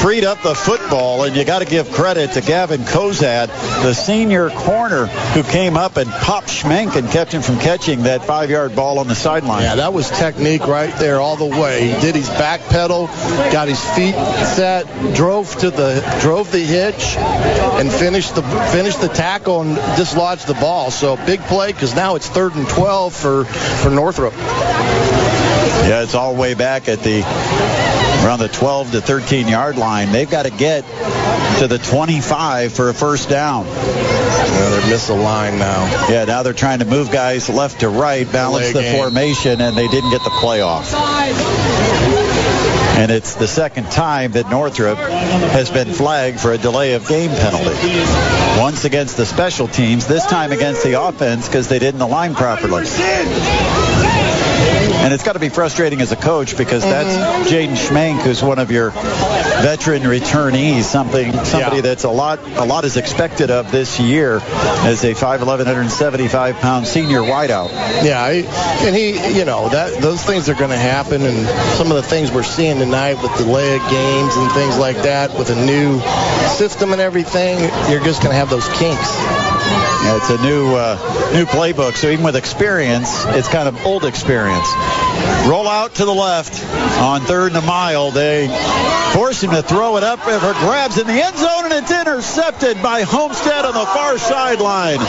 freed 0.00 0.24
up 0.24 0.42
the 0.42 0.54
football, 0.54 1.24
and 1.24 1.34
you 1.34 1.44
got 1.44 1.60
to 1.60 1.64
give 1.64 1.90
credit 1.90 2.32
to 2.32 2.40
Gavin 2.40 2.82
Kozad, 2.82 3.48
the 3.82 3.94
senior 3.94 4.50
corner 4.50 5.06
who 5.06 5.42
came 5.42 5.76
up 5.76 5.96
and 5.96 6.10
popped 6.10 6.48
Schmank 6.48 6.96
and 6.96 7.10
kept 7.10 7.32
him 7.32 7.42
from 7.42 7.58
catching 7.58 8.04
that 8.04 8.24
five-yard 8.24 8.76
ball 8.76 8.98
on 8.98 9.08
the 9.08 9.14
sideline. 9.14 9.62
Yeah, 9.62 9.76
that 9.76 9.92
was 9.92 10.10
technique 10.10 10.66
right 10.66 10.94
there 10.98 11.20
all 11.20 11.36
the 11.36 11.46
way. 11.46 11.88
He 11.88 12.00
did 12.00 12.14
his 12.14 12.28
back 12.28 12.60
pedal, 12.68 13.06
got 13.52 13.68
his 13.68 13.82
feet 13.96 14.14
set, 14.14 14.86
drove 15.14 15.54
to 15.56 15.70
the 15.70 16.18
drove 16.20 16.52
the 16.52 16.60
hitch, 16.60 17.16
and 17.16 17.90
finished 17.90 18.34
the 18.34 18.42
finished 18.70 19.00
the 19.00 19.08
tackle 19.08 19.62
and 19.62 19.76
dislodged 19.96 20.46
the 20.46 20.54
ball. 20.54 20.90
So 20.90 21.16
big 21.16 21.40
play 21.40 21.72
because 21.72 21.94
now 21.94 22.14
it's 22.16 22.28
third 22.28 22.54
and 22.54 22.68
12 22.68 23.14
for 23.14 23.44
for 23.44 23.90
Northrop. 23.90 24.34
Yeah, 24.34 26.02
it's 26.02 26.14
all 26.14 26.34
the 26.34 26.40
way 26.40 26.54
back 26.54 26.88
at 26.88 27.00
the 27.00 28.05
around 28.26 28.40
the 28.40 28.48
12 28.48 28.92
to 28.92 29.00
13 29.00 29.46
yard 29.46 29.76
line. 29.76 30.10
They've 30.10 30.28
got 30.28 30.46
to 30.46 30.50
get 30.50 30.84
to 31.60 31.68
the 31.68 31.78
25 31.78 32.72
for 32.72 32.88
a 32.88 32.94
first 32.94 33.28
down. 33.28 33.66
Yeah, 33.66 34.70
they're 34.70 34.80
misaligned 34.82 35.58
now. 35.58 36.08
Yeah, 36.10 36.24
now 36.24 36.42
they're 36.42 36.52
trying 36.52 36.80
to 36.80 36.86
move 36.86 37.12
guys 37.12 37.48
left 37.48 37.80
to 37.80 37.88
right, 37.88 38.30
balance 38.30 38.72
the 38.72 38.80
game. 38.80 38.96
formation, 38.96 39.60
and 39.60 39.76
they 39.76 39.86
didn't 39.86 40.10
get 40.10 40.24
the 40.24 40.30
play 40.40 40.60
off. 40.60 40.92
And 42.98 43.12
it's 43.12 43.34
the 43.34 43.46
second 43.46 43.92
time 43.92 44.32
that 44.32 44.50
Northrop 44.50 44.98
has 44.98 45.70
been 45.70 45.92
flagged 45.92 46.40
for 46.40 46.52
a 46.52 46.58
delay 46.58 46.94
of 46.94 47.06
game 47.06 47.30
penalty. 47.30 47.76
Once 48.58 48.84
against 48.84 49.16
the 49.16 49.26
special 49.26 49.68
teams, 49.68 50.06
this 50.06 50.26
time 50.26 50.50
against 50.50 50.82
the 50.82 51.00
offense 51.00 51.46
because 51.46 51.68
they 51.68 51.78
didn't 51.78 52.00
align 52.00 52.34
properly. 52.34 52.86
And 55.06 55.14
it's 55.14 55.22
got 55.22 55.34
to 55.34 55.38
be 55.38 55.50
frustrating 55.50 56.00
as 56.00 56.10
a 56.10 56.16
coach 56.16 56.56
because 56.56 56.82
that's 56.82 57.14
mm-hmm. 57.14 57.44
Jaden 57.44 57.76
Schmank, 57.76 58.22
who's 58.22 58.42
one 58.42 58.58
of 58.58 58.72
your 58.72 58.90
veteran 58.90 60.02
returnees, 60.02 60.82
something 60.82 61.32
somebody 61.44 61.76
Yeah. 61.76 61.82
that's 61.82 62.02
a 62.02 62.10
lot 62.10 62.40
a 62.56 62.64
lot 62.64 62.84
is 62.84 62.96
expected 62.96 63.52
of 63.52 63.70
this 63.70 64.00
year 64.00 64.40
as 64.82 65.04
a 65.04 65.14
5'11", 65.14 65.58
175 65.58 66.56
pound 66.56 66.88
senior 66.88 67.20
wideout. 67.20 67.70
Yeah, 68.02 68.20
I, 68.20 68.32
and 68.84 68.96
he, 68.96 69.38
you 69.38 69.44
know, 69.44 69.68
that 69.68 70.02
those 70.02 70.24
things 70.24 70.48
are 70.48 70.54
going 70.54 70.70
to 70.70 70.76
happen, 70.76 71.22
and 71.22 71.46
some 71.76 71.92
of 71.92 71.94
the 71.94 72.02
things 72.02 72.32
we're 72.32 72.42
seeing 72.42 72.80
tonight 72.80 73.22
with 73.22 73.32
delay 73.36 73.76
of 73.76 73.88
games 73.88 74.34
and 74.34 74.50
things 74.54 74.76
like 74.76 74.96
that, 75.02 75.38
with 75.38 75.50
a 75.50 75.66
new 75.66 76.00
system 76.48 76.90
and 76.90 77.00
everything, 77.00 77.60
you're 77.88 78.02
just 78.02 78.22
going 78.24 78.32
to 78.32 78.38
have 78.38 78.50
those 78.50 78.66
kinks. 78.70 79.85
It's 80.08 80.30
a 80.30 80.42
new 80.42 80.74
uh, 80.74 80.96
new 81.32 81.44
playbook, 81.46 81.94
so 81.94 82.08
even 82.08 82.24
with 82.24 82.36
experience, 82.36 83.24
it's 83.26 83.48
kind 83.48 83.68
of 83.68 83.84
old 83.84 84.04
experience. 84.04 84.68
Roll 85.46 85.68
out 85.68 85.96
to 85.96 86.04
the 86.04 86.14
left 86.14 86.62
on 86.98 87.22
third 87.22 87.48
and 87.48 87.56
a 87.56 87.66
mile. 87.66 88.10
They 88.10 88.48
force 89.12 89.42
him 89.42 89.50
to 89.50 89.62
throw 89.62 89.96
it 89.96 90.04
up 90.04 90.20
for 90.20 90.38
grabs 90.38 90.98
in 90.98 91.06
the 91.06 91.12
end 91.12 91.36
zone, 91.36 91.64
and 91.64 91.72
it's 91.72 91.90
intercepted 91.90 92.82
by 92.82 93.02
Homestead 93.02 93.64
on 93.64 93.74
the 93.74 93.86
far 93.86 94.18
sideline. 94.18 95.00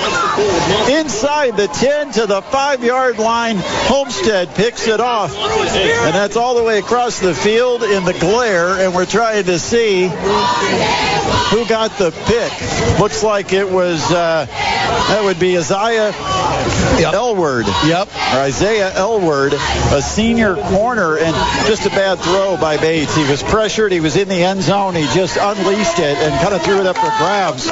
Inside 0.89 1.57
the 1.57 1.67
10 1.67 2.11
to 2.13 2.25
the 2.25 2.41
5-yard 2.41 3.19
line, 3.19 3.57
Homestead 3.59 4.53
picks 4.55 4.87
it 4.87 4.99
off. 4.99 5.35
And 5.35 6.15
that's 6.15 6.35
all 6.35 6.55
the 6.55 6.63
way 6.63 6.79
across 6.79 7.19
the 7.19 7.33
field 7.33 7.83
in 7.83 8.05
the 8.05 8.13
glare, 8.13 8.79
and 8.79 8.93
we're 8.93 9.05
trying 9.05 9.45
to 9.45 9.59
see 9.59 10.07
who 10.07 11.65
got 11.67 11.97
the 11.97 12.11
pick. 12.25 12.99
Looks 12.99 13.23
like 13.23 13.53
it 13.53 13.69
was, 13.69 14.11
uh, 14.11 14.45
that 14.87 15.23
would 15.23 15.39
be 15.39 15.57
Isaiah 15.57 16.11
Elward. 16.11 17.65
Yep. 17.87 18.07
Or 18.07 18.39
Isaiah 18.39 18.91
Elward, 18.91 19.53
a 19.53 20.01
senior 20.01 20.55
corner, 20.55 21.17
and 21.17 21.35
just 21.67 21.85
a 21.85 21.89
bad 21.89 22.19
throw 22.19 22.57
by 22.57 22.77
Bates. 22.77 23.15
He 23.15 23.29
was 23.29 23.43
pressured. 23.43 23.91
He 23.91 23.99
was 23.99 24.15
in 24.15 24.27
the 24.27 24.43
end 24.43 24.61
zone. 24.61 24.95
He 24.95 25.05
just 25.13 25.37
unleashed 25.37 25.99
it 25.99 26.17
and 26.17 26.33
kind 26.41 26.53
of 26.53 26.61
threw 26.61 26.79
it 26.79 26.85
up 26.85 26.95
for 26.95 27.09
grabs. 27.17 27.67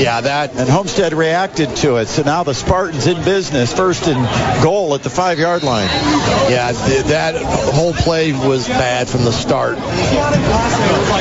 Yeah, 0.00 0.20
that. 0.20 0.54
And 0.54 0.68
Homestead 0.68 1.12
reacted 1.12 1.74
to 1.76 1.96
it. 1.96 2.08
So 2.08 2.22
now 2.22 2.42
the 2.42 2.54
Spartans 2.54 3.06
in 3.06 3.22
business, 3.24 3.72
first 3.72 4.06
and 4.06 4.62
goal 4.62 4.94
at 4.94 5.02
the 5.02 5.10
five-yard 5.10 5.62
line. 5.62 5.88
Yeah, 6.50 6.72
th- 6.72 7.04
that 7.06 7.34
whole 7.74 7.92
play 7.92 8.32
was 8.32 8.66
bad 8.68 9.08
from 9.08 9.24
the 9.24 9.32
start. 9.32 9.76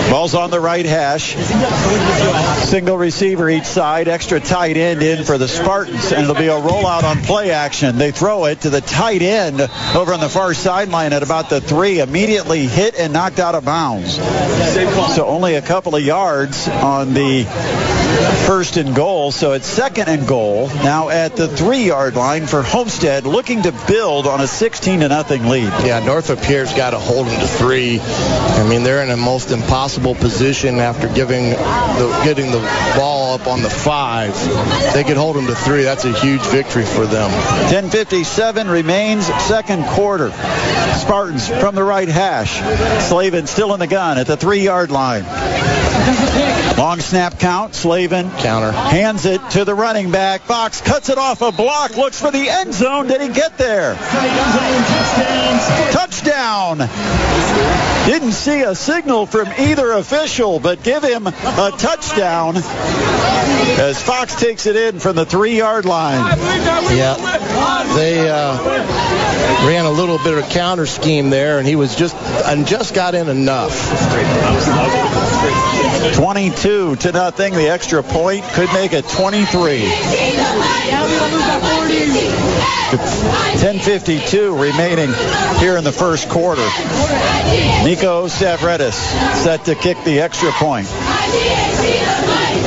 Ball's 0.10 0.36
on 0.36 0.52
the 0.52 0.60
right 0.60 0.86
hash. 0.86 1.36
Single 2.66 2.98
receiver 2.98 3.50
each 3.50 3.66
side. 3.66 4.08
Extra 4.08 4.40
tight 4.40 4.72
end 4.78 5.01
in 5.01 5.24
for 5.24 5.38
the 5.38 5.47
Spartans. 5.47 6.11
And 6.11 6.24
it'll 6.24 6.36
be 6.36 6.47
a 6.47 6.59
rollout 6.59 7.03
on 7.03 7.21
play 7.21 7.51
action. 7.51 7.97
They 7.97 8.11
throw 8.11 8.45
it 8.45 8.61
to 8.61 8.69
the 8.69 8.82
tight 8.82 9.21
end 9.21 9.61
over 9.95 10.13
on 10.13 10.19
the 10.19 10.30
far 10.30 10.53
sideline 10.53 11.13
at 11.13 11.24
about 11.24 11.49
the 11.49 11.61
three. 11.61 11.99
Immediately 11.99 12.67
hit 12.67 12.95
and 12.95 13.13
knocked 13.13 13.39
out 13.39 13.55
of 13.55 13.65
bounds. 13.65 14.15
So 14.15 15.26
only 15.28 15.55
a 15.55 15.61
couple 15.61 15.95
of 15.95 16.03
yards 16.03 16.67
on 16.67 17.13
the 17.13 17.43
first 18.47 18.78
and 18.78 18.95
goal. 18.95 19.32
So 19.32 19.53
it's 19.53 19.67
second 19.67 20.09
and 20.09 20.28
goal 20.28 20.67
now 20.67 21.09
at 21.09 21.36
the 21.36 21.47
three-yard 21.47 22.15
line 22.15 22.47
for 22.47 22.61
Homestead, 22.61 23.26
looking 23.26 23.63
to 23.63 23.71
build 23.88 24.28
on 24.28 24.41
a 24.41 24.47
16 24.47 24.99
to 25.01 25.09
nothing 25.09 25.47
lead. 25.47 25.71
Yeah, 25.86 26.03
Northrop 26.05 26.39
here's 26.39 26.74
got 26.74 26.91
to 26.91 26.99
hold 26.99 27.28
them 27.28 27.39
to 27.39 27.47
three. 27.47 27.99
I 28.01 28.67
mean, 28.67 28.84
they're 28.84 29.03
in 29.03 29.09
a 29.09 29.17
most 29.17 29.51
impossible 29.51 30.15
position 30.15 30.80
after 30.80 31.07
giving 31.07 31.51
the, 31.51 32.21
getting 32.24 32.51
the 32.51 32.59
ball 32.95 33.22
up 33.34 33.48
on 33.48 33.64
the 33.64 33.70
five. 33.70 34.34
They 34.94 35.04
could 35.04 35.18
hold 35.18 35.36
them 35.36 35.48
to 35.48 35.56
three. 35.56 35.84
That's 35.84 36.06
a 36.06 36.14
huge 36.14 36.42
victory 36.42 36.86
for 36.86 37.08
them. 37.08 37.32
10:57 37.70 38.70
remains, 38.70 39.26
second 39.26 39.86
quarter. 39.86 40.30
Spartans 41.00 41.48
from 41.48 41.74
the 41.74 41.84
right 41.84 42.08
hash. 42.08 42.62
Slavin 43.08 43.48
still 43.48 43.74
in 43.74 43.80
the 43.80 43.88
gun 43.88 44.20
at 44.20 44.28
the 44.28 44.38
three-yard 44.38 44.92
line. 44.92 45.24
Long 46.78 47.00
snap 47.00 47.40
count. 47.40 47.74
Slavin 47.74 48.30
Counter. 48.38 48.72
hands 48.72 49.26
it 49.26 49.42
to 49.52 49.66
the 49.66 49.74
running 49.74 50.12
back. 50.12 50.42
Fox 50.42 50.82
cuts 50.82 51.10
it 51.10 51.18
off 51.18 51.42
a 51.42 51.52
block. 51.52 51.98
Looks 51.98 52.20
for 52.22 52.30
the 52.30 52.50
end 52.50 52.74
zone. 52.74 53.08
Did 53.08 53.22
he 53.22 53.30
get 53.30 53.58
there? 53.58 53.96
Touchdown. 55.92 56.80
Didn't 58.06 58.34
see 58.34 58.62
a 58.64 58.76
signal 58.76 59.26
from 59.26 59.47
either 59.58 59.93
official, 59.93 60.60
but 60.60 60.84
give 60.84 61.04
him 61.04 61.26
a 61.26 61.72
touchdown 61.78 62.58
as 62.58 64.01
Fox 64.01 64.36
takes 64.36 64.66
it 64.66 64.76
in 64.76 64.99
from 64.99 65.16
the 65.16 65.26
three-yard 65.26 65.86
line. 65.86 66.38
Yeah, 66.95 67.16
they 67.95 68.30
uh, 68.30 68.58
ran 69.68 69.86
a 69.86 69.91
little 69.91 70.18
bit 70.18 70.38
of 70.38 70.39
a 70.39 70.49
counter 70.49 70.86
scheme 70.86 71.30
there, 71.30 71.60
and 71.60 71.68
he 71.68 71.76
was 71.76 71.95
just 71.95 72.16
and 72.45 72.68
just 72.68 72.93
got 72.93 73.16
in 73.16 73.30
enough. 73.30 73.74
22 76.16 76.95
to 76.97 77.12
nothing. 77.12 77.54
The 77.54 77.70
extra 77.70 78.04
point 78.04 78.43
could 78.54 78.72
make 78.74 78.91
it 78.93 79.08
23. 79.08 79.80
10:52 82.93 84.62
remaining 84.62 85.12
here 85.60 85.78
in 85.78 85.84
the 85.84 85.91
first 85.91 86.30
quarter. 86.30 86.68
Nico 87.94 88.26
Stavridis 88.26 88.96
set 89.36 89.66
to 89.66 89.76
kick 89.76 90.04
the 90.04 90.20
extra 90.20 90.52
point. 90.54 90.88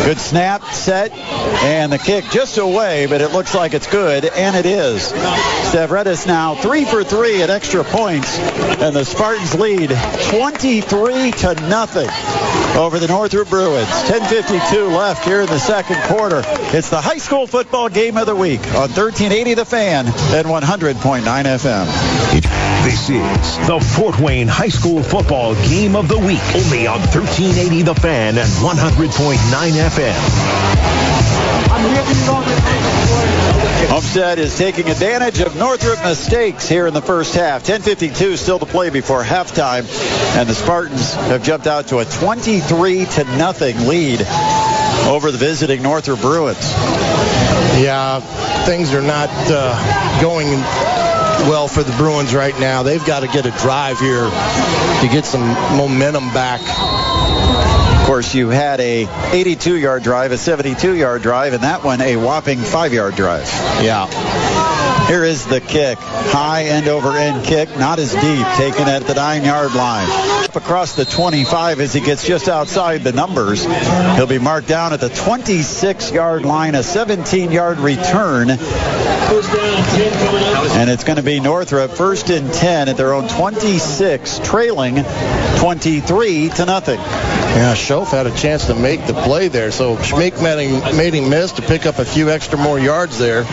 Good 0.04 0.18
snap, 0.20 0.62
set, 0.72 1.12
and 1.12 1.92
the 1.92 1.98
kick 1.98 2.24
just 2.30 2.58
away, 2.58 3.06
but 3.06 3.20
it 3.20 3.32
looks 3.32 3.54
like 3.54 3.74
it's 3.74 3.88
good, 3.88 4.24
and 4.24 4.54
it 4.54 4.66
is. 4.66 5.12
Stavridis 5.12 6.26
now 6.26 6.54
three 6.54 6.84
for 6.84 7.02
three 7.02 7.42
at 7.42 7.50
extra 7.50 7.82
points, 7.82 8.38
and 8.38 8.94
the 8.94 9.04
Spartans 9.04 9.54
lead 9.54 9.90
23 10.30 11.32
to 11.32 11.54
nothing 11.68 12.08
over 12.76 12.98
the 12.98 13.08
Northrop 13.08 13.48
Bruins. 13.48 13.88
10:52 13.88 14.96
left 14.96 15.24
here 15.24 15.40
in 15.40 15.46
the 15.46 15.58
second 15.58 16.00
quarter. 16.04 16.42
It's 16.76 16.90
the 16.90 17.00
high 17.00 17.18
school 17.18 17.46
football 17.46 17.88
game 17.88 18.16
of 18.16 18.26
the 18.26 18.36
week 18.36 18.60
on 18.74 18.90
1380 18.92 19.54
The 19.54 19.64
Fan 19.64 20.06
and 20.06 20.46
100.9 20.46 21.46
FM. 21.46 21.86
This 22.84 23.10
is 23.10 23.66
the 23.66 23.80
Fort 23.80 24.20
Wayne 24.20 24.46
High 24.46 24.68
School 24.68 25.02
Football 25.02 25.54
Game 25.66 25.96
of 25.96 26.06
the 26.06 26.18
Week. 26.18 26.40
Only 26.54 26.86
on 26.86 27.00
1380 27.00 27.82
The 27.82 27.94
Fan 27.96 28.38
and 28.38 28.48
100.9 28.62 29.72
FM. 29.72 29.85
Homestead 33.88 34.38
is 34.40 34.58
taking 34.58 34.88
advantage 34.88 35.40
of 35.40 35.54
Northrop 35.56 36.02
mistakes 36.02 36.68
here 36.68 36.88
in 36.88 36.94
the 36.94 37.00
first 37.00 37.34
half. 37.34 37.62
10:52 37.62 38.36
still 38.36 38.58
to 38.58 38.66
play 38.66 38.90
before 38.90 39.22
halftime, 39.22 39.86
and 40.36 40.48
the 40.48 40.54
Spartans 40.54 41.14
have 41.14 41.44
jumped 41.44 41.68
out 41.68 41.88
to 41.88 41.98
a 41.98 42.04
23 42.04 43.04
to 43.04 43.24
nothing 43.36 43.86
lead 43.86 44.20
over 45.06 45.30
the 45.30 45.38
visiting 45.38 45.82
Northrop 45.82 46.20
Bruins. 46.20 46.72
Yeah, 47.78 48.20
things 48.64 48.92
are 48.92 49.02
not 49.02 49.30
uh, 49.48 50.20
going 50.20 50.48
well 51.48 51.68
for 51.68 51.84
the 51.84 51.92
Bruins 51.96 52.34
right 52.34 52.58
now. 52.58 52.82
They've 52.82 53.04
got 53.04 53.20
to 53.20 53.28
get 53.28 53.46
a 53.46 53.52
drive 53.52 54.00
here 54.00 54.24
to 54.24 55.08
get 55.12 55.24
some 55.24 55.46
momentum 55.76 56.32
back. 56.32 56.60
Of 58.06 58.10
course, 58.10 58.36
you 58.36 58.50
had 58.50 58.78
a 58.78 59.04
82-yard 59.04 60.04
drive, 60.04 60.30
a 60.30 60.36
72-yard 60.36 61.22
drive, 61.22 61.54
and 61.54 61.64
that 61.64 61.82
one 61.82 62.00
a 62.00 62.14
whopping 62.14 62.60
five-yard 62.60 63.16
drive. 63.16 63.48
Yeah. 63.82 64.06
Here 65.08 65.24
is 65.24 65.44
the 65.44 65.60
kick. 65.60 65.98
High 65.98 66.66
end 66.66 66.86
over 66.86 67.16
end 67.16 67.44
kick, 67.44 67.68
not 67.76 67.98
as 67.98 68.12
deep, 68.12 68.46
taken 68.56 68.86
at 68.86 69.02
the 69.08 69.14
nine 69.14 69.44
yard 69.44 69.74
line. 69.74 70.08
Up 70.44 70.54
across 70.54 70.94
the 70.94 71.04
25 71.04 71.80
as 71.80 71.92
he 71.92 72.00
gets 72.00 72.24
just 72.24 72.48
outside 72.48 73.02
the 73.02 73.10
numbers. 73.10 73.64
He'll 74.14 74.28
be 74.28 74.38
marked 74.38 74.68
down 74.68 74.92
at 74.92 75.00
the 75.00 75.08
26 75.08 76.12
yard 76.12 76.44
line, 76.44 76.76
a 76.76 76.84
17 76.84 77.50
yard 77.50 77.78
return. 77.78 78.50
And 78.50 78.60
it's 80.90 81.02
going 81.02 81.16
to 81.16 81.24
be 81.24 81.40
Northrop 81.40 81.90
first 81.90 82.30
and 82.30 82.52
10 82.52 82.88
at 82.88 82.96
their 82.96 83.14
own 83.14 83.28
26, 83.28 84.38
trailing 84.44 85.04
23 85.58 86.50
to 86.50 86.66
nothing. 86.66 87.00
Yeah, 87.56 87.72
Schoaf 87.72 88.08
had 88.08 88.26
a 88.26 88.36
chance 88.36 88.66
to 88.66 88.74
make 88.74 89.06
the 89.06 89.14
play 89.14 89.48
there, 89.48 89.70
so 89.70 89.96
Schmink 89.96 90.42
made 90.42 90.68
him, 90.68 90.94
made 90.94 91.14
him 91.14 91.30
miss 91.30 91.52
to 91.52 91.62
pick 91.62 91.86
up 91.86 91.98
a 91.98 92.04
few 92.04 92.28
extra 92.28 92.58
more 92.58 92.78
yards 92.78 93.18
there. 93.18 93.44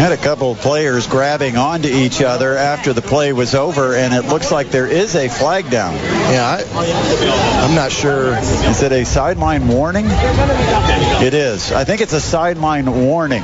Had 0.00 0.10
a 0.10 0.16
couple 0.16 0.50
of 0.50 0.58
players 0.58 1.06
grabbing 1.06 1.56
onto 1.56 1.86
each 1.86 2.20
other 2.22 2.56
after 2.56 2.92
the 2.92 3.02
play 3.02 3.32
was 3.32 3.54
over, 3.54 3.94
and 3.94 4.12
it 4.12 4.24
looks 4.24 4.50
like 4.50 4.70
there 4.70 4.88
is 4.88 5.14
a 5.14 5.28
flag 5.28 5.70
down. 5.70 5.94
Yeah, 5.94 6.64
I, 6.74 7.64
am 7.64 7.76
not 7.76 7.92
sure. 7.92 8.36
Is 8.36 8.82
it 8.82 8.90
a 8.90 9.04
sideline 9.04 9.68
warning? 9.68 10.06
It 10.08 11.34
is. 11.34 11.70
I 11.70 11.84
think 11.84 12.00
it's 12.00 12.14
a 12.14 12.20
sideline 12.20 13.06
warning. 13.06 13.42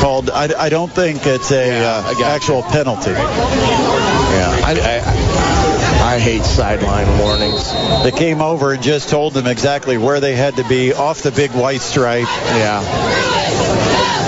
called. 0.00 0.30
I, 0.30 0.48
I, 0.58 0.68
don't 0.70 0.90
think 0.90 1.26
it's 1.26 1.50
a 1.50 1.66
yeah, 1.68 2.02
uh, 2.06 2.24
actual 2.24 2.62
you. 2.62 2.70
penalty. 2.70 3.10
Yeah, 3.10 4.60
I, 4.64 4.72
I, 4.72 5.55
I 6.06 6.20
hate 6.20 6.44
sideline 6.44 7.18
warnings. 7.18 7.72
They 8.04 8.12
came 8.12 8.40
over 8.40 8.72
and 8.72 8.80
just 8.80 9.08
told 9.08 9.34
them 9.34 9.48
exactly 9.48 9.98
where 9.98 10.20
they 10.20 10.36
had 10.36 10.54
to 10.54 10.68
be 10.68 10.92
off 10.92 11.22
the 11.22 11.32
big 11.32 11.50
white 11.50 11.80
stripe. 11.80 12.22
Yeah. 12.22 13.35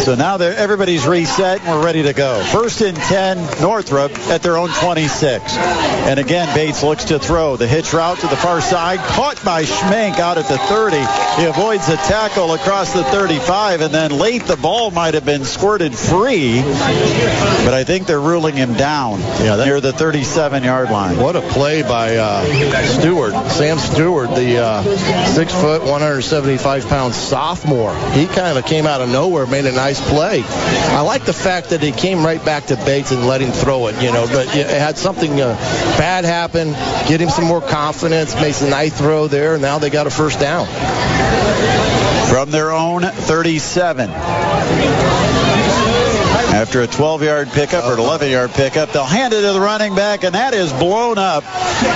So 0.05 0.15
now 0.15 0.37
everybody's 0.37 1.07
reset 1.07 1.61
and 1.61 1.69
we're 1.69 1.85
ready 1.85 2.03
to 2.05 2.13
go. 2.13 2.43
First 2.45 2.81
and 2.81 2.97
10, 2.97 3.61
Northrop 3.61 4.13
at 4.31 4.43
their 4.43 4.57
own 4.57 4.71
26. 4.71 5.57
And 5.57 6.19
again, 6.19 6.55
Bates 6.55 6.83
looks 6.83 7.05
to 7.07 7.19
throw. 7.19 7.57
The 7.57 7.67
hitch 7.67 7.93
route 7.93 8.19
to 8.21 8.27
the 8.27 8.37
far 8.37 8.61
side, 8.61 9.01
caught 9.01 9.45
by 9.45 9.65
Schmenk 9.65 10.19
out 10.19 10.39
at 10.39 10.47
the 10.49 10.59
30. 10.59 10.97
He 11.41 11.47
avoids 11.47 11.87
the 11.87 11.97
tackle 11.97 12.55
across 12.55 12.93
the 12.93 13.05
35, 13.05 13.81
and 13.83 13.95
then 13.95 14.11
late 14.11 14.45
the 14.45 14.57
ball 14.57 14.91
might 14.91 15.15
have 15.15 15.25
been 15.25 15.45
squirted 15.45 15.95
free, 15.95 16.63
but 16.63 17.75
I 17.75 17.85
think 17.85 18.07
they're 18.07 18.21
ruling 18.21 18.57
him 18.57 18.75
down 18.75 19.21
yeah, 19.21 19.57
that, 19.57 19.67
near 19.67 19.81
the 19.81 19.93
37-yard 19.93 20.91
line. 20.91 21.19
What 21.19 21.37
a 21.37 21.41
play 21.41 21.83
by 21.83 22.17
uh, 22.17 22.85
Stewart, 22.87 23.33
Sam 23.51 23.79
Stewart, 23.79 24.35
the 24.35 24.59
uh, 24.59 24.83
six 25.27 25.53
foot, 25.53 25.83
175 25.83 26.89
pound 26.89 27.15
sophomore. 27.15 27.95
He 28.11 28.27
kind 28.27 28.59
of 28.59 28.65
came 28.65 28.87
out 28.87 29.01
of 29.01 29.09
nowhere, 29.09 29.47
made 29.47 29.67
a 29.67 29.73
nice 29.73 29.98
nice 29.99 30.11
play. 30.11 30.43
I 30.95 31.01
like 31.01 31.25
the 31.25 31.33
fact 31.33 31.71
that 31.71 31.83
he 31.83 31.93
came 31.93 32.25
right 32.25 32.45
back 32.45 32.67
to 32.67 32.77
Bates 32.77 33.13
and 33.13 33.27
let 33.27 33.41
him 33.41 33.53
throw 33.53 33.89
it, 33.89 34.01
you 34.03 34.13
know, 34.13 34.27
but 34.27 34.55
it 34.55 34.69
had 34.69 34.99
something 34.99 35.41
uh, 35.41 35.55
bad 35.97 36.25
happen, 36.25 36.73
get 37.09 37.21
him 37.21 37.29
some 37.29 37.45
more 37.45 37.61
confidence, 37.61 38.35
makes 38.35 38.63
a 38.63 38.69
nice 38.69 38.97
throw 38.97 39.29
there, 39.29 39.55
and 39.55 39.63
now 39.63 39.79
they 39.79 39.91
got 39.91 40.07
a 40.07 40.11
first 40.11 40.41
down. 40.41 40.67
From 42.29 42.51
their 42.51 42.73
own 42.73 43.03
37 43.03 45.28
after 46.69 46.83
a 46.83 46.87
12-yard 46.87 47.49
pickup 47.49 47.83
or 47.87 47.95
an 47.95 47.99
11-yard 47.99 48.51
pickup. 48.51 48.93
They'll 48.93 49.07
hand 49.07 49.33
it 49.33 49.41
to 49.41 49.55
the 49.55 49.61
running 49.61 49.95
back, 49.95 50.23
and 50.23 50.35
that 50.35 50.53
is 50.53 50.71
blown 50.71 51.17
up 51.17 51.43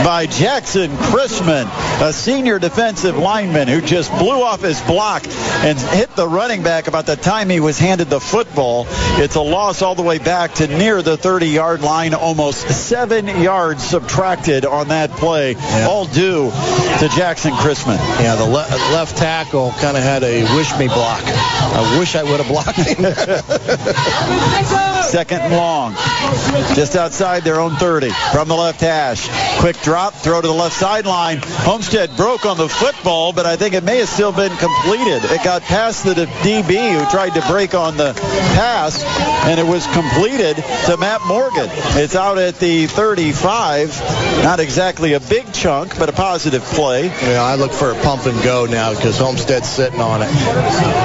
by 0.03 0.25
Jackson 0.25 0.91
Chrisman, 0.93 1.69
a 2.01 2.11
senior 2.11 2.59
defensive 2.59 3.19
lineman 3.19 3.69
who 3.69 3.83
just 3.83 4.11
blew 4.19 4.41
off 4.43 4.63
his 4.63 4.81
block 4.81 5.27
and 5.27 5.79
hit 5.79 6.17
the 6.17 6.27
running 6.27 6.63
back 6.63 6.87
about 6.87 7.05
the 7.05 7.17
time 7.17 7.51
he 7.51 7.61
was 7.61 7.79
handed 7.79 8.09
the 8.09 8.19
football. 8.19 8.87
It's 9.21 9.35
a 9.35 9.43
loss 9.43 9.83
all 9.83 9.95
the 9.95 10.03
way 10.03 10.17
back 10.17 10.55
to 10.55 10.67
near 10.67 11.03
the 11.03 11.19
30-yard 11.19 11.83
line, 11.83 12.15
almost 12.15 12.67
seven 12.71 13.27
yards 13.27 13.85
subtracted 13.85 14.65
on 14.65 14.89
that 14.89 15.11
play, 15.11 15.53
yeah. 15.53 15.87
all 15.87 16.07
due 16.07 16.51
to 16.51 17.11
Jackson 17.15 17.53
Chrisman. 17.53 17.99
Yeah, 18.23 18.37
the 18.37 18.47
le- 18.47 18.95
left 18.95 19.19
tackle 19.19 19.73
kind 19.73 19.99
of 19.99 20.03
had 20.03 20.23
a 20.23 20.45
wish 20.57 20.75
me 20.79 20.87
block. 20.87 21.23
I 21.25 21.99
wish 21.99 22.15
I 22.17 22.23
would 22.23 22.41
have 22.41 22.49
blocked 22.49 22.79
him. 22.79 23.03
Michael! 24.71 25.02
Second 25.13 25.41
and 25.43 25.55
long. 25.55 25.93
Just 26.75 26.97
outside 26.97 27.43
their 27.45 27.61
own 27.61 27.77
30. 27.77 28.09
From 28.33 28.49
the 28.49 28.55
left 28.55 28.81
hash. 28.81 29.29
Quick 29.61 29.79
drop, 29.83 30.15
throw 30.15 30.41
to 30.41 30.47
the 30.47 30.55
left 30.55 30.75
sideline. 30.75 31.39
Homestead 31.45 32.17
broke 32.17 32.47
on 32.47 32.57
the 32.57 32.67
football, 32.67 33.35
but 33.35 33.45
I 33.45 33.57
think 33.57 33.75
it 33.75 33.85
may 33.85 33.99
have 33.99 34.09
still 34.09 34.33
been 34.33 34.57
completed. 34.57 35.23
It 35.25 35.45
got 35.45 35.61
past 35.61 36.05
the 36.05 36.15
DB 36.15 36.99
who 36.99 37.11
tried 37.11 37.35
to 37.35 37.47
break 37.47 37.75
on 37.75 37.99
the 37.99 38.15
pass, 38.55 39.05
and 39.45 39.61
it 39.61 39.67
was 39.67 39.87
completed 39.89 40.57
to 40.87 40.97
Matt 40.97 41.21
Morgan. 41.27 41.69
It's 42.01 42.17
out 42.17 42.39
at 42.39 42.59
the 42.59 42.87
35. 42.87 44.01
Not 44.43 44.61
exactly 44.61 45.13
a 45.13 45.21
big 45.21 45.53
chunk, 45.53 45.99
but 45.99 46.09
a 46.09 46.13
positive 46.13 46.63
play. 46.63 47.09
Yeah, 47.09 47.43
I 47.43 47.57
look 47.57 47.73
for 47.73 47.91
a 47.91 48.03
pump 48.03 48.25
and 48.25 48.43
go 48.43 48.65
now 48.65 48.95
because 48.95 49.19
Homestead's 49.19 49.69
sitting 49.69 50.01
on 50.01 50.23
it. 50.23 50.31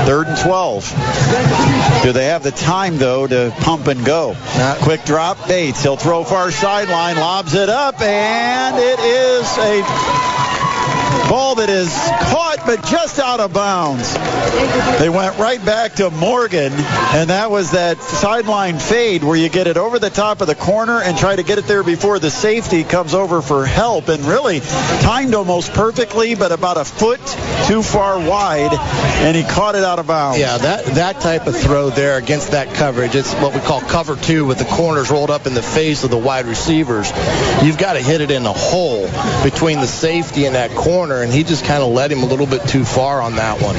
Third 0.05 0.27
and 0.27 0.37
12. 0.37 2.03
Do 2.03 2.13
they 2.13 2.27
have 2.27 2.43
the 2.43 2.51
time, 2.51 2.97
though, 2.97 3.27
to 3.27 3.53
pump 3.59 3.87
and 3.87 3.96
go. 4.03 4.35
Not 4.57 4.77
Quick 4.79 5.03
drop, 5.05 5.47
Bates. 5.47 5.83
He'll 5.83 5.97
throw 5.97 6.23
far 6.23 6.51
sideline, 6.51 7.17
lobs 7.17 7.53
it 7.53 7.69
up, 7.69 8.01
and 8.01 8.77
it 8.77 8.99
is 8.99 9.57
a 9.57 10.46
Ball 11.29 11.55
that 11.55 11.69
is 11.69 11.93
caught 12.31 12.59
but 12.65 12.85
just 12.85 13.19
out 13.19 13.39
of 13.39 13.53
bounds. 13.53 14.13
They 14.99 15.09
went 15.09 15.37
right 15.37 15.63
back 15.63 15.93
to 15.95 16.09
Morgan, 16.09 16.71
and 16.73 17.29
that 17.29 17.51
was 17.51 17.71
that 17.71 18.01
sideline 18.01 18.79
fade 18.79 19.23
where 19.23 19.35
you 19.35 19.49
get 19.49 19.67
it 19.67 19.77
over 19.77 19.99
the 19.99 20.09
top 20.09 20.41
of 20.41 20.47
the 20.47 20.55
corner 20.55 21.01
and 21.01 21.17
try 21.17 21.35
to 21.35 21.43
get 21.43 21.57
it 21.57 21.65
there 21.65 21.83
before 21.83 22.19
the 22.19 22.29
safety 22.29 22.83
comes 22.83 23.13
over 23.13 23.41
for 23.41 23.65
help. 23.65 24.07
And 24.07 24.23
really 24.25 24.59
timed 24.59 25.33
almost 25.33 25.73
perfectly, 25.73 26.35
but 26.35 26.51
about 26.51 26.77
a 26.77 26.85
foot 26.85 27.19
too 27.67 27.83
far 27.83 28.19
wide, 28.19 28.73
and 28.73 29.35
he 29.35 29.43
caught 29.43 29.75
it 29.75 29.83
out 29.83 29.99
of 29.99 30.07
bounds. 30.07 30.39
Yeah, 30.39 30.57
that, 30.57 30.85
that 30.85 31.19
type 31.21 31.47
of 31.47 31.57
throw 31.57 31.89
there 31.89 32.17
against 32.17 32.51
that 32.51 32.73
coverage, 32.73 33.15
it's 33.15 33.33
what 33.35 33.53
we 33.53 33.59
call 33.59 33.81
cover 33.81 34.15
two 34.15 34.45
with 34.45 34.59
the 34.59 34.65
corners 34.65 35.11
rolled 35.11 35.29
up 35.29 35.45
in 35.45 35.53
the 35.53 35.63
face 35.63 36.03
of 36.03 36.09
the 36.09 36.17
wide 36.17 36.45
receivers. 36.45 37.11
You've 37.63 37.77
got 37.77 37.93
to 37.93 38.01
hit 38.01 38.21
it 38.21 38.31
in 38.31 38.43
the 38.43 38.53
hole 38.53 39.07
between 39.43 39.79
the 39.79 39.87
safety 39.87 40.45
and 40.45 40.55
that 40.55 40.71
corner 40.71 41.16
and 41.21 41.31
he 41.31 41.43
just 41.43 41.65
kind 41.65 41.83
of 41.83 41.89
led 41.91 42.11
him 42.11 42.23
a 42.23 42.25
little 42.25 42.45
bit 42.45 42.67
too 42.67 42.85
far 42.85 43.21
on 43.21 43.35
that 43.35 43.61
one. 43.61 43.75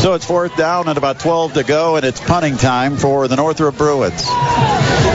So 0.00 0.14
it's 0.14 0.24
fourth 0.24 0.56
down 0.56 0.88
and 0.88 0.96
about 0.96 1.20
12 1.20 1.54
to 1.54 1.64
go, 1.64 1.96
and 1.96 2.04
it's 2.04 2.20
punting 2.20 2.56
time 2.56 2.96
for 2.96 3.26
the 3.28 3.36
Northrop 3.36 3.76
Bruins. 3.76 4.24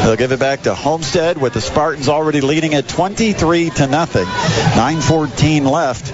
They'll 0.04 0.18
give 0.18 0.32
it 0.32 0.40
back 0.40 0.64
to 0.64 0.76
Homestead 0.76 1.38
with 1.38 1.54
the 1.54 1.62
Spartans 1.62 2.10
already 2.10 2.42
leading 2.42 2.74
at 2.74 2.88
23 2.88 3.70
to 3.70 3.88
nothing. 3.88 4.26
9:14 4.26 5.66
left 5.66 6.10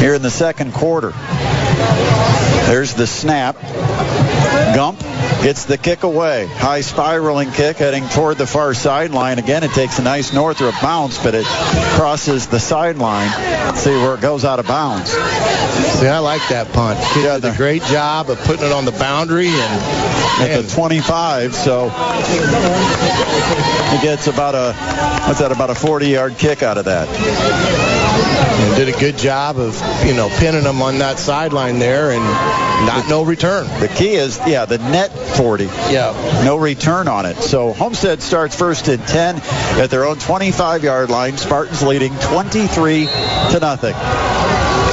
here 0.00 0.14
in 0.14 0.22
the 0.22 0.30
second 0.30 0.74
quarter. 0.74 1.12
There's 2.66 2.94
the 2.94 3.06
snap. 3.06 3.60
Gump 4.74 5.00
gets 5.42 5.66
the 5.66 5.76
kick 5.76 6.02
away. 6.02 6.46
High 6.46 6.80
spiraling 6.80 7.50
kick 7.52 7.76
heading 7.76 8.08
toward 8.08 8.38
the 8.38 8.46
far 8.46 8.72
sideline. 8.74 9.38
Again, 9.38 9.62
it 9.62 9.72
takes 9.72 9.98
a 9.98 10.02
nice 10.02 10.32
Northrop 10.32 10.74
bounce, 10.80 11.22
but 11.22 11.34
it 11.34 11.44
crosses 11.44 12.46
the 12.46 12.58
sideline. 12.58 13.30
Let's 13.30 13.80
see 13.80 13.90
where 13.90 14.14
it 14.14 14.20
goes 14.20 14.44
out 14.44 14.58
of 14.58 14.66
bounds. 14.66 15.10
See, 15.10 16.06
I 16.06 16.18
like 16.18 16.40
that 16.48 16.72
punt. 16.72 16.98
He 17.14 17.22
yeah, 17.24 17.38
did 17.38 17.52
a 17.52 17.56
great 17.56 17.82
job 17.82 18.30
of 18.30 18.38
putting 18.40 18.64
it 18.66 18.72
on 18.72 18.84
the 18.84 18.92
boundary 18.92 19.48
and 19.48 20.42
at 20.42 20.62
the 20.62 20.68
25. 20.68 21.54
So 21.54 21.90
he 23.90 24.02
gets 24.02 24.26
about 24.26 24.54
a 24.54 24.72
what's 25.26 25.40
that? 25.40 25.52
About 25.52 25.70
a 25.70 25.74
40-yard 25.74 26.38
kick 26.38 26.62
out 26.62 26.78
of 26.78 26.86
that. 26.86 27.93
And 28.14 28.76
did 28.76 28.94
a 28.94 28.98
good 28.98 29.18
job 29.18 29.58
of 29.58 29.80
you 30.06 30.14
know 30.14 30.28
pinning 30.28 30.64
them 30.64 30.80
on 30.82 30.98
that 30.98 31.18
sideline 31.18 31.78
there 31.78 32.12
and 32.12 32.22
not 32.86 33.08
no 33.08 33.24
return. 33.24 33.66
The 33.80 33.88
key 33.88 34.14
is 34.14 34.38
yeah 34.46 34.64
the 34.64 34.78
net 34.78 35.10
40. 35.10 35.64
Yeah. 35.64 36.42
No 36.44 36.56
return 36.56 37.08
on 37.08 37.26
it. 37.26 37.36
So 37.36 37.72
Homestead 37.72 38.22
starts 38.22 38.56
first 38.56 38.88
and 38.88 39.02
10 39.06 39.36
at 39.80 39.90
their 39.90 40.04
own 40.04 40.16
25-yard 40.16 41.10
line. 41.10 41.36
Spartans 41.36 41.82
leading 41.82 42.14
23 42.18 43.06
to 43.06 43.58
nothing. 43.60 44.83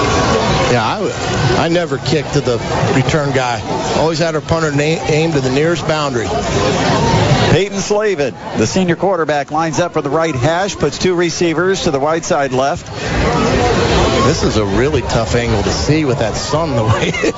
Yeah, 0.72 0.86
I, 0.86 1.66
I 1.66 1.68
never 1.68 1.98
kicked 1.98 2.34
to 2.34 2.40
the 2.40 2.58
return 2.96 3.34
guy. 3.34 3.60
Always 4.00 4.20
had 4.20 4.36
our 4.36 4.42
punter 4.42 4.72
aimed 4.82 5.34
to 5.34 5.42
the 5.42 5.52
nearest 5.52 5.86
boundary. 5.86 6.28
Peyton 7.52 7.80
Slavin, 7.80 8.34
the 8.58 8.66
senior 8.66 8.96
quarterback, 8.96 9.52
lines 9.52 9.82
up 9.82 9.92
for 9.92 10.02
the 10.02 10.10
right 10.10 10.34
hash, 10.34 10.78
puts 10.78 10.98
two 10.98 11.14
receivers 11.14 11.84
to 11.84 11.92
the 11.92 12.00
wide 12.00 12.24
side 12.24 12.54
left. 12.54 12.88
This 14.26 14.44
is 14.44 14.56
a 14.56 14.66
really 14.66 15.02
tough 15.02 15.36
angle 15.36 15.62
to 15.62 15.72
see 15.72 16.06
with 16.06 16.20
that 16.20 16.36
sun 16.36 16.74
the 16.78 16.86
way 16.86 17.12
it 17.14 17.36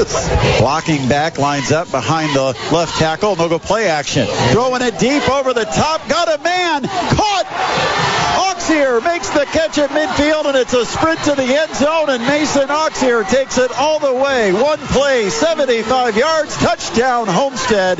is. 0.00 0.58
Blocking 0.58 1.08
back, 1.10 1.36
lines 1.36 1.72
up 1.72 1.90
behind 1.90 2.34
the 2.34 2.56
left 2.72 2.96
tackle. 2.98 3.36
No 3.36 3.50
go 3.50 3.58
play 3.58 3.88
action. 3.88 4.26
Throwing 4.52 4.80
it 4.80 4.98
deep 4.98 5.28
over 5.28 5.52
the 5.52 5.64
top. 5.64 6.08
Got 6.08 6.40
a 6.40 6.42
man. 6.42 6.84
Caught. 6.84 8.55
Auxier 8.66 9.04
makes 9.04 9.30
the 9.30 9.44
catch 9.44 9.78
at 9.78 9.90
midfield, 9.90 10.46
and 10.46 10.56
it's 10.56 10.74
a 10.74 10.84
sprint 10.84 11.22
to 11.22 11.36
the 11.36 11.44
end 11.44 11.72
zone, 11.76 12.10
and 12.10 12.20
Mason 12.26 12.66
Auxier 12.66 13.24
takes 13.28 13.58
it 13.58 13.70
all 13.70 14.00
the 14.00 14.12
way. 14.12 14.52
One 14.52 14.78
play, 14.78 15.30
75 15.30 16.16
yards, 16.16 16.56
touchdown 16.56 17.28
Homestead. 17.28 17.98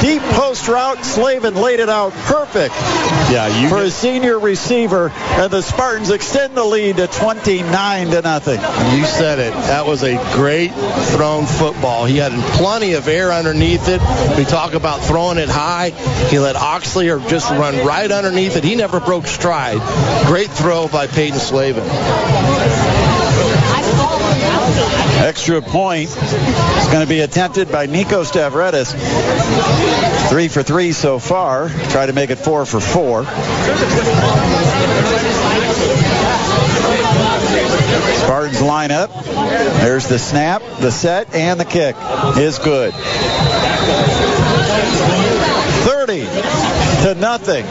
Deep 0.00 0.22
post 0.34 0.66
route, 0.66 1.04
Slavin 1.04 1.54
laid 1.54 1.78
it 1.78 1.88
out 1.88 2.12
perfect 2.12 2.74
yeah, 3.30 3.60
you 3.60 3.68
for 3.68 3.78
a 3.78 3.90
senior 3.90 4.38
receiver, 4.38 5.10
and 5.10 5.50
the 5.50 5.62
Spartans 5.62 6.10
extend 6.10 6.56
the 6.56 6.64
lead 6.64 6.96
to 6.96 7.06
29 7.06 8.10
to 8.10 8.22
nothing. 8.22 8.60
You 8.96 9.04
said 9.04 9.38
it. 9.38 9.52
That 9.52 9.86
was 9.86 10.02
a 10.02 10.16
great 10.34 10.72
thrown 10.72 11.46
football. 11.46 12.06
He 12.06 12.16
had 12.16 12.32
plenty 12.56 12.94
of 12.94 13.06
air 13.06 13.32
underneath 13.32 13.88
it. 13.88 14.00
We 14.36 14.44
talk 14.44 14.74
about 14.74 15.00
throwing 15.02 15.38
it 15.38 15.48
high. 15.48 15.90
He 16.30 16.38
let 16.38 16.56
Auxier 16.56 17.26
just 17.28 17.50
run 17.50 17.86
right 17.86 18.10
underneath 18.10 18.56
it. 18.56 18.64
He 18.64 18.74
never 18.74 19.00
broke 19.00 19.26
stride. 19.26 19.78
Great 20.26 20.50
throw 20.50 20.88
by 20.88 21.06
Peyton 21.06 21.38
Slavin. 21.38 21.84
Extra 25.18 25.60
point 25.60 26.08
is 26.10 26.86
going 26.86 27.00
to 27.00 27.08
be 27.08 27.20
attempted 27.20 27.72
by 27.72 27.86
Nico 27.86 28.22
Stavridis. 28.22 28.94
Three 30.28 30.48
for 30.48 30.62
three 30.62 30.92
so 30.92 31.18
far. 31.18 31.68
Try 31.68 32.06
to 32.06 32.12
make 32.12 32.30
it 32.30 32.36
four 32.36 32.64
for 32.64 32.80
four. 32.80 33.24
Spartans 38.14 38.62
line 38.62 38.90
up. 38.90 39.10
There's 39.24 40.06
the 40.06 40.18
snap, 40.18 40.62
the 40.80 40.90
set, 40.90 41.34
and 41.34 41.58
the 41.58 41.64
kick 41.64 41.96
is 42.36 42.58
good. 42.58 42.94
30 46.98 47.14
to 47.14 47.20
nothing. 47.20 47.64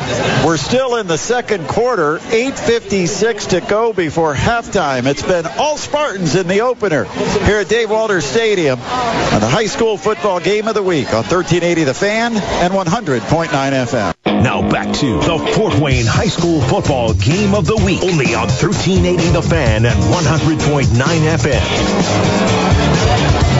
We're 0.45 0.57
still 0.57 0.97
in 0.97 1.07
the 1.07 1.17
second 1.17 1.67
quarter. 1.67 2.19
8.56 2.19 3.49
to 3.49 3.61
go 3.61 3.93
before 3.93 4.33
halftime. 4.33 5.05
It's 5.05 5.23
been 5.23 5.45
all 5.45 5.77
Spartans 5.77 6.35
in 6.35 6.47
the 6.47 6.61
opener 6.61 7.05
here 7.05 7.59
at 7.59 7.69
Dave 7.69 7.89
Walters 7.89 8.25
Stadium 8.25 8.79
on 8.79 9.41
the 9.41 9.47
high 9.47 9.67
school 9.67 9.97
football 9.97 10.39
game 10.39 10.67
of 10.67 10.75
the 10.75 10.83
week 10.83 11.07
on 11.09 11.23
1380 11.23 11.83
The 11.83 11.93
Fan 11.93 12.35
and 12.35 12.73
100.9 12.73 13.47
FM. 13.47 14.13
Now 14.25 14.67
back 14.69 14.93
to 14.95 15.19
the 15.19 15.37
Fort 15.55 15.75
Wayne 15.75 16.05
High 16.05 16.27
School 16.27 16.61
football 16.61 17.13
game 17.13 17.55
of 17.55 17.65
the 17.65 17.77
week. 17.77 18.03
Only 18.03 18.35
on 18.35 18.47
1380 18.47 19.31
The 19.31 19.41
Fan 19.41 19.85
and 19.85 19.99
100.9 19.99 21.37
FM. 21.37 23.56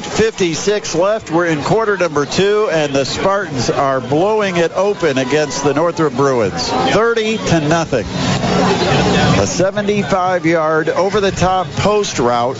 8.56 0.00 0.98
left. 0.98 1.30
We're 1.30 1.46
in 1.46 1.62
quarter 1.62 1.98
number 1.98 2.24
two, 2.24 2.70
and 2.72 2.94
the 2.94 3.04
Spartans 3.04 3.68
are 3.68 4.00
blowing 4.00 4.56
it 4.56 4.72
open 4.72 5.18
against 5.18 5.62
the 5.62 5.74
Northrop 5.74 6.14
Bruins. 6.14 6.70
30 6.70 7.36
to 7.36 7.60
nothing. 7.68 8.06
A 8.06 9.44
75-yard 9.44 10.88
over-the-top 10.88 11.66
post 11.66 12.18
route 12.18 12.56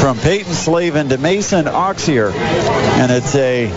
from 0.00 0.18
Peyton 0.18 0.52
Slavin 0.52 1.08
to 1.08 1.16
Mason 1.16 1.64
Auxier, 1.64 2.30
and 2.32 3.10
it's 3.10 3.34
a 3.34 3.68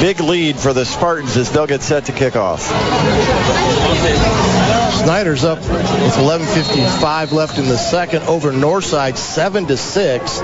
big 0.00 0.20
lead 0.20 0.56
for 0.56 0.72
the 0.72 0.84
Spartans 0.84 1.36
as 1.36 1.50
they'll 1.50 1.66
get 1.66 1.82
set 1.82 2.06
to 2.06 2.12
kick 2.12 2.36
off. 2.36 2.62
Snider's 5.02 5.44
up 5.44 5.58
with 5.58 6.16
11:55 6.16 7.32
left 7.32 7.58
in 7.58 7.68
the 7.68 7.78
second 7.78 8.22
over 8.24 8.52
Northside, 8.52 9.16
seven 9.16 9.66
to 9.66 9.76
six. 9.76 10.40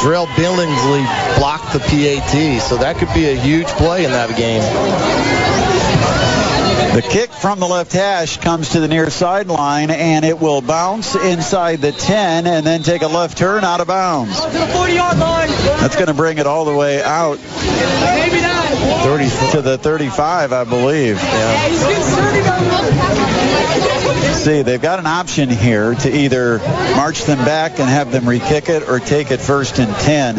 Drell 0.00 0.26
Billingsley 0.28 1.04
blocked 1.38 1.72
the 1.72 1.80
PAT, 1.80 2.62
so 2.62 2.78
that 2.78 2.96
could 2.96 3.12
be 3.12 3.28
a 3.28 3.34
huge 3.34 3.66
play 3.66 4.04
in 4.04 4.12
that 4.12 4.34
game. 4.36 5.79
The 6.94 7.02
kick 7.02 7.30
from 7.32 7.60
the 7.60 7.68
left 7.68 7.92
hash 7.92 8.38
comes 8.38 8.70
to 8.70 8.80
the 8.80 8.88
near 8.88 9.10
sideline, 9.10 9.90
and 9.90 10.24
it 10.24 10.40
will 10.40 10.60
bounce 10.60 11.14
inside 11.14 11.80
the 11.80 11.92
10 11.92 12.48
and 12.48 12.66
then 12.66 12.82
take 12.82 13.02
a 13.02 13.06
left 13.06 13.38
turn 13.38 13.62
out 13.62 13.80
of 13.80 13.86
bounds. 13.86 14.40
That's 15.80 15.94
going 15.94 16.08
to 16.08 16.14
bring 16.14 16.38
it 16.38 16.46
all 16.46 16.64
the 16.64 16.74
way 16.74 17.00
out 17.02 17.38
30 19.04 19.28
to 19.52 19.62
the 19.62 19.78
35, 19.78 20.52
I 20.52 20.64
believe. 20.64 21.16
Yeah. 21.16 21.68
See, 24.34 24.62
they've 24.62 24.82
got 24.82 24.98
an 24.98 25.06
option 25.06 25.48
here 25.48 25.94
to 25.94 26.10
either 26.14 26.58
march 26.96 27.22
them 27.24 27.38
back 27.44 27.78
and 27.78 27.88
have 27.88 28.10
them 28.10 28.28
re-kick 28.28 28.68
it 28.68 28.88
or 28.88 28.98
take 28.98 29.30
it 29.30 29.40
first 29.40 29.78
and 29.78 29.94
10 29.94 30.38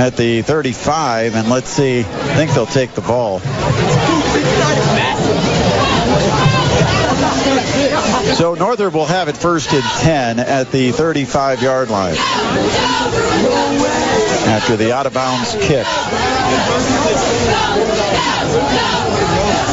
at 0.00 0.16
the 0.16 0.42
35, 0.42 1.34
and 1.34 1.48
let's 1.48 1.68
see. 1.68 2.00
I 2.00 2.02
think 2.02 2.52
they'll 2.52 2.66
take 2.66 2.92
the 2.92 3.00
ball. 3.00 3.40
So 8.34 8.54
Northrop 8.54 8.94
will 8.94 9.06
have 9.06 9.28
it 9.28 9.36
first 9.36 9.72
and 9.72 9.82
10 9.82 10.38
at 10.38 10.70
the 10.70 10.92
35-yard 10.92 11.90
line 11.90 12.14
after 14.48 14.76
the 14.76 14.94
out-of-bounds 14.94 15.54
kick. 15.66 15.86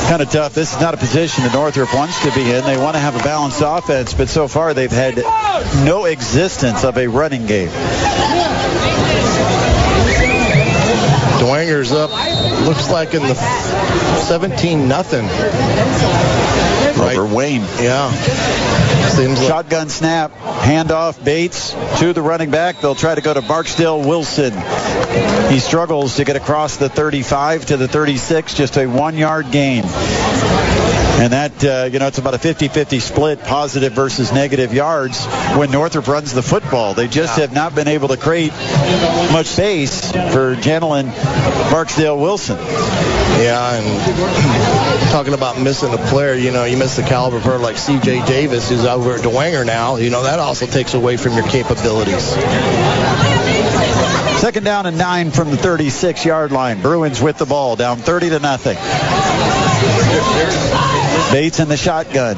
Kind 0.09 0.21
of 0.21 0.29
tough. 0.29 0.53
This 0.53 0.73
is 0.73 0.81
not 0.81 0.93
a 0.93 0.97
position 0.97 1.43
that 1.43 1.53
Northrop 1.53 1.93
wants 1.93 2.21
to 2.23 2.31
be 2.33 2.51
in. 2.51 2.63
They 2.63 2.77
want 2.77 2.95
to 2.95 2.99
have 2.99 3.15
a 3.15 3.23
balanced 3.23 3.61
offense, 3.63 4.13
but 4.13 4.29
so 4.29 4.47
far 4.47 4.73
they've 4.73 4.91
had 4.91 5.17
no 5.85 6.05
existence 6.05 6.83
of 6.83 6.97
a 6.97 7.07
running 7.07 7.45
game. 7.45 7.69
Dwenger's 11.39 11.91
up. 11.91 12.11
Looks 12.65 12.89
like 12.89 13.13
in 13.13 13.21
the 13.23 13.35
17 13.35 14.87
nothing. 14.87 15.27
Right. 16.97 17.17
Over 17.17 17.33
Wayne. 17.33 17.61
Yeah. 17.79 18.11
Seems 19.09 19.39
like 19.39 19.47
Shotgun 19.47 19.89
snap. 19.89 20.31
Handoff 20.33 21.23
Bates 21.23 21.71
to 21.99 22.13
the 22.13 22.21
running 22.21 22.51
back. 22.51 22.81
They'll 22.81 22.95
try 22.95 23.15
to 23.15 23.21
go 23.21 23.33
to 23.33 23.41
Barksdale 23.41 23.99
Wilson. 23.99 24.53
He 25.51 25.59
struggles 25.59 26.17
to 26.17 26.25
get 26.25 26.35
across 26.35 26.77
the 26.77 26.89
35 26.89 27.67
to 27.67 27.77
the 27.77 27.87
36. 27.87 28.53
Just 28.53 28.77
a 28.77 28.85
one-yard 28.85 29.51
gain. 29.51 29.83
And 31.17 31.33
that, 31.33 31.63
uh, 31.63 31.89
you 31.91 31.97
know, 31.97 32.07
it's 32.07 32.19
about 32.19 32.35
a 32.35 32.37
50-50 32.37 33.01
split, 33.01 33.39
positive 33.39 33.93
versus 33.93 34.31
negative 34.31 34.71
yards 34.71 35.25
when 35.55 35.71
Northrop 35.71 36.07
runs 36.07 36.31
the 36.31 36.43
football. 36.43 36.93
They 36.93 37.07
just 37.07 37.39
have 37.39 37.51
not 37.51 37.73
been 37.73 37.87
able 37.87 38.09
to 38.09 38.17
create 38.17 38.51
much 39.31 39.47
space 39.47 40.11
for 40.11 40.55
Janelin 40.55 41.11
Barksdale 41.71 42.19
Wilson. 42.19 42.57
Yeah, 42.57 43.73
and 43.73 45.09
talking 45.11 45.33
about 45.33 45.59
missing 45.59 45.93
a 45.93 45.97
player, 45.97 46.35
you 46.35 46.51
know, 46.51 46.65
you 46.65 46.77
miss 46.77 46.95
the 46.95 47.03
caliber 47.03 47.39
player 47.39 47.57
like 47.57 47.77
C.J. 47.77 48.25
Davis, 48.25 48.69
who's 48.69 48.85
over 48.85 49.15
at 49.15 49.21
Dwenger 49.21 49.65
now. 49.65 49.97
You 49.97 50.09
know, 50.09 50.23
that 50.23 50.39
also 50.39 50.67
takes 50.67 50.93
away 50.93 51.17
from 51.17 51.33
your 51.33 51.47
capabilities. 51.47 52.35
Second 54.37 54.63
down 54.65 54.85
and 54.85 54.97
nine 54.99 55.31
from 55.31 55.49
the 55.49 55.57
36-yard 55.57 56.51
line. 56.51 56.81
Bruins 56.81 57.19
with 57.21 57.39
the 57.39 57.45
ball, 57.45 57.75
down 57.75 57.97
30 57.97 58.29
to 58.29 58.39
nothing. 58.39 58.77
Bates 61.31 61.59
in 61.59 61.67
the 61.69 61.75
shotgun. 61.75 62.37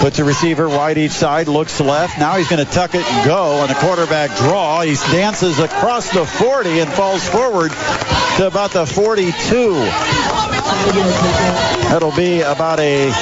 Puts 0.00 0.20
a 0.20 0.24
receiver 0.24 0.68
wide 0.68 0.98
each 0.98 1.10
side, 1.10 1.48
looks 1.48 1.80
left. 1.80 2.16
Now 2.18 2.36
he's 2.36 2.48
going 2.48 2.64
to 2.64 2.70
tuck 2.70 2.94
it 2.94 3.04
and 3.04 3.26
go 3.26 3.58
on 3.58 3.70
a 3.70 3.74
quarterback 3.74 4.36
draw. 4.38 4.82
He 4.82 4.94
dances 4.94 5.58
across 5.58 6.12
the 6.12 6.24
40 6.24 6.78
and 6.78 6.92
falls 6.92 7.28
forward 7.28 7.72
to 8.36 8.46
about 8.46 8.70
the 8.70 8.86
42. 8.86 10.41
That'll 11.92 12.16
be 12.16 12.40
about 12.40 12.80
a 12.80 13.12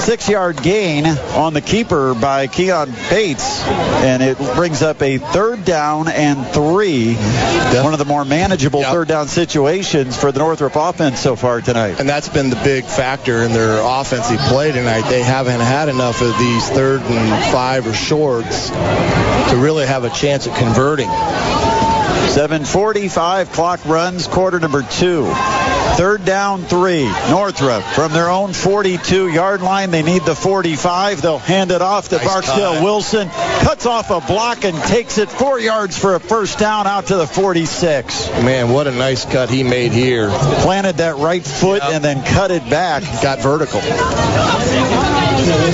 six-yard 0.00 0.62
gain 0.62 1.06
on 1.06 1.52
the 1.52 1.60
keeper 1.60 2.14
by 2.14 2.46
Keon 2.46 2.92
Bates, 3.10 3.62
and 3.62 4.22
it 4.22 4.38
brings 4.54 4.82
up 4.82 5.02
a 5.02 5.18
third 5.18 5.64
down 5.64 6.08
and 6.08 6.46
three. 6.48 7.14
One 7.14 7.92
of 7.92 7.98
the 7.98 8.04
more 8.06 8.24
manageable 8.24 8.80
yep. 8.80 8.92
third 8.92 9.08
down 9.08 9.28
situations 9.28 10.16
for 10.16 10.32
the 10.32 10.38
Northrop 10.38 10.76
offense 10.76 11.20
so 11.20 11.36
far 11.36 11.60
tonight. 11.60 12.00
And 12.00 12.08
that's 12.08 12.28
been 12.28 12.50
the 12.50 12.60
big 12.64 12.84
factor 12.84 13.42
in 13.42 13.52
their 13.52 13.80
offensive 13.82 14.38
play 14.48 14.72
tonight. 14.72 15.08
They 15.08 15.22
haven't 15.22 15.60
had 15.60 15.88
enough 15.88 16.22
of 16.22 16.38
these 16.38 16.68
third 16.70 17.02
and 17.02 17.52
five 17.52 17.86
or 17.86 17.92
shorts 17.92 18.70
to 18.70 19.56
really 19.58 19.86
have 19.86 20.04
a 20.04 20.10
chance 20.10 20.46
at 20.46 20.56
converting. 20.56 21.08
745 22.34 23.52
clock 23.52 23.84
runs 23.84 24.26
quarter 24.26 24.58
number 24.58 24.82
two. 24.82 25.24
Third 25.96 26.24
down 26.24 26.62
three. 26.64 27.04
Northrop 27.30 27.84
from 27.84 28.12
their 28.12 28.28
own 28.28 28.52
42 28.52 29.28
yard 29.28 29.62
line. 29.62 29.92
They 29.92 30.02
need 30.02 30.22
the 30.22 30.34
45. 30.34 31.22
They'll 31.22 31.38
hand 31.38 31.70
it 31.70 31.82
off 31.82 32.08
to 32.08 32.16
nice 32.16 32.26
Barksdale 32.26 32.74
cut. 32.74 32.82
Wilson. 32.82 33.28
Cuts 33.28 33.86
off 33.86 34.10
a 34.10 34.20
block 34.20 34.64
and 34.64 34.76
takes 34.76 35.18
it 35.18 35.30
four 35.30 35.60
yards 35.60 35.96
for 35.96 36.16
a 36.16 36.20
first 36.20 36.58
down 36.58 36.88
out 36.88 37.06
to 37.06 37.16
the 37.16 37.28
46. 37.28 38.28
Man, 38.42 38.70
what 38.70 38.88
a 38.88 38.90
nice 38.92 39.24
cut 39.24 39.50
he 39.50 39.62
made 39.62 39.92
here. 39.92 40.30
Planted 40.62 40.96
that 40.96 41.16
right 41.16 41.44
foot 41.44 41.82
yep. 41.82 41.92
and 41.92 42.04
then 42.04 42.24
cut 42.24 42.50
it 42.50 42.68
back. 42.68 43.02
Got 43.22 43.38
vertical. 43.38 43.80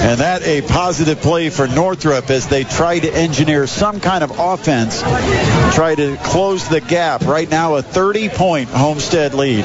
And 0.01 0.21
that 0.21 0.43
a 0.43 0.63
positive 0.63 1.21
play 1.21 1.49
for 1.49 1.67
Northrop 1.67 2.29
as 2.31 2.49
they 2.49 2.65
try 2.65 2.99
to 2.99 3.15
engineer 3.15 3.67
some 3.67 4.01
kind 4.01 4.25
of 4.25 4.39
offense, 4.39 5.01
try 5.75 5.95
to 5.95 6.17
close 6.25 6.69
the 6.69 6.81
gap. 6.81 7.23
Right 7.23 7.49
now, 7.49 7.77
a 7.77 7.83
30-point 7.83 8.69
Homestead 8.69 9.35
lead. 9.35 9.65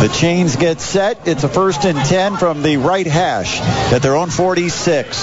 The 0.00 0.08
chains 0.08 0.56
get 0.56 0.80
set. 0.80 1.26
It's 1.26 1.44
a 1.44 1.48
first 1.48 1.84
and 1.84 1.96
10 1.96 2.36
from 2.36 2.62
the 2.62 2.76
right 2.76 3.06
hash 3.06 3.60
at 3.92 4.02
their 4.02 4.16
own 4.16 4.28
46. 4.28 5.16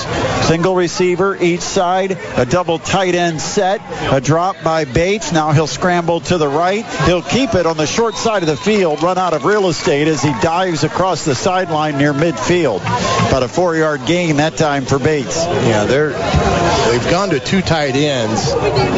Single 0.47 0.75
receiver 0.75 1.35
each 1.35 1.61
side, 1.61 2.17
a 2.35 2.45
double 2.45 2.79
tight 2.79 3.13
end 3.13 3.41
set, 3.41 3.81
a 4.11 4.19
drop 4.19 4.55
by 4.63 4.85
Bates. 4.85 5.31
Now 5.31 5.51
he'll 5.51 5.67
scramble 5.67 6.21
to 6.21 6.37
the 6.37 6.47
right. 6.47 6.83
He'll 7.05 7.21
keep 7.21 7.53
it 7.53 7.67
on 7.67 7.77
the 7.77 7.85
short 7.85 8.15
side 8.15 8.41
of 8.41 8.47
the 8.47 8.57
field, 8.57 9.03
run 9.03 9.19
out 9.19 9.33
of 9.33 9.45
real 9.45 9.67
estate 9.67 10.07
as 10.07 10.23
he 10.23 10.31
dives 10.41 10.83
across 10.83 11.25
the 11.25 11.35
sideline 11.35 11.99
near 11.99 12.13
midfield. 12.13 12.81
About 13.27 13.43
a 13.43 13.47
four 13.47 13.75
yard 13.75 14.05
gain 14.07 14.37
that 14.37 14.57
time 14.57 14.85
for 14.85 14.97
Bates. 14.97 15.45
Yeah, 15.45 15.85
they're 15.85 16.09
they've 16.09 17.11
gone 17.11 17.29
to 17.29 17.39
two 17.39 17.61
tight 17.61 17.95
ends, 17.95 18.51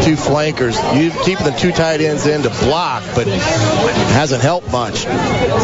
two 0.05 0.15
flankers. 0.15 0.77
You 0.95 1.11
keep 1.25 1.39
the 1.39 1.55
two 1.59 1.71
tight 1.71 1.99
ends 1.99 2.25
in 2.25 2.43
to 2.43 2.49
block, 2.49 3.03
but 3.15 3.27
it 3.27 3.41
hasn't 4.13 4.41
helped 4.41 4.71
much 4.71 5.05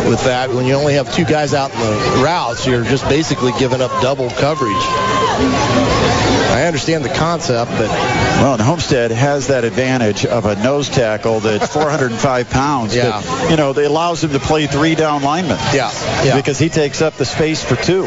with 0.08 0.24
that. 0.24 0.50
When 0.50 0.66
you 0.66 0.74
only 0.76 0.94
have 0.94 1.14
two 1.14 1.26
guys 1.26 1.54
out 1.54 1.74
in 1.74 1.80
the 1.80 2.22
routes, 2.24 2.66
you're 2.66 2.84
just 2.84 3.04
basically 3.06 3.52
giving 3.60 3.82
up 3.82 3.92
double 4.02 4.30
coverage. 4.30 5.69
I 5.80 6.66
understand 6.66 7.06
the 7.06 7.10
concept, 7.14 7.72
but 7.72 7.88
well, 7.88 8.54
and 8.54 8.62
Homestead 8.62 9.12
has 9.12 9.48
that 9.48 9.64
advantage 9.64 10.26
of 10.26 10.46
a 10.46 10.56
nose 10.62 10.90
tackle 10.90 11.40
that's 11.40 11.68
405 11.74 12.50
pounds. 12.50 12.96
Yeah. 12.96 13.22
That, 13.22 13.52
you 13.52 13.58
know, 13.58 13.72
it 13.72 13.78
allows 13.78 14.24
him 14.24 14.32
to 14.32 14.40
play 14.40 14.68
three 14.68 14.96
down 14.96 15.22
linemen. 15.24 15.58
Yeah. 15.74 15.92
yeah. 16.24 16.36
Because 16.36 16.60
he 16.60 16.70
takes 16.70 17.02
up 17.02 17.16
the 17.16 17.26
space 17.26 17.64
for 17.64 17.76
two. 17.76 18.04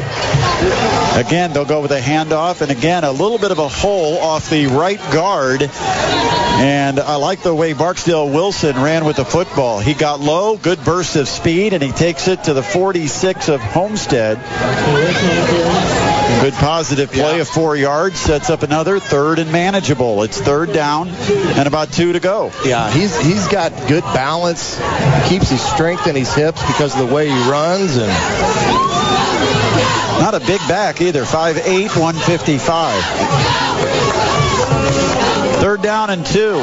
Again, 1.15 1.53
they'll 1.53 1.65
go 1.65 1.81
with 1.81 1.93
a 1.93 2.01
handoff, 2.01 2.61
and 2.61 2.71
again, 2.71 3.05
a 3.05 3.13
little 3.13 3.39
bit 3.39 3.51
of 3.51 3.59
a 3.59 3.69
hole 3.69 4.19
off 4.19 4.51
the 4.51 4.67
right 4.67 5.01
guard. 5.13 5.63
And 5.63 7.01
I 7.01 7.17
like 7.17 7.43
the 7.43 7.55
way 7.55 7.73
Barksdale 7.73 8.29
Wilson 8.29 8.77
ran 8.81 9.05
with 9.05 9.17
the 9.17 9.25
football. 9.25 9.81
He 9.81 9.95
got 9.95 10.21
low, 10.21 10.57
good 10.57 10.85
burst 10.85 11.17
of 11.17 11.29
speed, 11.29 11.73
and 11.73 11.83
he 11.83 11.91
takes 11.91 12.29
it 12.29 12.45
to 12.45 12.55
the 12.55 12.63
46 12.63 13.49
of 13.49 13.61
Homestead. 13.61 14.39
Good 16.43 16.55
positive 16.55 17.13
play 17.13 17.37
Yeah. 17.37 17.43
of 17.43 17.49
four 17.49 17.77
yards 17.77 18.19
sets 18.19 18.51
up 18.51 18.65
another 18.65 18.99
third 18.99 19.39
and 19.39 19.53
manageable. 19.53 20.25
It's 20.25 20.41
third 20.41 20.73
down 20.73 21.09
and 21.09 21.69
about 21.69 21.93
two 21.93 22.13
to 22.15 22.19
go. 22.21 22.51
Yeah, 22.65 22.91
he's 22.91 23.17
he's 23.21 23.47
got 23.47 23.71
good 23.87 24.03
balance. 24.13 24.77
Keeps 25.29 25.51
his 25.51 25.61
strength 25.61 26.09
in 26.09 26.17
his 26.17 26.35
hips 26.35 26.61
because 26.67 26.95
of 27.01 27.07
the 27.09 27.15
way 27.15 27.29
he 27.29 27.49
runs, 27.49 27.97
and 27.97 28.11
Not 30.21 30.35
a 30.35 30.41
big 30.41 30.61
back 30.69 31.01
either. 31.01 31.25
5'8", 31.25 31.97
155. 31.97 33.05
Third 35.61 35.81
down 35.83 36.11
and 36.11 36.27
two. 36.27 36.55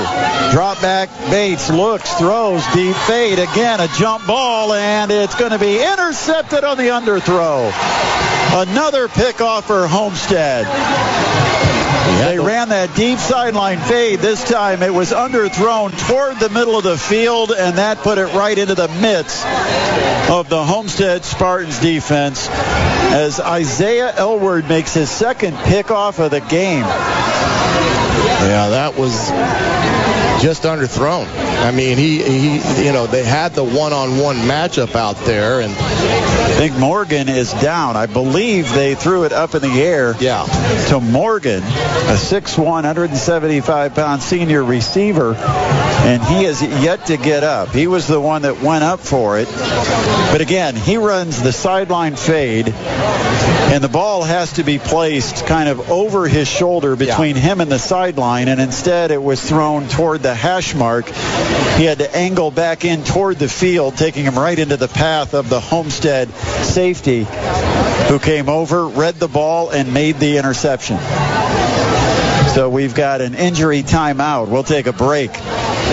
Drop 0.51 0.81
back. 0.81 1.09
Bates 1.29 1.69
looks, 1.69 2.13
throws, 2.15 2.65
deep 2.73 2.95
fade. 3.07 3.39
Again, 3.39 3.79
a 3.79 3.87
jump 3.97 4.27
ball, 4.27 4.73
and 4.73 5.09
it's 5.09 5.35
going 5.35 5.51
to 5.51 5.59
be 5.59 5.81
intercepted 5.81 6.65
on 6.65 6.75
the 6.77 6.89
underthrow. 6.89 7.71
Another 8.51 9.07
pick 9.07 9.41
off 9.41 9.67
for 9.67 9.87
Homestead. 9.87 10.65
They 12.17 12.39
ran 12.39 12.69
that 12.69 12.95
deep 12.95 13.19
sideline 13.19 13.79
fade. 13.79 14.19
This 14.19 14.43
time 14.43 14.81
it 14.81 14.93
was 14.93 15.11
underthrown 15.11 15.91
toward 16.07 16.39
the 16.39 16.49
middle 16.49 16.77
of 16.77 16.83
the 16.83 16.97
field, 16.97 17.51
and 17.51 17.77
that 17.77 17.99
put 17.99 18.17
it 18.17 18.33
right 18.33 18.57
into 18.57 18.75
the 18.75 18.87
midst 18.87 19.45
of 20.29 20.49
the 20.49 20.63
Homestead 20.63 21.23
Spartans 21.23 21.79
defense 21.79 22.47
as 22.49 23.39
Isaiah 23.39 24.11
Elward 24.13 24.67
makes 24.67 24.93
his 24.93 25.09
second 25.09 25.55
pickoff 25.55 26.23
of 26.23 26.31
the 26.31 26.41
game. 26.41 26.83
yeah, 26.83 28.69
that 28.69 28.95
was 28.97 29.13
just 30.41 30.63
underthrown. 30.63 31.27
I 31.37 31.71
mean, 31.71 31.97
he 31.97 32.23
he 32.23 32.85
you 32.85 32.91
know 32.91 33.07
they 33.07 33.23
had 33.23 33.53
the 33.53 33.63
one-on-one 33.63 34.37
matchup 34.37 34.95
out 34.95 35.17
there, 35.25 35.61
and 35.61 35.73
think 36.59 36.77
Morgan 36.77 37.29
is 37.29 37.53
down. 37.53 37.95
I 37.95 38.05
believe 38.05 38.73
they 38.73 38.93
threw 38.93 39.23
it 39.23 39.31
up 39.31 39.55
in 39.55 39.61
the 39.61 39.81
air 39.81 40.13
yeah, 40.19 40.43
to 40.89 40.99
Morgan, 40.99 41.63
a 41.63 42.17
6'1", 42.17 42.83
175-pound 42.83 44.21
senior 44.21 44.61
receiver, 44.61 45.35
and 45.35 46.21
he 46.21 46.43
has 46.43 46.61
yet 46.61 47.05
to 47.05 47.15
get 47.15 47.45
up. 47.45 47.69
He 47.69 47.87
was 47.87 48.07
the 48.07 48.19
one 48.19 48.41
that 48.41 48.61
went 48.61 48.83
up 48.83 48.99
for 48.99 49.39
it. 49.39 49.47
But 49.47 50.41
again, 50.41 50.75
he 50.75 50.97
runs 50.97 51.41
the 51.41 51.53
sideline 51.53 52.17
fade, 52.17 52.67
and 52.67 53.81
the 53.81 53.87
ball 53.87 54.23
has 54.23 54.51
to 54.53 54.63
be 54.63 54.79
placed 54.79 55.45
kind 55.45 55.69
of 55.69 55.89
over 55.89 56.27
his 56.27 56.49
shoulder 56.49 56.97
between 56.97 57.37
him 57.37 57.61
and 57.61 57.71
the 57.71 57.79
sideline, 57.79 58.49
and 58.49 58.59
instead 58.59 59.11
it 59.11 59.23
was 59.23 59.41
thrown 59.41 59.87
toward 59.87 60.23
the 60.23 60.35
hash 60.35 60.75
mark. 60.75 61.07
He 61.07 61.85
had 61.85 61.99
to 61.99 62.13
angle 62.13 62.51
back 62.51 62.83
in 62.83 63.05
toward 63.05 63.39
the 63.39 63.47
field, 63.47 63.95
taking 63.95 64.25
him 64.25 64.37
right 64.37 64.59
into 64.59 64.75
the 64.75 64.89
path 64.89 65.33
of 65.33 65.47
the 65.47 65.61
Homestead 65.61 66.27
safety, 66.63 67.27
who 68.07 68.19
came 68.19 68.49
over, 68.49 68.87
read 68.87 69.15
the 69.15 69.27
ball, 69.27 69.69
and 69.69 69.93
made 69.93 70.17
the 70.17 70.37
interception. 70.37 70.97
So 72.53 72.69
we've 72.69 72.95
got 72.95 73.21
an 73.21 73.35
injury 73.35 73.83
timeout. 73.83 74.47
We'll 74.49 74.63
take 74.63 74.87
a 74.87 74.93
break. 74.93 75.31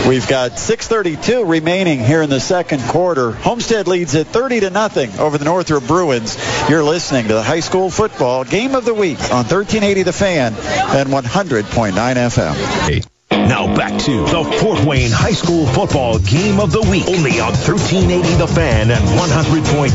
We've 0.08 0.26
got 0.26 0.52
6:32 0.52 1.44
remaining 1.48 1.98
here 1.98 2.22
in 2.22 2.30
the 2.30 2.40
second 2.40 2.80
quarter. 2.82 3.32
Homestead 3.32 3.88
leads 3.88 4.14
at 4.14 4.28
30 4.28 4.60
to 4.60 4.70
nothing 4.70 5.10
over 5.18 5.36
the 5.36 5.44
Northrop 5.44 5.86
Bruins. 5.86 6.38
You're 6.68 6.84
listening 6.84 7.28
to 7.28 7.34
the 7.34 7.42
high 7.42 7.60
school 7.60 7.90
football 7.90 8.44
game 8.44 8.74
of 8.74 8.84
the 8.84 8.94
week 8.94 9.18
on 9.18 9.44
1380 9.44 10.04
The 10.04 10.12
Fan 10.12 10.54
and 10.54 11.08
100.9 11.10 12.16
FM. 12.16 13.15
Now 13.48 13.72
back 13.76 13.98
to 14.02 14.24
the 14.24 14.44
Fort 14.60 14.84
Wayne 14.84 15.12
High 15.12 15.32
School 15.32 15.66
Football 15.66 16.18
Game 16.18 16.58
of 16.58 16.72
the 16.72 16.82
Week. 16.82 17.06
Only 17.06 17.38
on 17.38 17.52
1380 17.52 18.34
The 18.34 18.46
Fan 18.48 18.90
and 18.90 19.04
100.9 19.04 19.90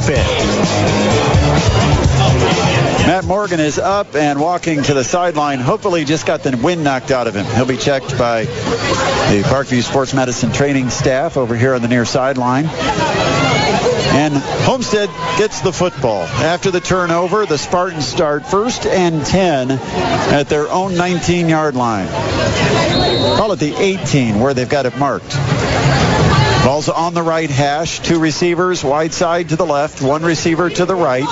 FM. 0.00 0.24
Matt 3.06 3.26
Morgan 3.26 3.60
is 3.60 3.78
up 3.78 4.14
and 4.14 4.40
walking 4.40 4.82
to 4.84 4.94
the 4.94 5.04
sideline. 5.04 5.60
Hopefully 5.60 6.06
just 6.06 6.24
got 6.24 6.42
the 6.42 6.56
wind 6.56 6.82
knocked 6.82 7.10
out 7.10 7.26
of 7.26 7.34
him. 7.34 7.44
He'll 7.54 7.66
be 7.66 7.76
checked 7.76 8.16
by 8.16 8.44
the 8.44 9.42
Parkview 9.48 9.82
Sports 9.82 10.14
Medicine 10.14 10.52
training 10.52 10.88
staff 10.88 11.36
over 11.36 11.54
here 11.54 11.74
on 11.74 11.82
the 11.82 11.88
near 11.88 12.06
sideline. 12.06 12.64
And 14.14 14.36
Homestead 14.36 15.08
gets 15.38 15.60
the 15.60 15.72
football. 15.72 16.22
After 16.22 16.70
the 16.70 16.80
turnover, 16.80 17.46
the 17.46 17.58
Spartans 17.58 18.06
start 18.06 18.46
first 18.46 18.86
and 18.86 19.26
10 19.26 19.72
at 19.72 20.48
their 20.48 20.70
own 20.70 20.92
19-yard 20.92 21.74
line. 21.74 22.06
Call 23.36 23.50
it 23.50 23.58
the 23.58 23.74
18 23.76 24.38
where 24.38 24.54
they've 24.54 24.68
got 24.68 24.86
it 24.86 24.96
marked. 24.96 25.34
Ball's 26.64 26.88
on 26.88 27.12
the 27.12 27.22
right 27.22 27.50
hash. 27.50 28.00
Two 28.00 28.18
receivers, 28.18 28.82
wide 28.82 29.12
side 29.12 29.50
to 29.50 29.56
the 29.56 29.66
left, 29.66 30.00
one 30.00 30.22
receiver 30.22 30.70
to 30.70 30.86
the 30.86 30.94
right. 30.94 31.24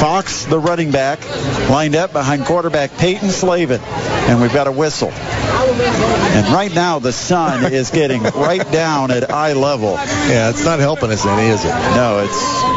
Fox, 0.00 0.46
the 0.46 0.58
running 0.58 0.90
back, 0.90 1.28
lined 1.68 1.94
up 1.94 2.12
behind 2.12 2.46
quarterback 2.46 2.96
Peyton 2.96 3.28
Slavin. 3.28 3.82
And 3.82 4.40
we've 4.40 4.52
got 4.52 4.66
a 4.66 4.72
whistle. 4.72 5.10
And 5.10 6.54
right 6.54 6.74
now, 6.74 7.00
the 7.00 7.12
sun 7.12 7.70
is 7.72 7.90
getting 7.90 8.22
right 8.22 8.70
down 8.72 9.10
at 9.10 9.30
eye 9.30 9.52
level. 9.52 9.92
yeah, 9.92 10.48
it's 10.48 10.64
not 10.64 10.78
helping 10.78 11.10
us 11.10 11.26
any, 11.26 11.48
is 11.48 11.64
it? 11.64 11.68
No, 11.68 12.20
it's 12.24 12.73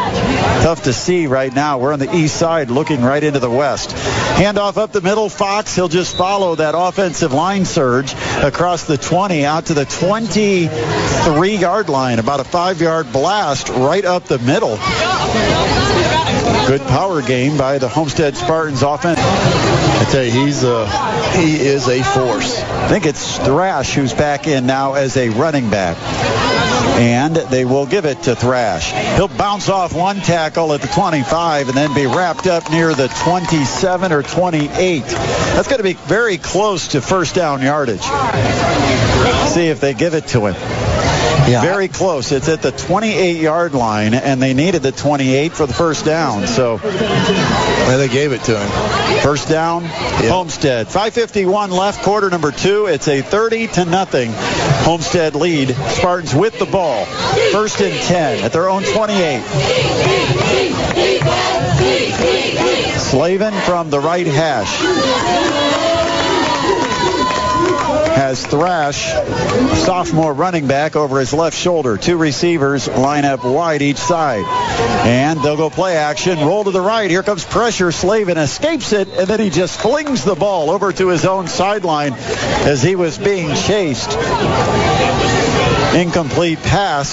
tough 0.63 0.84
to 0.84 0.93
see 0.93 1.28
right 1.28 1.53
now. 1.53 1.80
We're 1.80 1.91
on 1.93 1.99
the 1.99 2.13
east 2.15 2.36
side 2.36 2.70
looking 2.70 3.01
right 3.01 3.24
into 3.24 3.39
the 3.39 3.49
west. 3.49 3.91
Handoff 3.91 4.76
up 4.78 4.91
the 4.91 4.99
middle. 5.01 5.30
Fox, 5.30 5.74
he'll 5.76 5.88
just 5.88 6.18
follow 6.18 6.55
that 6.55 6.74
offensive 6.76 7.32
line 7.34 7.65
surge 7.65 8.13
across 8.41 8.86
the 8.86 8.97
20 8.97 9.45
out 9.45 9.68
to 9.68 9.74
the 9.74 9.86
23-yard 9.86 11.89
line. 11.89 12.20
About 12.20 12.39
a 12.39 12.43
five-yard 12.43 13.11
blast 13.13 13.70
right 13.70 14.05
up 14.05 14.26
the 14.26 14.39
middle. 14.39 14.78
Good 16.68 16.82
power 16.82 17.22
game 17.22 17.57
by 17.57 17.78
the 17.78 17.88
Homestead 17.88 18.36
Spartans 18.36 18.84
offense. 18.84 19.20
I 19.20 20.07
tell 20.11 20.24
you, 20.24 20.32
he's 20.32 20.63
a 20.63 20.86
he 21.38 21.55
is 21.55 21.88
a 21.88 22.03
force. 22.03 22.61
I 22.61 22.89
think 22.89 23.05
it's 23.05 23.38
Thrash 23.38 23.93
who's 23.93 24.13
back 24.13 24.47
in 24.47 24.65
now 24.65 24.95
as 24.95 25.15
a 25.15 25.30
running 25.30 25.70
back. 25.70 25.95
And 26.97 27.35
they 27.35 27.63
will 27.63 27.85
give 27.85 28.05
it 28.05 28.23
to 28.23 28.35
Thrash. 28.35 28.91
He'll 29.15 29.27
bounce 29.27 29.69
off 29.69 29.93
one 29.93 30.17
tackle 30.17 30.73
at 30.73 30.81
the 30.81 30.87
25 30.87 31.69
and 31.69 31.77
then 31.77 31.93
be 31.93 32.07
wrapped 32.07 32.47
up 32.47 32.71
near 32.71 32.93
the 32.95 33.07
27 33.23 34.11
or 34.11 34.23
28. 34.23 35.03
That's 35.03 35.67
going 35.67 35.77
to 35.77 35.83
be 35.83 35.93
very 35.93 36.37
close 36.37 36.89
to 36.89 37.01
first 37.01 37.35
down 37.35 37.61
yardage. 37.61 38.01
See 39.49 39.67
if 39.67 39.79
they 39.79 39.93
give 39.93 40.15
it 40.15 40.27
to 40.29 40.47
him. 40.47 40.86
Yeah, 41.47 41.61
Very 41.61 41.87
close. 41.87 42.33
It's 42.33 42.49
at 42.49 42.61
the 42.61 42.71
28-yard 42.71 43.73
line, 43.73 44.13
and 44.13 44.41
they 44.41 44.53
needed 44.53 44.81
the 44.81 44.91
28 44.91 45.53
for 45.53 45.65
the 45.65 45.73
first 45.73 46.03
down. 46.03 46.45
So 46.45 46.79
well, 46.83 47.97
they 47.97 48.09
gave 48.09 48.33
it 48.33 48.43
to 48.43 48.59
him. 48.59 49.21
First 49.21 49.47
down, 49.47 49.85
Homestead. 49.85 50.87
5:51 50.87 51.71
left, 51.71 52.03
quarter 52.03 52.29
number 52.29 52.51
two. 52.51 52.87
It's 52.87 53.07
a 53.07 53.21
30 53.21 53.67
to 53.67 53.85
nothing 53.85 54.33
Homestead 54.35 55.35
lead. 55.35 55.69
Spartans 55.69 56.35
with 56.35 56.59
the 56.59 56.65
ball. 56.65 57.05
First 57.53 57.79
and 57.79 57.93
10 57.93 58.43
at 58.43 58.51
their 58.51 58.69
own 58.69 58.83
28. 58.83 59.41
Slavin 62.99 63.53
from 63.61 63.89
the 63.89 63.99
right 63.99 64.27
hash 64.27 65.86
has 68.18 68.43
Thrash, 68.43 69.13
sophomore 69.86 70.34
running 70.34 70.65
back, 70.65 70.95
over 70.95 71.20
his 71.20 71.34
left 71.34 71.55
shoulder. 71.55 71.97
Two 71.97 72.18
receivers 72.18 72.88
line 72.88 73.26
up 73.26 73.45
wide 73.45 73.84
each 73.84 73.97
side. 73.97 74.43
And 75.05 75.39
they'll 75.41 75.55
go 75.55 75.70
play 75.70 75.97
action. 75.97 76.39
Roll 76.39 76.63
to 76.63 76.72
the 76.72 76.82
right. 76.82 77.11
Here 77.11 77.22
comes 77.22 77.45
pressure. 77.45 77.91
Slavin 77.91 78.38
escapes 78.38 78.91
it, 78.91 79.07
and 79.09 79.28
then 79.28 79.39
he 79.39 79.51
just 79.51 79.80
flings 79.80 80.24
the 80.24 80.34
ball 80.34 80.72
over 80.72 80.91
to 80.91 81.09
his 81.09 81.26
own 81.26 81.47
sideline 81.47 82.13
as 82.13 82.82
he 82.82 82.95
was 82.95 83.20
being 83.20 83.53
chased. 83.55 84.18
Incomplete 85.95 86.59
pass 86.59 87.07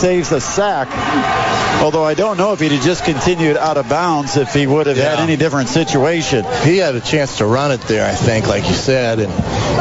saves 0.00 0.32
a 0.32 0.40
sack. 0.40 0.88
Although 1.82 2.04
I 2.04 2.14
don't 2.14 2.38
know 2.38 2.52
if 2.52 2.60
he'd 2.60 2.72
have 2.72 2.82
just 2.82 3.04
continued 3.04 3.56
out 3.56 3.76
of 3.76 3.88
bounds 3.88 4.36
if 4.36 4.52
he 4.54 4.66
would 4.66 4.86
have 4.86 4.96
yeah. 4.96 5.10
had 5.10 5.18
any 5.20 5.36
different 5.36 5.68
situation. 5.68 6.44
He 6.64 6.78
had 6.78 6.94
a 6.94 7.00
chance 7.00 7.38
to 7.38 7.46
run 7.46 7.70
it 7.70 7.80
there, 7.82 8.08
I 8.08 8.14
think, 8.14 8.46
like 8.46 8.66
you 8.66 8.74
said, 8.74 9.20
and 9.20 9.32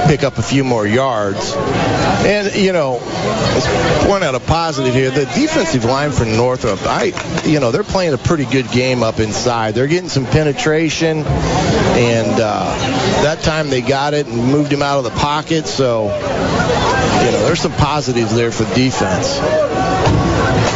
pick 0.07 0.23
up 0.23 0.38
a 0.38 0.41
few 0.41 0.63
more 0.63 0.86
yards. 0.86 1.53
And, 1.55 2.53
you 2.55 2.73
know, 2.73 2.99
let's 3.01 4.05
point 4.05 4.23
out 4.23 4.36
a 4.36 4.39
positive 4.39 4.93
here. 4.93 5.09
The 5.09 5.26
defensive 5.26 5.86
line 5.86 6.11
for 6.11 6.26
Northrop, 6.26 6.80
I, 6.84 7.13
you 7.45 7.59
know, 7.59 7.71
they're 7.71 7.84
playing 7.84 8.13
a 8.13 8.17
pretty 8.17 8.45
good 8.45 8.69
game 8.71 9.01
up 9.01 9.19
inside. 9.19 9.73
They're 9.76 9.88
getting 9.88 10.09
some 10.09 10.26
penetration, 10.26 11.19
and 11.19 12.41
uh, 12.41 13.23
that 13.23 13.41
time 13.41 13.69
they 13.69 13.82
got 13.82 14.13
it 14.13 14.28
and 14.28 14.51
moved 14.51 14.71
him 14.71 14.82
out 14.82 14.97
of 14.97 15.05
the 15.05 15.11
pocket. 15.11 15.65
So, 15.65 16.05
you 16.05 17.32
know, 17.32 17.43
there's 17.45 17.61
some 17.66 17.80
positives 17.80 18.36
there 18.36 18.51
for 18.51 18.63
defense. 18.76 20.05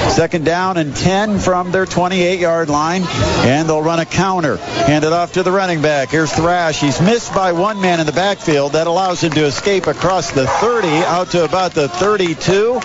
Second 0.09 0.43
down 0.43 0.77
and 0.77 0.95
10 0.95 1.39
from 1.39 1.71
their 1.71 1.85
28-yard 1.85 2.69
line, 2.69 3.03
and 3.03 3.69
they'll 3.69 3.81
run 3.81 3.99
a 3.99 4.05
counter. 4.05 4.57
Hand 4.57 5.05
it 5.05 5.13
off 5.13 5.33
to 5.33 5.43
the 5.43 5.51
running 5.51 5.81
back. 5.81 6.09
Here's 6.09 6.31
Thrash. 6.33 6.81
He's 6.81 6.99
missed 6.99 7.33
by 7.33 7.51
one 7.51 7.79
man 7.79 7.99
in 7.99 8.05
the 8.05 8.11
backfield. 8.11 8.73
That 8.73 8.87
allows 8.87 9.23
him 9.23 9.31
to 9.33 9.45
escape 9.45 9.87
across 9.87 10.31
the 10.31 10.47
30 10.47 10.87
out 10.87 11.31
to 11.31 11.45
about 11.45 11.73
the 11.73 11.87
32, 11.87 12.79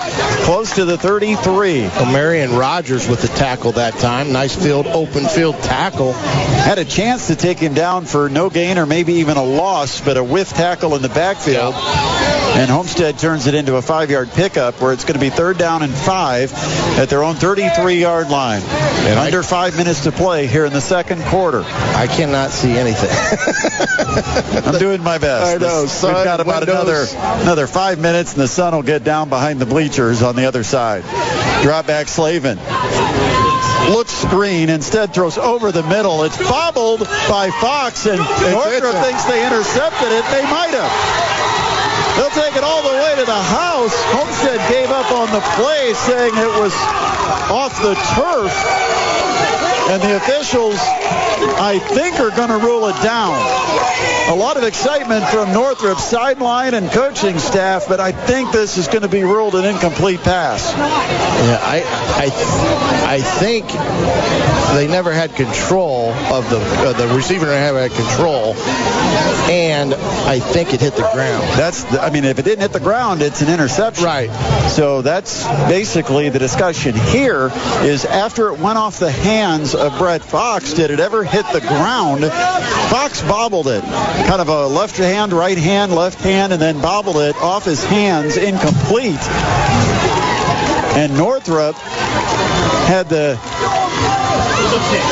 close 0.45 0.75
to 0.75 0.85
the 0.85 0.99
33. 0.99 1.83
Well, 1.83 2.13
Marion 2.13 2.55
Rogers 2.55 3.09
with 3.09 3.23
the 3.23 3.29
tackle 3.29 3.73
that 3.73 3.95
time. 3.95 4.33
Nice 4.33 4.55
field, 4.55 4.87
open 4.87 5.27
field 5.27 5.57
tackle. 5.63 6.13
Had 6.13 6.79
a 6.79 6.85
chance 6.85 7.29
to 7.29 7.37
take 7.37 7.59
him 7.59 7.75
down 7.75 8.05
for 8.05 8.29
no 8.29 8.51
gain 8.51 8.79
or 8.79 8.87
maybe 8.87 9.15
even 9.15 9.37
a 9.37 9.45
loss, 9.45 10.01
but 10.01 10.17
a 10.17 10.25
whiff 10.25 10.51
tackle 10.51 10.95
in 10.95 11.03
the 11.03 11.09
backfield. 11.09 11.75
Yeah. 11.75 12.61
And 12.61 12.71
Homestead 12.71 13.19
turns 13.19 13.47
it 13.49 13.55
into 13.55 13.77
a 13.77 13.83
five-yard 13.83 14.31
pickup 14.31 14.81
where 14.81 14.93
it's 14.93 15.05
going 15.05 15.15
to 15.15 15.21
be 15.21 15.31
third 15.31 15.59
down 15.59 15.83
and 15.83 15.93
five 15.93 16.53
at 16.99 17.09
their 17.15 17.23
own 17.23 17.37
33-yard 17.37 18.29
line. 18.29 18.61
And 18.61 19.21
Under 19.21 19.39
I, 19.39 19.43
five 19.43 19.77
minutes 19.77 20.03
to 20.03 20.11
play 20.11 20.49
here 20.49 20.65
in 20.65 20.73
the 20.73 20.81
second 20.81 21.23
quarter. 21.23 21.63
I 21.65 22.09
cannot 22.09 22.51
see 22.51 22.73
anything. 22.73 23.09
I'm 24.67 24.81
doing 24.81 25.01
my 25.01 25.19
best. 25.19 25.55
I 25.55 25.65
know. 25.65 25.83
We've 25.83 26.25
got 26.25 26.41
about 26.41 26.65
another 26.65 27.07
another 27.43 27.69
five 27.69 28.01
minutes, 28.01 28.33
and 28.33 28.43
the 28.43 28.49
sun 28.49 28.75
will 28.75 28.83
get 28.83 29.05
down 29.05 29.29
behind 29.29 29.61
the 29.61 29.67
bleachers 29.67 30.25
on 30.25 30.35
the 30.35 30.47
other 30.47 30.65
side. 30.65 31.05
Drop 31.63 31.87
back 31.87 32.09
Slavin 32.09 32.59
looks 33.91 34.11
screen, 34.13 34.69
instead 34.71 35.15
throws 35.15 35.39
over 35.39 35.71
the 35.71 35.85
middle. 35.85 36.25
It's 36.25 36.39
bobbled 36.39 37.01
by 37.29 37.51
Fox, 37.61 38.07
and 38.07 38.19
Northrop 38.19 39.05
thinks 39.05 39.25
they 39.27 39.47
intercepted 39.47 40.11
it. 40.11 40.25
They 40.33 40.43
might 40.43 40.75
have. 40.75 41.34
They'll 42.17 42.31
take 42.31 42.57
it 42.57 42.63
all 42.63 42.83
the 42.83 42.95
way 42.95 43.15
to 43.17 43.25
the 43.25 43.43
house. 43.43 43.95
Homestead 44.15 44.61
gave 44.71 44.91
up 44.91 45.11
on 45.11 45.31
the 45.33 45.41
play, 45.59 45.95
saying 45.95 46.35
it 46.37 46.61
was 46.61 46.75
off 47.51 47.75
the 47.83 47.95
turf. 48.15 48.55
And 49.91 50.03
the 50.03 50.17
officials, 50.17 50.77
I 51.61 51.79
think, 51.79 52.19
are 52.21 52.31
going 52.31 52.49
to 52.49 52.59
rule 52.59 52.87
it 52.89 53.03
down. 53.03 53.35
A 54.29 54.35
lot 54.35 54.57
of 54.57 54.65
excitement 54.65 55.25
from 55.27 55.53
Northrop 55.53 55.99
sideline 55.99 56.75
and 56.75 56.91
coaching 56.91 57.39
staff, 57.39 57.87
but 57.89 58.01
I 58.01 58.13
think 58.13 58.53
this 58.53 58.79
is 58.79 58.89
going 58.89 59.03
to 59.03 59.09
be 59.09 59.23
ruled 59.23 59.55
an 59.55 59.65
incomplete 59.65 60.21
pass. 60.21 60.73
Yeah, 60.75 61.59
I, 61.63 61.83
I, 62.17 63.17
I 63.17 63.21
think 63.21 63.67
they 64.75 64.89
never 64.89 65.13
had 65.13 65.35
control 65.35 66.04
of 66.39 66.51
the 66.51 66.59
uh, 66.59 66.93
the 66.93 67.15
receiver 67.15 67.47
never 67.47 67.79
had 67.79 67.93
control, 67.93 68.55
and 69.51 69.95
I 69.95 70.39
think 70.39 70.75
it 70.75 70.81
hit 70.81 70.95
the 70.95 71.09
ground. 71.13 71.43
That's 71.59 71.85
the, 71.85 72.03
I 72.03 72.11
mean, 72.11 72.25
if 72.25 72.39
it 72.39 72.45
didn't 72.45 72.63
hit 72.63 72.73
the 72.73 72.81
ground, 72.81 73.23
it's 73.23 73.43
an 73.43 73.49
interception. 73.49 74.05
Right. 74.05 74.31
So 74.69 75.03
that's 75.03 75.47
basically 75.69 76.29
the 76.29 76.39
discussion 76.39 76.95
here 76.95 77.51
is 77.83 78.05
after 78.05 78.49
it 78.49 78.59
went 78.59 78.79
off 78.79 78.99
the 78.99 79.13
hands 79.13 79.75
of 79.75 79.97
Brett 79.99 80.23
Fox, 80.23 80.73
did 80.75 80.91
it 80.91 81.01
ever 81.01 81.25
hit 81.25 81.47
the 81.53 81.61
ground? 81.61 82.25
Fox 82.91 83.23
bobbled 83.23 83.69
it. 83.69 83.83
Kind 83.83 84.41
of 84.41 84.49
a 84.49 84.67
left 84.67 84.97
hand, 84.97 85.33
right 85.33 85.59
hand, 85.59 85.95
left 85.95 86.21
hand, 86.21 86.53
and 86.53 86.61
then 86.61 86.81
bobbled 86.81 87.17
it 87.17 87.37
off 87.37 87.65
his 87.65 87.85
hands 87.85 88.37
incomplete. 88.37 89.23
And 90.97 91.17
Northrop 91.17 91.75
had 91.75 93.09
the 93.09 93.37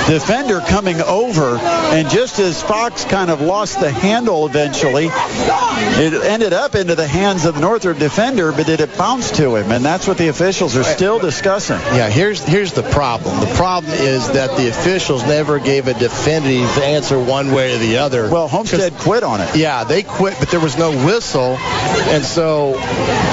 defender 0.09 0.61
coming 0.61 1.01
over, 1.01 1.57
and 1.57 2.09
just 2.11 2.39
as 2.39 2.63
Fox 2.63 3.05
kind 3.05 3.31
of 3.31 3.41
lost 3.41 3.81
the 3.81 3.91
handle 3.91 4.47
eventually, 4.47 5.07
it 5.07 6.25
ended 6.25 6.53
up 6.53 6.75
into 6.75 6.95
the 6.95 7.07
hands 7.07 7.45
of 7.45 7.55
the 7.55 7.61
Northrop 7.61 7.99
defender, 7.99 8.53
but 8.53 8.67
did 8.67 8.81
it 8.81 8.97
bounce 8.99 9.31
to 9.33 9.57
him? 9.57 9.71
And 9.71 9.85
that's 9.85 10.07
what 10.07 10.19
the 10.19 10.29
officials 10.29 10.77
are 10.77 10.85
still 10.85 11.19
discussing. 11.19 11.79
Yeah, 11.95 12.11
here's 12.11 12.43
here's 12.43 12.73
the 12.73 12.83
problem. 12.83 13.39
The 13.41 13.55
problem 13.55 13.93
is 13.93 14.29
that 14.33 14.57
the 14.57 14.69
officials 14.69 15.23
never 15.27 15.59
gave 15.59 15.89
a 15.89 15.95
definitive 15.95 16.79
answer 16.79 17.19
one 17.19 17.53
way 17.53 17.75
or 17.75 17.79
the 17.79 17.99
other. 17.99 18.31
Well, 18.31 18.49
Homestead 18.49 18.95
quit 18.95 19.23
on 19.23 19.41
it. 19.41 19.57
Yeah, 19.57 19.85
they 19.85 20.03
quit, 20.03 20.37
but 20.39 20.51
there 20.51 20.61
was 20.61 20.77
no 20.77 20.91
whistle, 21.07 21.57
and 21.57 22.25
so 22.25 22.73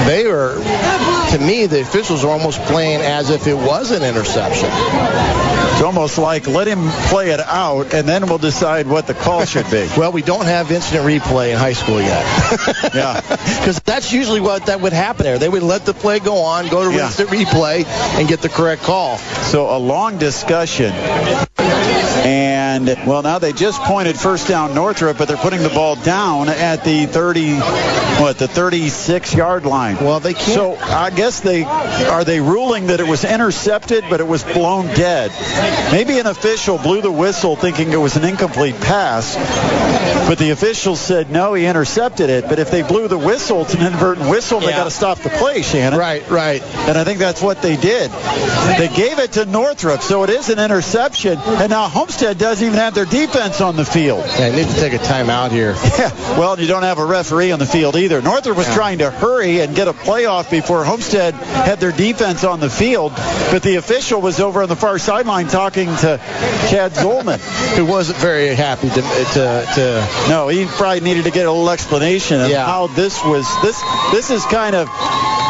they 0.06 0.26
were. 0.26 0.56
To 1.30 1.38
me, 1.38 1.66
the 1.66 1.80
officials 1.80 2.24
are 2.24 2.30
almost 2.30 2.60
playing 2.62 3.02
as 3.02 3.30
if 3.30 3.46
it 3.46 3.54
was 3.54 3.92
an 3.92 4.02
interception. 4.02 4.68
It's 4.68 5.82
almost 5.82 6.18
like 6.18 6.48
let 6.48 6.66
him 6.66 6.88
play 7.08 7.30
it 7.30 7.38
out, 7.38 7.94
and 7.94 8.08
then 8.08 8.26
we'll 8.26 8.38
decide 8.38 8.88
what 8.88 9.06
the 9.06 9.14
call 9.14 9.44
should 9.44 9.70
be. 9.70 9.88
well, 9.96 10.10
we 10.10 10.22
don't 10.22 10.46
have 10.46 10.72
instant 10.72 11.04
replay 11.04 11.52
in 11.52 11.56
high 11.56 11.72
school 11.72 12.00
yet. 12.00 12.24
yeah, 12.94 13.20
because 13.60 13.80
that's 13.80 14.12
usually 14.12 14.40
what 14.40 14.66
that 14.66 14.80
would 14.80 14.92
happen 14.92 15.22
there. 15.22 15.38
They 15.38 15.48
would 15.48 15.62
let 15.62 15.86
the 15.86 15.94
play 15.94 16.18
go 16.18 16.38
on, 16.38 16.68
go 16.68 16.90
to 16.90 16.96
yeah. 16.96 17.06
instant 17.06 17.30
replay, 17.30 17.86
and 18.18 18.28
get 18.28 18.42
the 18.42 18.48
correct 18.48 18.82
call. 18.82 19.18
So 19.18 19.74
a 19.74 19.78
long 19.78 20.18
discussion. 20.18 20.92
And, 20.92 22.49
well, 22.86 23.22
now 23.22 23.38
they 23.38 23.52
just 23.52 23.80
pointed 23.82 24.18
first 24.18 24.48
down 24.48 24.74
Northrop, 24.74 25.18
but 25.18 25.28
they're 25.28 25.36
putting 25.36 25.62
the 25.62 25.68
ball 25.68 25.96
down 25.96 26.48
at 26.48 26.84
the 26.84 27.06
30, 27.06 27.54
what, 28.20 28.38
the 28.38 28.46
36-yard 28.46 29.66
line. 29.66 29.96
Well, 29.96 30.20
they 30.20 30.34
can't. 30.34 30.46
So 30.46 30.76
I 30.76 31.10
guess 31.10 31.40
they, 31.40 31.64
are 31.64 32.24
they 32.24 32.40
ruling 32.40 32.88
that 32.88 33.00
it 33.00 33.06
was 33.06 33.24
intercepted, 33.24 34.04
but 34.08 34.20
it 34.20 34.26
was 34.26 34.42
blown 34.44 34.86
dead? 34.88 35.30
Maybe 35.92 36.18
an 36.18 36.26
official 36.26 36.78
blew 36.78 37.02
the 37.02 37.12
whistle 37.12 37.56
thinking 37.56 37.92
it 37.92 37.96
was 37.96 38.16
an 38.16 38.24
incomplete 38.24 38.80
pass, 38.80 39.36
but 40.28 40.38
the 40.38 40.50
official 40.50 40.96
said, 40.96 41.30
no, 41.30 41.54
he 41.54 41.66
intercepted 41.66 42.30
it. 42.30 42.48
But 42.48 42.58
if 42.58 42.70
they 42.70 42.82
blew 42.82 43.08
the 43.08 43.18
whistle, 43.18 43.62
it's 43.62 43.74
an 43.74 43.80
inadvertent 43.80 44.28
whistle, 44.28 44.60
yeah. 44.60 44.66
they 44.66 44.72
got 44.72 44.84
to 44.84 44.90
stop 44.90 45.18
the 45.18 45.30
play, 45.30 45.62
Shannon. 45.62 45.98
Right, 45.98 46.28
right. 46.30 46.62
And 46.62 46.96
I 46.96 47.04
think 47.04 47.18
that's 47.18 47.42
what 47.42 47.62
they 47.62 47.76
did. 47.76 48.10
They 48.10 48.88
gave 48.94 49.18
it 49.18 49.32
to 49.32 49.44
Northrop, 49.44 50.00
so 50.00 50.24
it 50.24 50.30
is 50.30 50.48
an 50.48 50.58
interception. 50.58 51.38
And 51.38 51.70
now 51.70 51.88
Homestead 51.88 52.38
doesn't 52.38 52.69
even 52.70 52.80
have 52.80 52.94
their 52.94 53.04
defense 53.04 53.60
on 53.60 53.76
the 53.76 53.84
field. 53.84 54.24
Yeah, 54.26 54.50
they 54.50 54.56
need 54.56 54.68
to 54.68 54.80
take 54.80 54.92
a 54.92 54.98
timeout 54.98 55.50
here. 55.50 55.74
Yeah, 56.00 56.38
well, 56.38 56.58
you 56.58 56.66
don't 56.66 56.84
have 56.84 56.98
a 56.98 57.04
referee 57.04 57.52
on 57.52 57.58
the 57.58 57.66
field 57.66 57.96
either. 57.96 58.22
Northrop 58.22 58.56
was 58.56 58.68
yeah. 58.68 58.74
trying 58.74 58.98
to 58.98 59.10
hurry 59.10 59.60
and 59.60 59.76
get 59.76 59.86
a 59.86 59.92
playoff 59.92 60.50
before 60.50 60.82
Homestead 60.82 61.34
had 61.34 61.78
their 61.78 61.92
defense 61.92 62.42
on 62.42 62.58
the 62.60 62.70
field, 62.70 63.12
but 63.50 63.62
the 63.62 63.74
official 63.74 64.22
was 64.22 64.40
over 64.40 64.62
on 64.62 64.68
the 64.68 64.76
far 64.76 64.98
sideline 64.98 65.48
talking 65.48 65.88
to 65.88 66.18
Chad 66.70 66.92
Zolman, 66.92 67.38
who 67.76 67.84
wasn't 67.84 68.18
very 68.18 68.54
happy 68.54 68.88
to, 68.88 68.94
to, 68.94 69.66
to 69.74 70.26
no, 70.28 70.48
he 70.48 70.64
probably 70.64 71.00
needed 71.00 71.24
to 71.24 71.30
get 71.30 71.46
a 71.46 71.50
little 71.50 71.68
explanation 71.68 72.40
of 72.40 72.48
yeah. 72.48 72.64
how 72.64 72.86
this 72.86 73.22
was. 73.24 73.46
This 73.62 73.82
this 74.12 74.30
is 74.30 74.46
kind 74.46 74.74
of 74.74 74.88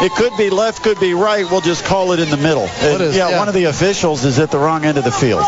it 0.03 0.11
could 0.13 0.35
be 0.37 0.49
left, 0.49 0.83
could 0.83 0.99
be 0.99 1.13
right. 1.13 1.45
We'll 1.49 1.61
just 1.61 1.85
call 1.85 2.11
it 2.11 2.19
in 2.19 2.29
the 2.29 2.37
middle. 2.37 2.63
Is, 2.63 3.15
yeah, 3.15 3.29
yeah, 3.29 3.39
one 3.39 3.47
of 3.47 3.53
the 3.53 3.65
officials 3.65 4.25
is 4.25 4.39
at 4.39 4.51
the 4.51 4.59
wrong 4.59 4.83
end 4.83 4.97
of 4.97 5.03
the 5.03 5.11
field. 5.11 5.43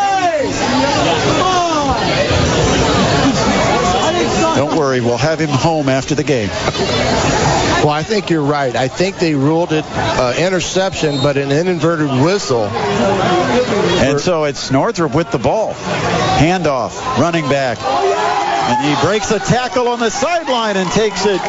Don't 4.64 4.80
worry, 4.80 5.02
we'll 5.02 5.18
have 5.18 5.42
him 5.42 5.50
home 5.50 5.90
after 5.90 6.16
the 6.16 6.24
game. 6.24 6.48
Well, 6.48 7.90
I 7.90 8.02
think 8.02 8.30
you're 8.30 8.46
right. 8.46 8.74
I 8.74 8.88
think 8.88 9.18
they 9.18 9.36
ruled 9.36 9.74
it 9.74 9.84
uh, 9.86 10.36
interception, 10.40 11.18
but 11.22 11.36
an 11.36 11.52
inadvertent 11.52 12.24
whistle. 12.24 12.64
And 12.64 14.22
so 14.22 14.46
it's 14.46 14.72
Northrop 14.72 15.14
with 15.14 15.32
the 15.32 15.38
ball. 15.38 15.74
Handoff, 15.74 16.96
running 17.18 17.44
back. 17.50 17.78
And 18.66 18.86
he 18.86 19.06
breaks 19.06 19.32
a 19.32 19.40
tackle 19.40 19.90
on 19.90 20.00
the 20.00 20.10
sideline 20.10 20.78
and 20.78 20.90
takes 20.92 21.26
it 21.26 21.42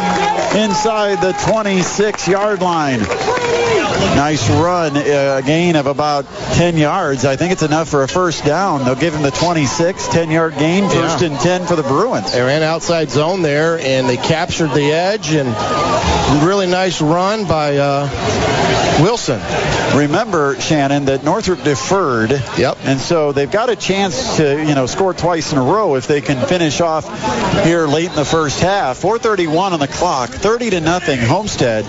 inside 0.56 1.20
the 1.22 1.32
26-yard 1.32 2.60
line. 2.60 3.00
Nice 4.16 4.48
run, 4.50 4.96
a 4.96 5.42
gain 5.44 5.76
of 5.76 5.86
about 5.86 6.26
10 6.54 6.76
yards. 6.76 7.24
I 7.24 7.36
think 7.36 7.52
it's 7.52 7.62
enough 7.62 7.88
for 7.88 8.02
a 8.02 8.08
first 8.08 8.44
down. 8.44 8.84
They'll 8.84 8.94
give 8.94 9.14
him 9.14 9.22
the 9.22 9.30
26, 9.30 10.08
10-yard 10.08 10.56
gain, 10.58 10.88
first 10.88 11.20
yeah. 11.20 11.28
and 11.28 11.38
10 11.38 11.66
for 11.66 11.76
the 11.76 11.82
Bruins. 11.82 12.32
They 12.32 12.42
ran 12.42 12.62
outside 12.62 13.10
zone 13.10 13.42
there, 13.42 13.78
and 13.78 14.08
they 14.08 14.16
captured 14.16 14.72
the 14.72 14.92
edge, 14.92 15.32
and 15.32 15.48
really 16.44 16.66
nice 16.66 17.00
run 17.00 17.46
by 17.46 17.76
uh, 17.76 18.08
Wilson. 19.02 19.40
Remember, 19.96 20.60
Shannon, 20.60 21.06
that 21.06 21.24
Northrop 21.24 21.62
deferred. 21.62 22.30
Yep. 22.30 22.78
And 22.82 23.00
so 23.00 23.32
they've 23.32 23.50
got 23.50 23.70
a 23.70 23.76
chance 23.76 24.36
to, 24.36 24.64
you 24.64 24.74
know, 24.74 24.86
score 24.86 25.14
twice 25.14 25.52
in 25.52 25.58
a 25.58 25.62
row 25.62 25.94
if 25.94 26.06
they 26.06 26.20
can 26.20 26.46
finish 26.46 26.80
off 26.80 27.03
off 27.04 27.64
here 27.64 27.86
late 27.86 28.10
in 28.10 28.16
the 28.16 28.24
first 28.24 28.60
half. 28.60 29.00
4:31 29.00 29.72
on 29.72 29.80
the 29.80 29.88
clock, 29.88 30.30
30 30.30 30.70
to 30.70 30.80
nothing 30.80 31.20
Homestead. 31.20 31.84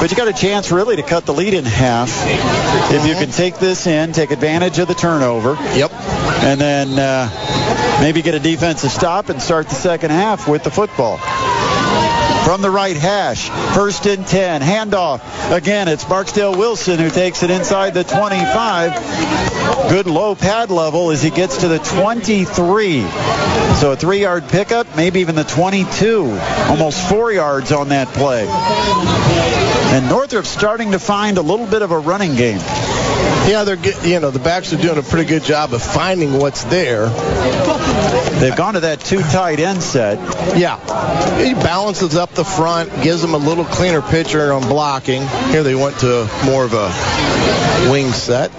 But 0.00 0.10
you 0.10 0.16
got 0.16 0.28
a 0.28 0.32
chance 0.32 0.70
really 0.70 0.96
to 0.96 1.02
cut 1.02 1.26
the 1.26 1.34
lead 1.34 1.54
in 1.54 1.64
half 1.64 2.10
if 2.90 3.06
you 3.06 3.14
can 3.14 3.30
take 3.30 3.58
this 3.58 3.86
in, 3.86 4.12
take 4.12 4.30
advantage 4.30 4.78
of 4.78 4.88
the 4.88 4.94
turnover. 4.94 5.56
Yep. 5.74 5.92
And 5.92 6.60
then 6.60 6.98
uh, 6.98 7.98
maybe 8.00 8.22
get 8.22 8.34
a 8.34 8.40
defensive 8.40 8.90
stop 8.90 9.28
and 9.28 9.40
start 9.40 9.68
the 9.68 9.74
second 9.74 10.10
half 10.10 10.48
with 10.48 10.64
the 10.64 10.70
football 10.70 11.18
from 12.44 12.60
the 12.60 12.70
right 12.70 12.96
hash. 12.96 13.48
First 13.74 14.06
and 14.06 14.26
10. 14.26 14.60
Handoff. 14.60 15.20
Again, 15.50 15.88
it's 15.88 16.04
Barksdale 16.04 16.56
Wilson 16.56 16.98
who 16.98 17.08
takes 17.08 17.42
it 17.42 17.50
inside 17.50 17.94
the 17.94 18.04
25. 18.04 19.88
Good 19.88 20.06
low 20.06 20.34
pad 20.34 20.70
level 20.70 21.10
as 21.10 21.22
he 21.22 21.30
gets 21.30 21.58
to 21.58 21.68
the 21.68 21.78
23. 21.78 23.00
So 23.74 23.92
a 23.92 23.96
three-yard 23.96 24.48
pickup, 24.48 24.94
maybe 24.94 25.20
even 25.20 25.34
the 25.34 25.44
22. 25.44 26.38
Almost 26.68 27.08
four 27.08 27.32
yards 27.32 27.72
on 27.72 27.88
that 27.88 28.08
play. 28.08 28.46
And 28.46 30.08
Northrop 30.08 30.44
starting 30.44 30.92
to 30.92 30.98
find 30.98 31.38
a 31.38 31.42
little 31.42 31.66
bit 31.66 31.82
of 31.82 31.90
a 31.92 31.98
running 31.98 32.36
game. 32.36 32.60
Yeah, 33.46 33.64
they're 33.64 34.06
you 34.06 34.20
know 34.20 34.30
the 34.30 34.38
backs 34.38 34.72
are 34.72 34.76
doing 34.76 34.96
a 34.96 35.02
pretty 35.02 35.28
good 35.28 35.44
job 35.44 35.74
of 35.74 35.82
finding 35.82 36.38
what's 36.38 36.64
there. 36.64 37.08
They've 38.40 38.56
gone 38.56 38.74
to 38.74 38.80
that 38.80 39.00
two 39.00 39.20
tight 39.20 39.60
end 39.60 39.82
set. 39.82 40.18
Yeah, 40.56 40.78
he 41.38 41.52
balances 41.52 42.16
up 42.16 42.30
the 42.30 42.44
front, 42.44 42.90
gives 43.02 43.20
them 43.20 43.34
a 43.34 43.38
little 43.38 43.66
cleaner 43.66 44.00
picture 44.00 44.52
on 44.52 44.62
blocking. 44.62 45.26
Here 45.50 45.62
they 45.62 45.74
went 45.74 45.98
to 45.98 46.28
more 46.46 46.64
of 46.64 46.72
a 46.72 47.90
wing 47.90 48.12
set. 48.12 48.50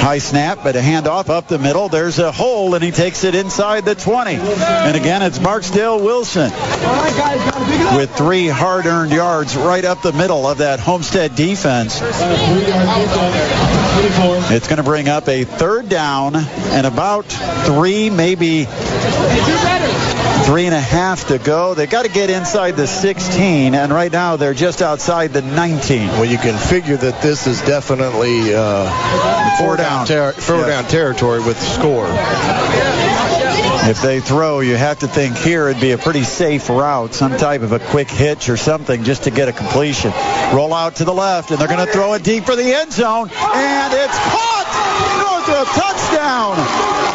High 0.00 0.18
snap, 0.18 0.60
but 0.62 0.76
a 0.76 0.80
handoff 0.80 1.28
up 1.28 1.46
the 1.46 1.58
middle. 1.58 1.88
There's 1.90 2.18
a 2.18 2.32
hole, 2.32 2.74
and 2.74 2.82
he 2.82 2.90
takes 2.90 3.22
it 3.24 3.34
inside 3.34 3.84
the 3.84 3.94
20. 3.94 4.34
And 4.34 4.96
again, 4.96 5.22
it's 5.22 5.38
Barksdale 5.38 6.00
Wilson 6.02 6.50
with 7.96 8.10
three 8.16 8.48
hard-earned 8.48 9.12
yards 9.12 9.56
right 9.56 9.84
up 9.84 10.00
the 10.02 10.12
middle 10.12 10.46
of 10.46 10.58
that 10.58 10.80
Homestead 10.80 11.36
defense. 11.36 12.00
It's 14.50 14.68
going 14.68 14.78
to 14.78 14.82
bring 14.82 15.08
up 15.08 15.28
a 15.28 15.44
third 15.44 15.88
down 15.88 16.34
and 16.36 16.86
about 16.86 17.26
three, 17.66 18.08
maybe 18.08 18.66
three 20.50 20.66
and 20.66 20.74
a 20.74 20.80
half 20.80 21.28
to 21.28 21.38
go. 21.38 21.74
They 21.74 21.86
got 21.86 22.04
to 22.04 22.10
get 22.10 22.28
inside 22.28 22.72
the 22.72 22.88
16, 22.88 23.72
and 23.72 23.92
right 23.92 24.10
now 24.10 24.34
they're 24.34 24.52
just 24.52 24.82
outside 24.82 25.32
the 25.32 25.42
19. 25.42 26.08
Well, 26.08 26.24
you 26.24 26.38
can 26.38 26.58
figure 26.58 26.96
that 26.96 27.22
this 27.22 27.46
is 27.46 27.62
definitely 27.62 28.52
uh, 28.52 29.58
four 29.58 29.76
down, 29.76 30.08
ter- 30.08 30.32
four 30.32 30.66
down 30.66 30.82
territory 30.86 31.38
with 31.38 31.56
the 31.56 31.66
score. 31.66 32.08
If 33.88 34.02
they 34.02 34.18
throw, 34.18 34.58
you 34.58 34.74
have 34.74 34.98
to 34.98 35.06
think 35.06 35.36
here 35.36 35.68
it'd 35.68 35.80
be 35.80 35.92
a 35.92 35.98
pretty 35.98 36.24
safe 36.24 36.68
route, 36.68 37.14
some 37.14 37.36
type 37.36 37.62
of 37.62 37.70
a 37.70 37.78
quick 37.78 38.10
hitch 38.10 38.48
or 38.48 38.56
something 38.56 39.04
just 39.04 39.22
to 39.24 39.30
get 39.30 39.46
a 39.46 39.52
completion. 39.52 40.10
Roll 40.52 40.74
out 40.74 40.96
to 40.96 41.04
the 41.04 41.14
left, 41.14 41.52
and 41.52 41.60
they're 41.60 41.68
going 41.68 41.86
to 41.86 41.92
throw 41.92 42.14
it 42.14 42.24
deep 42.24 42.42
for 42.42 42.56
the 42.56 42.74
end 42.74 42.92
zone, 42.92 43.30
and 43.30 43.94
it's 43.94 44.18
caught! 44.18 44.50
Northrop 45.22 45.68
touchdown! 45.68 46.56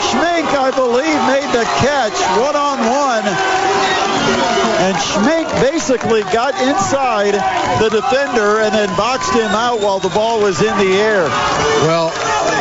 Schmink, 0.07 0.34
I 0.65 0.71
believe, 0.71 1.21
made 1.29 1.45
the 1.53 1.63
catch 1.77 2.17
one-on-one. 2.41 3.21
And 4.81 4.97
Schmink 4.97 5.45
basically 5.61 6.23
got 6.33 6.59
inside 6.59 7.35
the 7.77 7.89
defender 7.89 8.61
and 8.61 8.73
then 8.73 8.89
boxed 8.97 9.31
him 9.33 9.51
out 9.53 9.79
while 9.79 9.99
the 9.99 10.09
ball 10.09 10.41
was 10.41 10.63
in 10.63 10.75
the 10.79 10.97
air. 10.97 11.25
Well, 11.85 12.09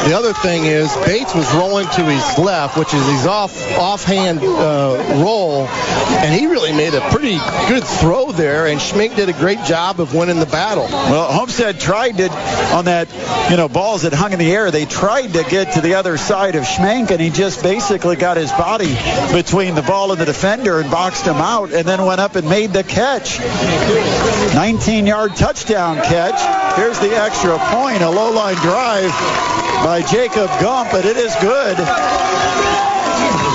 the 0.04 0.14
other 0.14 0.34
thing 0.34 0.64
is 0.64 0.94
Bates 1.06 1.34
was 1.34 1.50
rolling 1.54 1.86
to 1.86 2.04
his 2.04 2.38
left, 2.38 2.76
which 2.76 2.92
is 2.92 3.06
his 3.06 3.26
off 3.26 3.54
offhand 3.78 4.40
uh, 4.40 5.22
roll, 5.22 5.66
and 5.66 6.38
he 6.38 6.46
really 6.46 6.72
made 6.72 6.94
a 6.94 7.00
pretty 7.10 7.38
good 7.68 7.84
throw 7.84 8.30
there. 8.30 8.66
And 8.66 8.78
Schmink 8.78 9.16
did 9.16 9.28
a 9.30 9.32
great 9.32 9.62
job 9.64 10.00
of 10.00 10.14
winning 10.14 10.40
the 10.40 10.46
battle. 10.46 10.84
Well, 10.84 11.32
Homestead 11.32 11.80
tried 11.80 12.18
to 12.18 12.30
on 12.74 12.84
that, 12.84 13.08
you 13.50 13.56
know, 13.56 13.68
balls 13.68 14.02
that 14.02 14.12
hung 14.12 14.32
in 14.32 14.38
the 14.38 14.52
air. 14.52 14.70
They 14.70 14.84
tried 14.84 15.32
to 15.32 15.44
get 15.44 15.74
to 15.74 15.80
the 15.80 15.94
other 15.94 16.18
side 16.18 16.54
of 16.54 16.64
Schmink, 16.64 17.10
and 17.10 17.20
he 17.20 17.30
just 17.30 17.62
basically 17.62 18.16
got 18.16 18.36
his 18.36 18.50
body 18.52 18.94
between 19.32 19.74
the 19.74 19.82
ball 19.82 20.12
and 20.12 20.20
the 20.20 20.26
defender 20.26 20.80
and 20.80 20.90
boxed 20.90 21.24
him 21.24 21.36
out, 21.36 21.72
and 21.72 21.88
then 21.88 22.04
went 22.04 22.20
up 22.20 22.36
and 22.36 22.48
made 22.48 22.72
the 22.72 22.82
catch. 22.82 23.38
19-yard 23.38 25.34
touchdown 25.36 25.96
catch. 25.96 26.76
Here's 26.76 26.98
the 26.98 27.16
extra 27.16 27.58
point, 27.70 28.02
a 28.02 28.10
low-line 28.10 28.56
drive 28.56 29.63
by 29.82 30.02
Jacob 30.02 30.48
Gump, 30.60 30.90
but 30.90 31.04
it 31.04 31.16
is 31.16 31.34
good. 31.36 31.76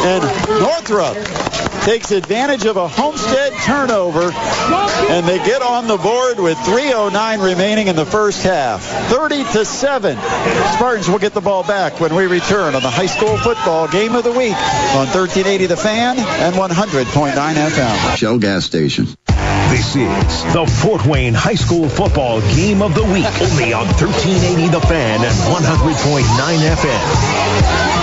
And 0.01 0.23
Northrop 0.61 1.17
takes 1.83 2.11
advantage 2.11 2.65
of 2.65 2.77
a 2.77 2.87
Homestead 2.87 3.53
turnover, 3.63 4.31
and 4.31 5.27
they 5.27 5.37
get 5.39 5.61
on 5.61 5.87
the 5.87 5.97
board 5.97 6.39
with 6.39 6.57
3.09 6.59 7.43
remaining 7.43 7.87
in 7.87 7.95
the 7.95 8.05
first 8.05 8.43
half. 8.43 8.83
30 9.09 9.43
to 9.53 9.65
7. 9.65 10.17
Spartans 10.75 11.09
will 11.09 11.19
get 11.19 11.33
the 11.33 11.41
ball 11.41 11.63
back 11.63 11.99
when 11.99 12.15
we 12.15 12.27
return 12.27 12.75
on 12.75 12.81
the 12.81 12.89
high 12.89 13.07
school 13.07 13.37
football 13.37 13.87
game 13.87 14.15
of 14.15 14.23
the 14.23 14.31
week 14.31 14.55
on 14.93 15.07
1380 15.07 15.65
The 15.65 15.77
Fan 15.77 16.19
and 16.19 16.55
100.9 16.55 17.33
FM. 17.33 18.15
Shell 18.17 18.39
gas 18.39 18.65
station. 18.65 19.07
This 19.69 19.95
is 19.95 20.43
the 20.51 20.65
Fort 20.65 21.05
Wayne 21.05 21.35
High 21.35 21.53
School 21.53 21.87
Football 21.87 22.41
Game 22.55 22.81
of 22.81 22.95
the 22.95 23.03
Week, 23.03 23.25
only 23.39 23.71
on 23.71 23.85
1380 23.85 24.67
The 24.67 24.81
Fan 24.81 25.23
and 25.23 25.35
100.9 25.45 26.25
FM. 26.73 27.99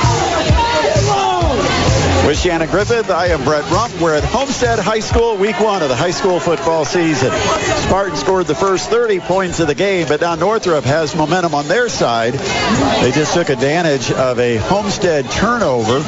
With 2.27 2.39
Shannon 2.39 2.69
Griffith, 2.69 3.11
I 3.11 3.27
am 3.27 3.43
Brett 3.43 3.69
Rump. 3.71 4.01
We're 4.01 4.15
at 4.15 4.23
Homestead 4.25 4.79
High 4.79 5.01
School, 5.01 5.37
week 5.37 5.59
one 5.59 5.83
of 5.83 5.89
the 5.89 5.97
high 5.97 6.13
school 6.13 6.39
football 6.39 6.85
season. 6.85 7.33
Spartan 7.33 8.17
scored 8.17 8.47
the 8.47 8.55
first 8.55 8.89
30 8.89 9.21
points 9.21 9.59
of 9.59 9.67
the 9.67 9.75
game, 9.75 10.07
but 10.07 10.21
now 10.21 10.37
Northrop 10.37 10.85
has 10.85 11.17
momentum 11.17 11.55
on 11.55 11.67
their 11.67 11.89
side. 11.89 12.35
They 12.35 13.11
just 13.13 13.35
took 13.35 13.49
advantage 13.49 14.11
of 14.13 14.39
a 14.39 14.57
Homestead 14.57 15.29
turnover 15.31 15.99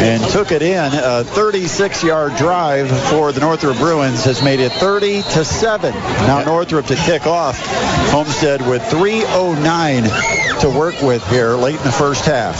and 0.00 0.22
took 0.30 0.50
it 0.50 0.62
in. 0.62 0.92
A 0.92 1.24
36-yard 1.24 2.36
drive 2.36 2.90
for 3.08 3.32
the 3.32 3.40
Northrop 3.40 3.76
Bruins 3.76 4.24
has 4.24 4.42
made 4.42 4.60
it 4.60 4.72
30 4.72 5.22
to 5.22 5.44
7. 5.44 5.92
Now 5.92 6.42
Northrop 6.44 6.86
to 6.86 6.96
kick 6.96 7.26
off. 7.26 7.58
Homestead 8.10 8.66
with 8.66 8.82
309 8.90 10.04
to 10.60 10.70
work 10.70 11.00
with 11.02 11.26
here 11.28 11.54
late 11.54 11.76
in 11.76 11.84
the 11.84 11.92
first 11.92 12.24
half. 12.24 12.56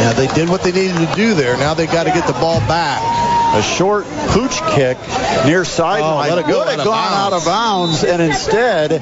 Yeah, 0.00 0.12
they 0.12 0.26
did 0.28 0.48
what 0.48 0.62
they 0.62 0.72
needed 0.72 0.96
to 0.96 1.14
do 1.14 1.34
there. 1.34 1.56
Now 1.56 1.74
they 1.74 1.86
got 1.86 2.04
to 2.04 2.10
get 2.10 2.26
the 2.26 2.34
ball 2.34 2.60
back. 2.60 3.39
A 3.52 3.62
short 3.62 4.04
pooch 4.28 4.60
kick 4.74 4.96
near 5.44 5.64
sideline 5.64 6.30
Oh, 6.30 6.42
go 6.42 6.58
would 6.60 6.68
have 6.68 6.84
gone 6.84 7.12
out 7.12 7.32
of 7.32 7.44
bounds, 7.44 8.04
and 8.04 8.22
instead, 8.22 8.92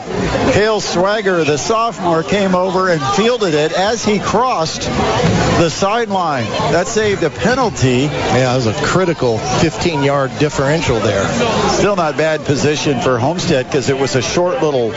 Hale 0.54 0.80
Swager, 0.80 1.44
the 1.44 1.58
sophomore, 1.58 2.22
came 2.22 2.54
over 2.54 2.88
and 2.88 3.00
fielded 3.14 3.52
it 3.52 3.72
as 3.72 4.04
he 4.04 4.18
crossed 4.18 4.82
the 4.82 5.68
sideline. 5.68 6.44
That 6.72 6.88
saved 6.88 7.22
a 7.24 7.30
penalty. 7.30 8.04
Yeah, 8.08 8.52
it 8.52 8.56
was 8.56 8.66
a 8.66 8.74
critical 8.84 9.36
15-yard 9.36 10.30
differential 10.38 10.98
there. 11.00 11.26
Still 11.72 11.96
not 11.96 12.16
bad 12.16 12.44
position 12.46 13.00
for 13.00 13.18
Homestead 13.18 13.66
because 13.66 13.90
it 13.90 13.98
was 13.98 14.16
a 14.16 14.22
short 14.22 14.62
little 14.62 14.92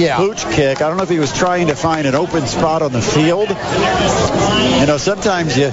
Yeah. 0.00 0.16
pooch 0.16 0.44
kick. 0.50 0.82
I 0.82 0.88
don't 0.88 0.96
know 0.96 1.04
if 1.04 1.10
he 1.10 1.20
was 1.20 1.32
trying 1.32 1.68
to 1.68 1.76
find 1.76 2.06
an 2.08 2.16
open 2.16 2.46
spot 2.48 2.82
on 2.82 2.90
the 2.92 3.02
field. 3.02 3.48
You 3.50 4.86
know, 4.86 4.96
sometimes 4.98 5.56
you 5.56 5.66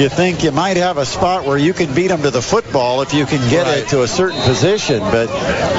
you 0.00 0.08
think 0.08 0.42
you 0.44 0.52
might 0.52 0.76
have 0.76 0.98
a 0.98 1.06
spot 1.06 1.44
where 1.44 1.58
you 1.58 1.72
can 1.72 1.94
beat 2.02 2.08
them 2.08 2.22
to 2.22 2.30
the 2.32 2.42
football 2.42 3.00
if 3.00 3.14
you 3.14 3.24
can 3.24 3.38
get 3.48 3.64
Right. 3.64 3.78
it 3.78 3.88
to 3.90 4.02
a 4.02 4.08
certain 4.08 4.40
position, 4.42 4.98
but 4.98 5.28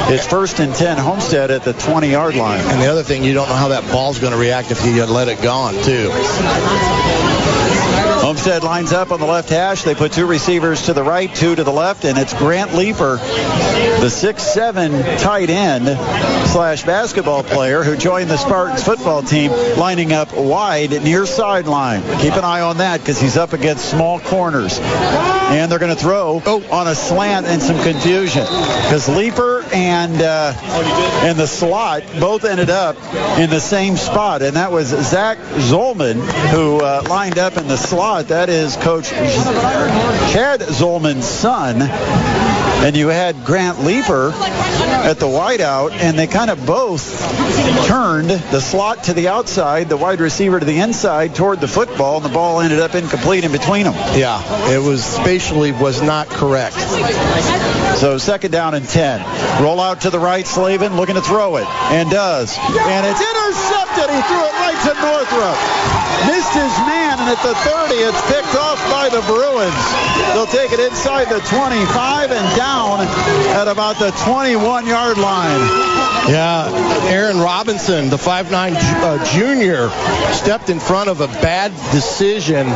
it's 0.10 0.26
first 0.26 0.60
and 0.60 0.74
10 0.74 0.98
Homestead 0.98 1.52
at 1.52 1.64
the 1.64 1.74
20-yard 1.74 2.36
line. 2.36 2.62
And 2.62 2.82
the 2.82 2.88
other 2.88 3.04
thing, 3.04 3.26
you 3.26 3.34
don't 3.34 3.50
know 3.50 3.56
how 3.56 3.68
that 3.70 3.86
ball's 3.92 4.20
going 4.20 4.32
to 4.32 4.40
react 4.40 4.72
if 4.72 4.86
you 4.86 5.06
let 5.06 5.28
it 5.28 5.42
gone, 5.42 5.74
too. 5.84 7.33
Homestead 8.44 8.66
lines 8.66 8.92
up 8.92 9.12
on 9.12 9.22
the 9.22 9.26
left 9.26 9.48
hash. 9.48 9.84
They 9.84 9.96
put 9.96 10.12
two 10.12 10.26
receivers 10.26 10.88
to 10.88 10.94
the 10.94 11.02
right, 11.02 11.34
two 11.34 11.56
to 11.56 11.64
the 11.64 11.72
left, 11.72 12.04
and 12.04 12.18
it's 12.18 12.34
Grant 12.34 12.74
Leeper, 12.74 13.16
the 13.16 14.10
6'7 14.10 15.22
tight 15.22 15.50
end 15.50 15.86
slash 16.50 16.84
basketball 16.84 17.44
player 17.44 17.84
who 17.84 17.96
joined 17.96 18.30
the 18.30 18.36
Spartans 18.36 18.84
football 18.84 19.24
team, 19.24 19.50
lining 19.78 20.12
up 20.12 20.36
wide 20.36 20.92
near 21.06 21.26
sideline. 21.26 22.02
Keep 22.20 22.34
an 22.34 22.44
eye 22.44 22.60
on 22.60 22.80
that 22.80 23.00
because 23.00 23.18
he's 23.18 23.38
up 23.38 23.54
against 23.54 23.90
small 23.90 24.20
corners. 24.20 24.78
And 24.78 25.72
they're 25.72 25.80
going 25.80 25.96
to 25.96 26.02
throw 26.02 26.42
on 26.70 26.88
a 26.88 26.96
slant 26.96 27.46
and 27.46 27.62
some 27.62 27.82
confusion 27.82 28.44
because 28.44 29.08
Leeper 29.08 29.64
and 29.74 30.22
uh, 30.22 30.54
and 31.24 31.38
the 31.38 31.48
slot 31.48 32.04
both 32.20 32.44
ended 32.44 32.70
up 32.70 32.98
in 33.40 33.50
the 33.50 33.60
same 33.60 33.96
spot, 33.96 34.42
and 34.42 34.58
that 34.58 34.72
was 34.72 34.88
Zach 34.88 35.38
Zolman 35.38 36.16
who 36.50 36.80
uh, 36.80 37.04
lined 37.08 37.40
up 37.40 37.56
in 37.56 37.68
the 37.68 37.78
slot. 37.78 38.33
That 38.34 38.50
is 38.50 38.76
Coach 38.78 39.10
Chad 39.12 40.62
Zolman's 40.62 41.24
son. 41.24 41.84
and 42.84 42.98
you 42.98 43.10
had 43.10 43.46
Grant 43.46 43.82
Leeper 43.82 44.32
at 44.34 45.20
the 45.20 45.28
wideout, 45.28 45.92
and 45.92 46.18
they 46.18 46.26
kind 46.26 46.50
of 46.50 46.66
both 46.66 47.22
turned 47.88 48.32
the 48.32 48.60
slot 48.60 49.04
to 49.06 49.14
the 49.14 49.28
outside, 49.28 49.88
the 49.88 49.98
wide 49.98 50.20
receiver 50.20 50.60
to 50.60 50.66
the 50.66 50.80
inside 50.80 51.36
toward 51.36 51.62
the 51.62 51.68
football, 51.68 52.18
and 52.18 52.26
the 52.26 52.34
ball 52.34 52.60
ended 52.60 52.80
up 52.80 52.96
incomplete 52.96 53.44
in 53.46 53.52
between 53.52 53.84
them. 53.84 53.94
Yeah, 54.18 54.42
it 54.74 54.82
was 54.82 55.06
spatially 55.06 55.72
was 55.72 56.02
not 56.02 56.28
correct. 56.28 56.76
So 58.00 58.18
second 58.18 58.52
down 58.52 58.74
and 58.74 58.90
10. 58.90 59.64
Roll 59.64 59.80
out 59.80 60.02
to 60.02 60.10
the 60.10 60.20
right, 60.20 60.46
Slavin 60.46 60.98
looking 60.98 61.16
to 61.16 61.22
throw 61.22 61.58
it, 61.58 61.68
and 61.94 62.10
does. 62.10 62.58
And 62.58 63.06
it's 63.06 63.22
intercepted. 63.22 64.10
He 64.10 64.22
threw 64.28 64.44
it 64.44 64.54
right 64.60 64.80
to 64.90 64.94
Northrop. 65.00 65.58
Missed 66.28 66.54
his 66.54 66.74
man, 66.88 67.13
and 67.24 67.38
at 67.38 67.42
the 67.42 67.56
30, 67.56 67.96
it's 67.96 68.22
picked 68.28 68.56
off 68.56 68.78
by 68.92 69.08
the 69.08 69.22
Bruins. 69.22 69.74
They'll 70.34 70.46
take 70.46 70.74
it 70.74 70.80
inside 70.82 71.30
the 71.30 71.40
25 71.48 72.32
and 72.32 72.58
down 72.58 73.00
at 73.56 73.70
about 73.70 73.98
the 73.98 74.10
21-yard 74.10 75.18
line. 75.18 75.62
Yeah, 76.30 76.68
Aaron 77.08 77.40
Robinson, 77.40 78.10
the 78.10 78.18
5'9 78.18 78.76
uh, 78.76 79.24
junior, 79.32 79.90
stepped 80.34 80.70
in 80.70 80.82
front 80.82 81.10
of 81.10 81.22
a 81.22 81.28
bad 81.28 81.72
decision 81.94 82.68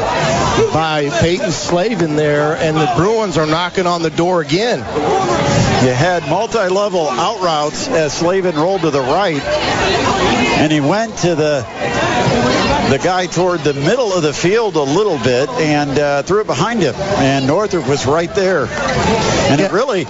by 0.71 1.09
Peyton 1.19 1.51
Slavin 1.51 2.15
there, 2.15 2.55
and 2.55 2.77
the 2.77 2.91
Bruins 2.95 3.37
are 3.37 3.47
knocking 3.47 3.85
on 3.85 4.01
the 4.01 4.11
door 4.11 4.41
again. 4.41 4.79
You 4.79 5.93
had 5.93 6.23
multi-level 6.29 7.09
out 7.09 7.41
routes 7.41 7.89
as 7.89 8.17
Slavin 8.17 8.55
rolled 8.55 8.81
to 8.81 8.91
the 8.91 9.01
right, 9.01 9.41
and 9.41 10.71
he 10.71 10.79
went 10.79 11.17
to 11.19 11.35
the 11.35 11.65
the 12.89 12.97
guy 12.97 13.25
toward 13.25 13.59
the 13.61 13.73
middle 13.73 14.13
of 14.13 14.23
the 14.23 14.31
field 14.37 14.75
a 14.75 14.83
little 14.83 15.17
bit 15.17 15.49
and 15.49 15.97
uh, 15.97 16.23
threw 16.23 16.41
it 16.41 16.47
behind 16.47 16.81
him. 16.81 16.95
And 16.95 17.47
Northrop 17.47 17.87
was 17.87 18.05
right 18.05 18.33
there. 18.35 18.65
And 19.49 19.59
it 19.61 19.71
really, 19.71 20.05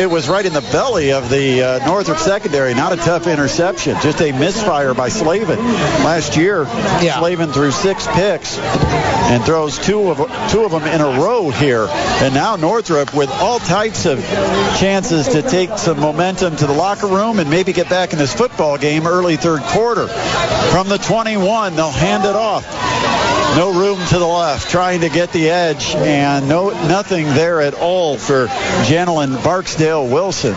it 0.00 0.08
was 0.10 0.28
right 0.28 0.44
in 0.44 0.52
the 0.52 0.60
belly 0.72 1.12
of 1.12 1.28
the 1.28 1.62
uh, 1.62 1.86
Northrop 1.86 2.18
secondary. 2.18 2.74
Not 2.74 2.92
a 2.92 2.96
tough 2.96 3.26
interception, 3.26 3.96
just 4.00 4.20
a 4.20 4.32
misfire 4.32 4.94
by 4.94 5.08
Slavin. 5.08 5.58
Last 5.58 6.36
year, 6.36 6.62
Yeah. 7.02 7.18
Slavin 7.18 7.52
threw 7.52 7.70
six 7.70 8.06
picks 8.08 8.58
and 8.58 9.44
throws 9.44 9.78
two 9.78 10.10
of 10.10 10.18
two 10.50 10.64
of 10.64 10.70
them 10.70 10.84
in 10.84 11.00
a 11.00 11.20
row 11.20 11.50
here. 11.50 11.86
And 11.90 12.34
now 12.34 12.56
Northrop 12.56 13.14
with 13.14 13.30
all 13.30 13.58
types 13.58 14.06
of 14.06 14.20
chances 14.78 15.28
to 15.28 15.42
take 15.42 15.76
some 15.78 16.00
momentum 16.00 16.56
to 16.56 16.66
the 16.66 16.72
locker 16.72 17.06
room 17.06 17.38
and 17.38 17.50
maybe 17.50 17.72
get 17.72 17.88
back 17.88 18.12
in 18.12 18.18
this 18.18 18.32
football 18.34 18.78
game 18.78 19.06
early 19.06 19.36
third 19.36 19.60
quarter. 19.62 20.06
From 20.70 20.88
the 20.88 20.98
21, 20.98 21.74
they'll 21.76 21.90
hand 21.90 22.24
it 22.24 22.36
off. 22.36 22.64
No 23.56 23.65
room 23.72 23.98
to 24.06 24.18
the 24.18 24.26
left, 24.26 24.70
trying 24.70 25.00
to 25.00 25.08
get 25.08 25.32
the 25.32 25.50
edge, 25.50 25.94
and 25.94 26.48
no 26.48 26.70
nothing 26.70 27.26
there 27.26 27.60
at 27.60 27.74
all 27.74 28.16
for 28.16 28.46
Janelin 28.84 29.42
Barksdale 29.42 30.06
Wilson. 30.06 30.54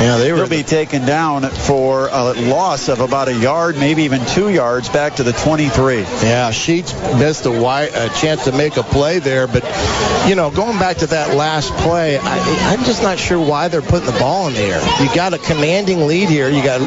Yeah, 0.00 0.16
they 0.18 0.30
were 0.30 0.38
He'll 0.38 0.48
be 0.48 0.62
taken 0.62 1.04
down 1.04 1.42
for 1.42 2.08
a 2.08 2.32
loss 2.32 2.88
of 2.88 3.00
about 3.00 3.26
a 3.26 3.34
yard, 3.34 3.76
maybe 3.76 4.04
even 4.04 4.24
two 4.26 4.48
yards, 4.48 4.88
back 4.88 5.16
to 5.16 5.24
the 5.24 5.32
23. 5.32 6.00
Yeah, 6.00 6.52
Sheets 6.52 6.94
missed 7.16 7.46
a, 7.46 7.50
wide, 7.50 7.90
a 7.94 8.08
chance 8.10 8.44
to 8.44 8.52
make 8.52 8.76
a 8.76 8.84
play 8.84 9.18
there, 9.18 9.48
but 9.48 9.64
you 10.28 10.36
know, 10.36 10.50
going 10.50 10.78
back 10.78 10.98
to 10.98 11.06
that 11.06 11.34
last 11.34 11.72
play, 11.78 12.16
I, 12.16 12.72
I'm 12.72 12.84
just 12.84 13.02
not 13.02 13.18
sure 13.18 13.44
why 13.44 13.66
they're 13.68 13.82
putting 13.82 14.06
the 14.06 14.18
ball 14.20 14.46
in 14.46 14.54
the 14.54 14.60
air. 14.60 14.80
You 15.02 15.12
got 15.16 15.34
a 15.34 15.38
commanding 15.38 16.06
lead 16.06 16.28
here. 16.28 16.48
You 16.48 16.62
got 16.62 16.80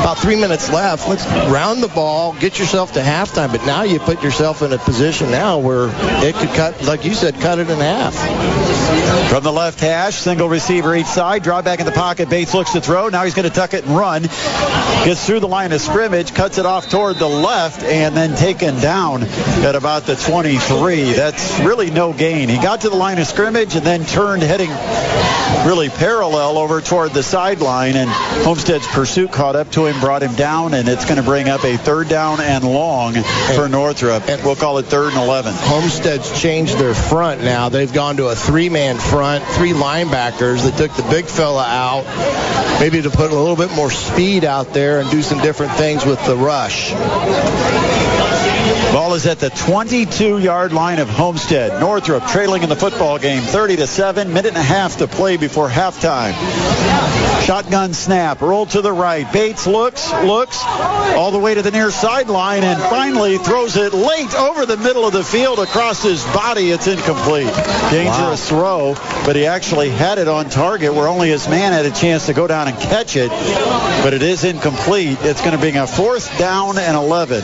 about 0.00 0.18
three 0.18 0.36
minutes 0.36 0.68
left. 0.70 1.08
Let's 1.08 1.24
round 1.26 1.84
the 1.84 1.88
ball, 1.88 2.32
get 2.34 2.58
yourself 2.58 2.94
to 2.94 3.00
halftime. 3.00 3.52
But 3.52 3.64
now 3.64 3.82
you 3.82 4.00
put 4.00 4.24
yourself 4.24 4.62
in 4.62 4.72
a 4.72 4.78
position 4.78 5.30
now 5.30 5.58
where 5.58 5.88
it 6.24 6.34
could 6.34 6.48
cut, 6.48 6.82
like 6.84 7.04
you 7.04 7.14
said, 7.14 7.34
cut 7.40 7.60
it 7.60 7.70
in 7.70 7.78
half. 7.78 8.16
From 9.30 9.44
the 9.44 9.52
left 9.52 9.78
hash, 9.78 10.16
single 10.16 10.48
receiver 10.48 10.96
each 10.96 11.06
side, 11.06 11.42
draw 11.42 11.62
back 11.62 11.78
in 11.78 11.86
the 11.86 11.92
pocket. 11.92 12.28
Bates 12.28 12.55
looks 12.56 12.72
to 12.72 12.80
throw. 12.80 13.08
Now 13.10 13.24
he's 13.24 13.34
going 13.34 13.48
to 13.48 13.54
tuck 13.54 13.74
it 13.74 13.84
and 13.84 13.96
run. 13.96 14.22
Gets 14.22 15.26
through 15.26 15.40
the 15.40 15.48
line 15.48 15.72
of 15.72 15.80
scrimmage, 15.80 16.34
cuts 16.34 16.56
it 16.56 16.64
off 16.64 16.88
toward 16.88 17.16
the 17.16 17.28
left, 17.28 17.82
and 17.82 18.16
then 18.16 18.34
taken 18.34 18.80
down 18.80 19.22
at 19.22 19.76
about 19.76 20.04
the 20.04 20.16
23. 20.16 21.12
That's 21.12 21.60
really 21.60 21.90
no 21.90 22.14
gain. 22.14 22.48
He 22.48 22.56
got 22.56 22.80
to 22.80 22.88
the 22.88 22.96
line 22.96 23.18
of 23.18 23.26
scrimmage 23.26 23.76
and 23.76 23.84
then 23.84 24.06
turned 24.06 24.42
heading 24.42 24.70
really 25.66 25.88
parallel 25.88 26.58
over 26.58 26.80
toward 26.80 27.12
the 27.12 27.22
sideline, 27.22 27.96
and 27.96 28.08
Homestead's 28.44 28.86
pursuit 28.86 29.32
caught 29.32 29.56
up 29.56 29.70
to 29.72 29.86
him, 29.86 29.98
brought 30.00 30.22
him 30.22 30.34
down, 30.34 30.74
and 30.74 30.88
it's 30.88 31.04
going 31.04 31.16
to 31.16 31.22
bring 31.22 31.48
up 31.48 31.64
a 31.64 31.76
third 31.76 32.08
down 32.08 32.40
and 32.40 32.64
long 32.64 33.14
for 33.54 33.68
Northrop. 33.68 34.26
We'll 34.44 34.56
call 34.56 34.78
it 34.78 34.86
third 34.86 35.12
and 35.12 35.22
11. 35.22 35.52
Homestead's 35.56 36.40
changed 36.40 36.78
their 36.78 36.94
front 36.94 37.42
now. 37.42 37.68
They've 37.68 37.92
gone 37.92 38.16
to 38.18 38.28
a 38.28 38.36
three-man 38.36 38.98
front, 38.98 39.44
three 39.44 39.72
linebackers. 39.72 40.62
They 40.62 40.76
took 40.76 40.96
the 40.96 41.02
big 41.10 41.26
fella 41.26 41.64
out, 41.64 42.04
maybe 42.80 43.02
to 43.02 43.10
put 43.10 43.30
a 43.30 43.34
little 43.34 43.56
bit 43.56 43.70
more 43.72 43.90
speed 43.90 44.44
out 44.44 44.72
there 44.72 45.00
and 45.00 45.10
do 45.10 45.22
some 45.22 45.38
different 45.40 45.72
things 45.72 46.04
with 46.04 46.24
the 46.26 46.36
rush. 46.36 46.92
Ball 48.96 49.12
is 49.12 49.26
at 49.26 49.40
the 49.40 49.50
22-yard 49.50 50.72
line 50.72 51.00
of 51.00 51.10
Homestead. 51.10 51.82
Northrop 51.82 52.26
trailing 52.28 52.62
in 52.62 52.70
the 52.70 52.76
football 52.76 53.18
game, 53.18 53.42
30 53.42 53.76
to 53.76 53.86
7. 53.86 54.32
Minute 54.32 54.46
and 54.46 54.56
a 54.56 54.62
half 54.62 54.96
to 54.96 55.06
play 55.06 55.36
before 55.36 55.68
halftime. 55.68 56.32
Shotgun 57.44 57.92
snap, 57.92 58.40
roll 58.40 58.64
to 58.64 58.80
the 58.80 58.90
right. 58.90 59.30
Bates 59.30 59.66
looks, 59.66 60.10
looks 60.24 60.64
all 60.64 61.30
the 61.30 61.38
way 61.38 61.52
to 61.52 61.60
the 61.60 61.70
near 61.70 61.90
sideline, 61.90 62.64
and 62.64 62.80
finally 62.80 63.36
throws 63.36 63.76
it 63.76 63.92
late 63.92 64.34
over 64.34 64.64
the 64.64 64.78
middle 64.78 65.06
of 65.06 65.12
the 65.12 65.22
field 65.22 65.58
across 65.58 66.02
his 66.02 66.24
body. 66.24 66.70
It's 66.70 66.86
incomplete. 66.86 67.52
Dangerous 67.90 68.48
throw, 68.48 68.94
but 69.26 69.36
he 69.36 69.44
actually 69.44 69.90
had 69.90 70.16
it 70.16 70.26
on 70.26 70.48
target 70.48 70.94
where 70.94 71.06
only 71.06 71.28
his 71.28 71.46
man 71.48 71.72
had 71.74 71.84
a 71.84 71.92
chance 71.92 72.26
to 72.26 72.32
go 72.32 72.46
down 72.46 72.66
and 72.66 72.78
catch 72.78 73.14
it. 73.14 73.28
But 73.28 74.14
it 74.14 74.22
is 74.22 74.42
incomplete. 74.44 75.18
It's 75.20 75.42
going 75.42 75.54
to 75.54 75.60
be 75.60 75.76
a 75.76 75.86
fourth 75.86 76.38
down 76.38 76.78
and 76.78 76.96
11. 76.96 77.42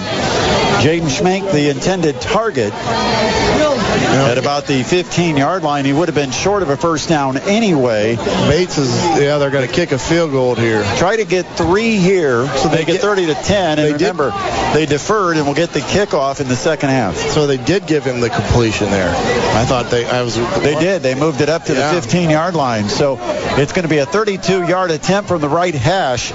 Jaden 0.83 1.09
Schmank, 1.09 1.42
the 1.53 1.71
intended 1.71 2.21
target, 2.21 2.73
at 2.73 4.39
about 4.39 4.67
the 4.67 4.83
15-yard 4.83 5.63
line. 5.63 5.85
He 5.85 5.93
would 5.93 6.09
have 6.09 6.15
been 6.15 6.31
short 6.31 6.63
of 6.63 6.69
a 6.71 6.77
first 6.77 7.09
down 7.09 7.37
anyway. 7.39 8.17
Bates 8.17 8.79
is, 8.79 8.93
yeah, 9.21 9.39
they're 9.39 9.51
going 9.51 9.67
to 9.67 9.73
kick 9.73 9.93
a 9.93 9.99
field 9.99 10.31
goal 10.33 10.55
here. 10.55 10.83
Try 10.97 11.17
to 11.17 11.25
get 11.25 11.45
three 11.57 11.97
here 11.97 12.47
so 12.59 12.69
they, 12.69 12.79
They 12.79 12.85
get 12.85 12.93
get- 12.95 13.01
30 13.03 13.27
to 13.27 13.35
10. 13.35 13.77
they 13.77 13.91
And 13.91 13.99
did- 13.99 14.05
remember, 14.15 14.31
they 14.75 14.87
deferred 14.87 15.37
and 15.37 15.47
will 15.47 15.55
get 15.55 15.71
the 15.73 15.81
kickoff 15.81 16.41
in 16.41 16.49
the 16.49 16.57
second 16.57 16.91
half. 16.91 17.17
So 17.17 17.47
they 17.47 17.57
did 17.57 17.87
give 17.87 18.05
him 18.05 18.21
the 18.21 18.31
completion 18.31 18.91
there. 18.91 19.11
I 19.11 19.65
thought 19.65 19.91
they, 19.91 20.05
I 20.09 20.23
was. 20.23 20.37
They 20.63 20.75
did. 20.79 21.03
They 21.03 21.15
moved 21.15 21.41
it 21.41 21.49
up 21.49 21.65
to 21.65 21.75
Yeah. 21.75 21.93
the 21.95 22.01
15-yard 22.01 22.55
line. 22.55 22.89
So 22.89 23.19
it's 23.59 23.73
going 23.73 23.83
to 23.85 23.89
be 23.89 23.99
a 23.99 24.07
32-yard 24.07 24.91
attempt 24.91 25.29
from 25.29 25.41
the 25.41 25.49
right 25.49 25.75
hash. 25.75 26.33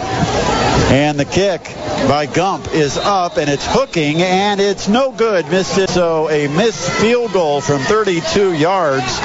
And 0.90 1.20
the 1.20 1.26
kick 1.26 1.64
by 2.08 2.28
Gump 2.28 2.74
is 2.74 2.98
up, 2.98 3.36
and 3.36 3.50
it's 3.50 3.66
hooking, 3.66 4.22
and 4.22 4.62
it's 4.62 4.88
no 4.88 5.12
good. 5.12 5.46
Missed 5.48 5.78
it. 5.78 5.90
So 5.90 6.30
a 6.30 6.48
missed 6.48 6.90
field 6.90 7.34
goal 7.34 7.60
from 7.60 7.82
32 7.82 8.54
yards 8.54 9.20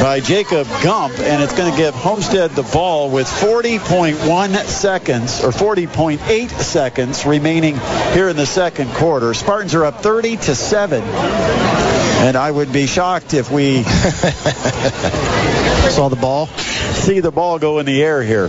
by 0.00 0.20
Jacob 0.24 0.68
Gump, 0.82 1.18
and 1.18 1.42
it's 1.42 1.56
going 1.56 1.72
to 1.72 1.76
give 1.76 1.94
Homestead 1.94 2.52
the 2.52 2.62
ball 2.62 3.10
with 3.10 3.26
40.1 3.26 4.56
seconds 4.66 5.42
or 5.42 5.50
40.8 5.50 6.50
seconds 6.50 7.26
remaining 7.26 7.76
here 8.12 8.28
in 8.28 8.36
the 8.36 8.46
second 8.46 8.92
quarter. 8.94 9.34
Spartans 9.34 9.74
are 9.74 9.84
up 9.84 10.02
30 10.02 10.36
to 10.36 10.54
7. 10.54 11.02
And 11.02 12.36
I 12.36 12.48
would 12.50 12.72
be 12.72 12.86
shocked 12.86 13.34
if 13.34 13.50
we 13.50 13.82
Saw 15.90 16.08
the 16.08 16.16
ball. 16.20 16.46
see 16.46 17.18
the 17.20 17.32
ball 17.32 17.58
go 17.58 17.80
in 17.80 17.86
the 17.86 18.02
air 18.02 18.22
here. 18.22 18.48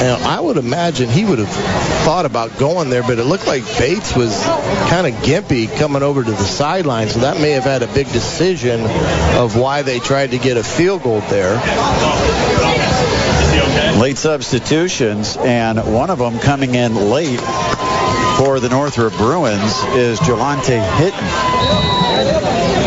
And 0.00 0.22
I 0.22 0.38
would 0.40 0.58
imagine 0.58 1.08
he 1.08 1.24
would 1.24 1.40
have 1.40 1.50
thought 2.04 2.24
about 2.24 2.56
going 2.56 2.88
there, 2.88 3.02
but 3.02 3.18
it 3.18 3.24
looked 3.24 3.48
like 3.48 3.64
Bates 3.78 4.14
was 4.14 4.44
kind 4.88 5.08
of 5.08 5.14
gimpy 5.24 5.74
coming 5.76 6.04
over 6.04 6.22
to 6.22 6.30
the 6.30 6.44
sideline, 6.44 7.08
so 7.08 7.18
that 7.20 7.40
may 7.40 7.50
have 7.50 7.64
had 7.64 7.82
a 7.82 7.88
big 7.88 8.06
decision 8.12 8.80
of 9.36 9.56
why 9.56 9.82
they 9.82 9.98
tried 9.98 10.30
to 10.30 10.38
get 10.38 10.56
a 10.56 10.62
field 10.62 11.02
goal 11.02 11.20
there. 11.22 11.56
Late 13.98 14.18
substitutions, 14.18 15.36
and 15.36 15.78
one 15.92 16.10
of 16.10 16.20
them 16.20 16.38
coming 16.38 16.76
in 16.76 16.94
late 16.94 17.40
for 18.38 18.60
the 18.60 18.68
Northrop 18.70 19.14
Bruins 19.14 19.82
is 19.96 20.20
Jelante 20.20 20.80
Hitton. 20.96 22.77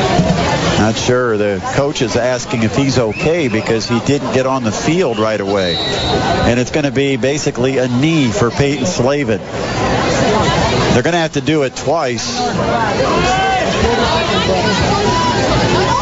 Not 0.81 0.97
sure. 0.97 1.37
The 1.37 1.61
coach 1.75 2.01
is 2.01 2.15
asking 2.15 2.63
if 2.63 2.75
he's 2.75 2.97
okay 2.97 3.49
because 3.49 3.87
he 3.87 3.99
didn't 3.99 4.33
get 4.33 4.47
on 4.47 4.63
the 4.63 4.71
field 4.71 5.19
right 5.19 5.39
away. 5.39 5.75
And 5.75 6.59
it's 6.59 6.71
going 6.71 6.85
to 6.85 6.91
be 6.91 7.17
basically 7.17 7.77
a 7.77 7.87
knee 7.87 8.31
for 8.31 8.49
Peyton 8.49 8.87
Slavin. 8.87 9.37
They're 9.37 11.03
going 11.03 11.13
to 11.13 11.19
have 11.19 11.33
to 11.33 11.41
do 11.41 11.61
it 11.61 11.75
twice. 11.75 12.39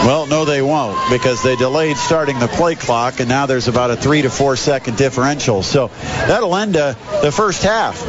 Well, 0.07 0.27
no, 0.27 0.45
they 0.45 0.61
won't 0.61 1.11
because 1.11 1.43
they 1.43 1.57
delayed 1.57 1.97
starting 1.97 2.39
the 2.39 2.47
play 2.47 2.75
clock, 2.75 3.19
and 3.19 3.27
now 3.27 3.47
there's 3.47 3.67
about 3.67 3.91
a 3.91 3.97
three 3.97 4.21
to 4.21 4.29
four 4.29 4.55
second 4.55 4.95
differential. 4.95 5.61
So 5.61 5.87
that'll 6.03 6.55
end 6.55 6.77
uh, 6.77 6.93
the 7.21 7.33
first 7.33 7.63
half. 7.63 8.01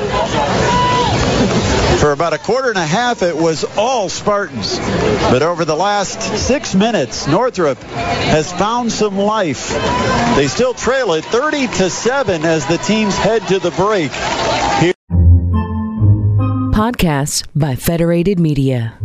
For 2.00 2.12
about 2.12 2.32
a 2.32 2.38
quarter 2.38 2.70
and 2.70 2.78
a 2.78 2.86
half, 2.86 3.22
it 3.22 3.36
was 3.36 3.64
all 3.76 4.08
Spartans. 4.08 4.78
But 4.78 5.42
over 5.42 5.66
the 5.66 5.76
last 5.76 6.22
six 6.38 6.74
minutes, 6.74 7.26
Northrop 7.26 7.76
has 7.78 8.50
found 8.50 8.90
some 8.90 9.18
life. 9.18 9.68
They 10.34 10.48
still 10.48 10.72
trail 10.72 11.12
it 11.12 11.26
30 11.26 11.66
to 11.66 11.90
7 11.90 12.44
as 12.46 12.66
the 12.66 12.78
teams 12.78 13.14
head 13.16 13.46
to 13.48 13.58
the 13.58 13.70
break. 13.72 14.10
Podcasts 16.72 17.44
by 17.54 17.76
Federated 17.76 18.38
Media. 18.40 18.96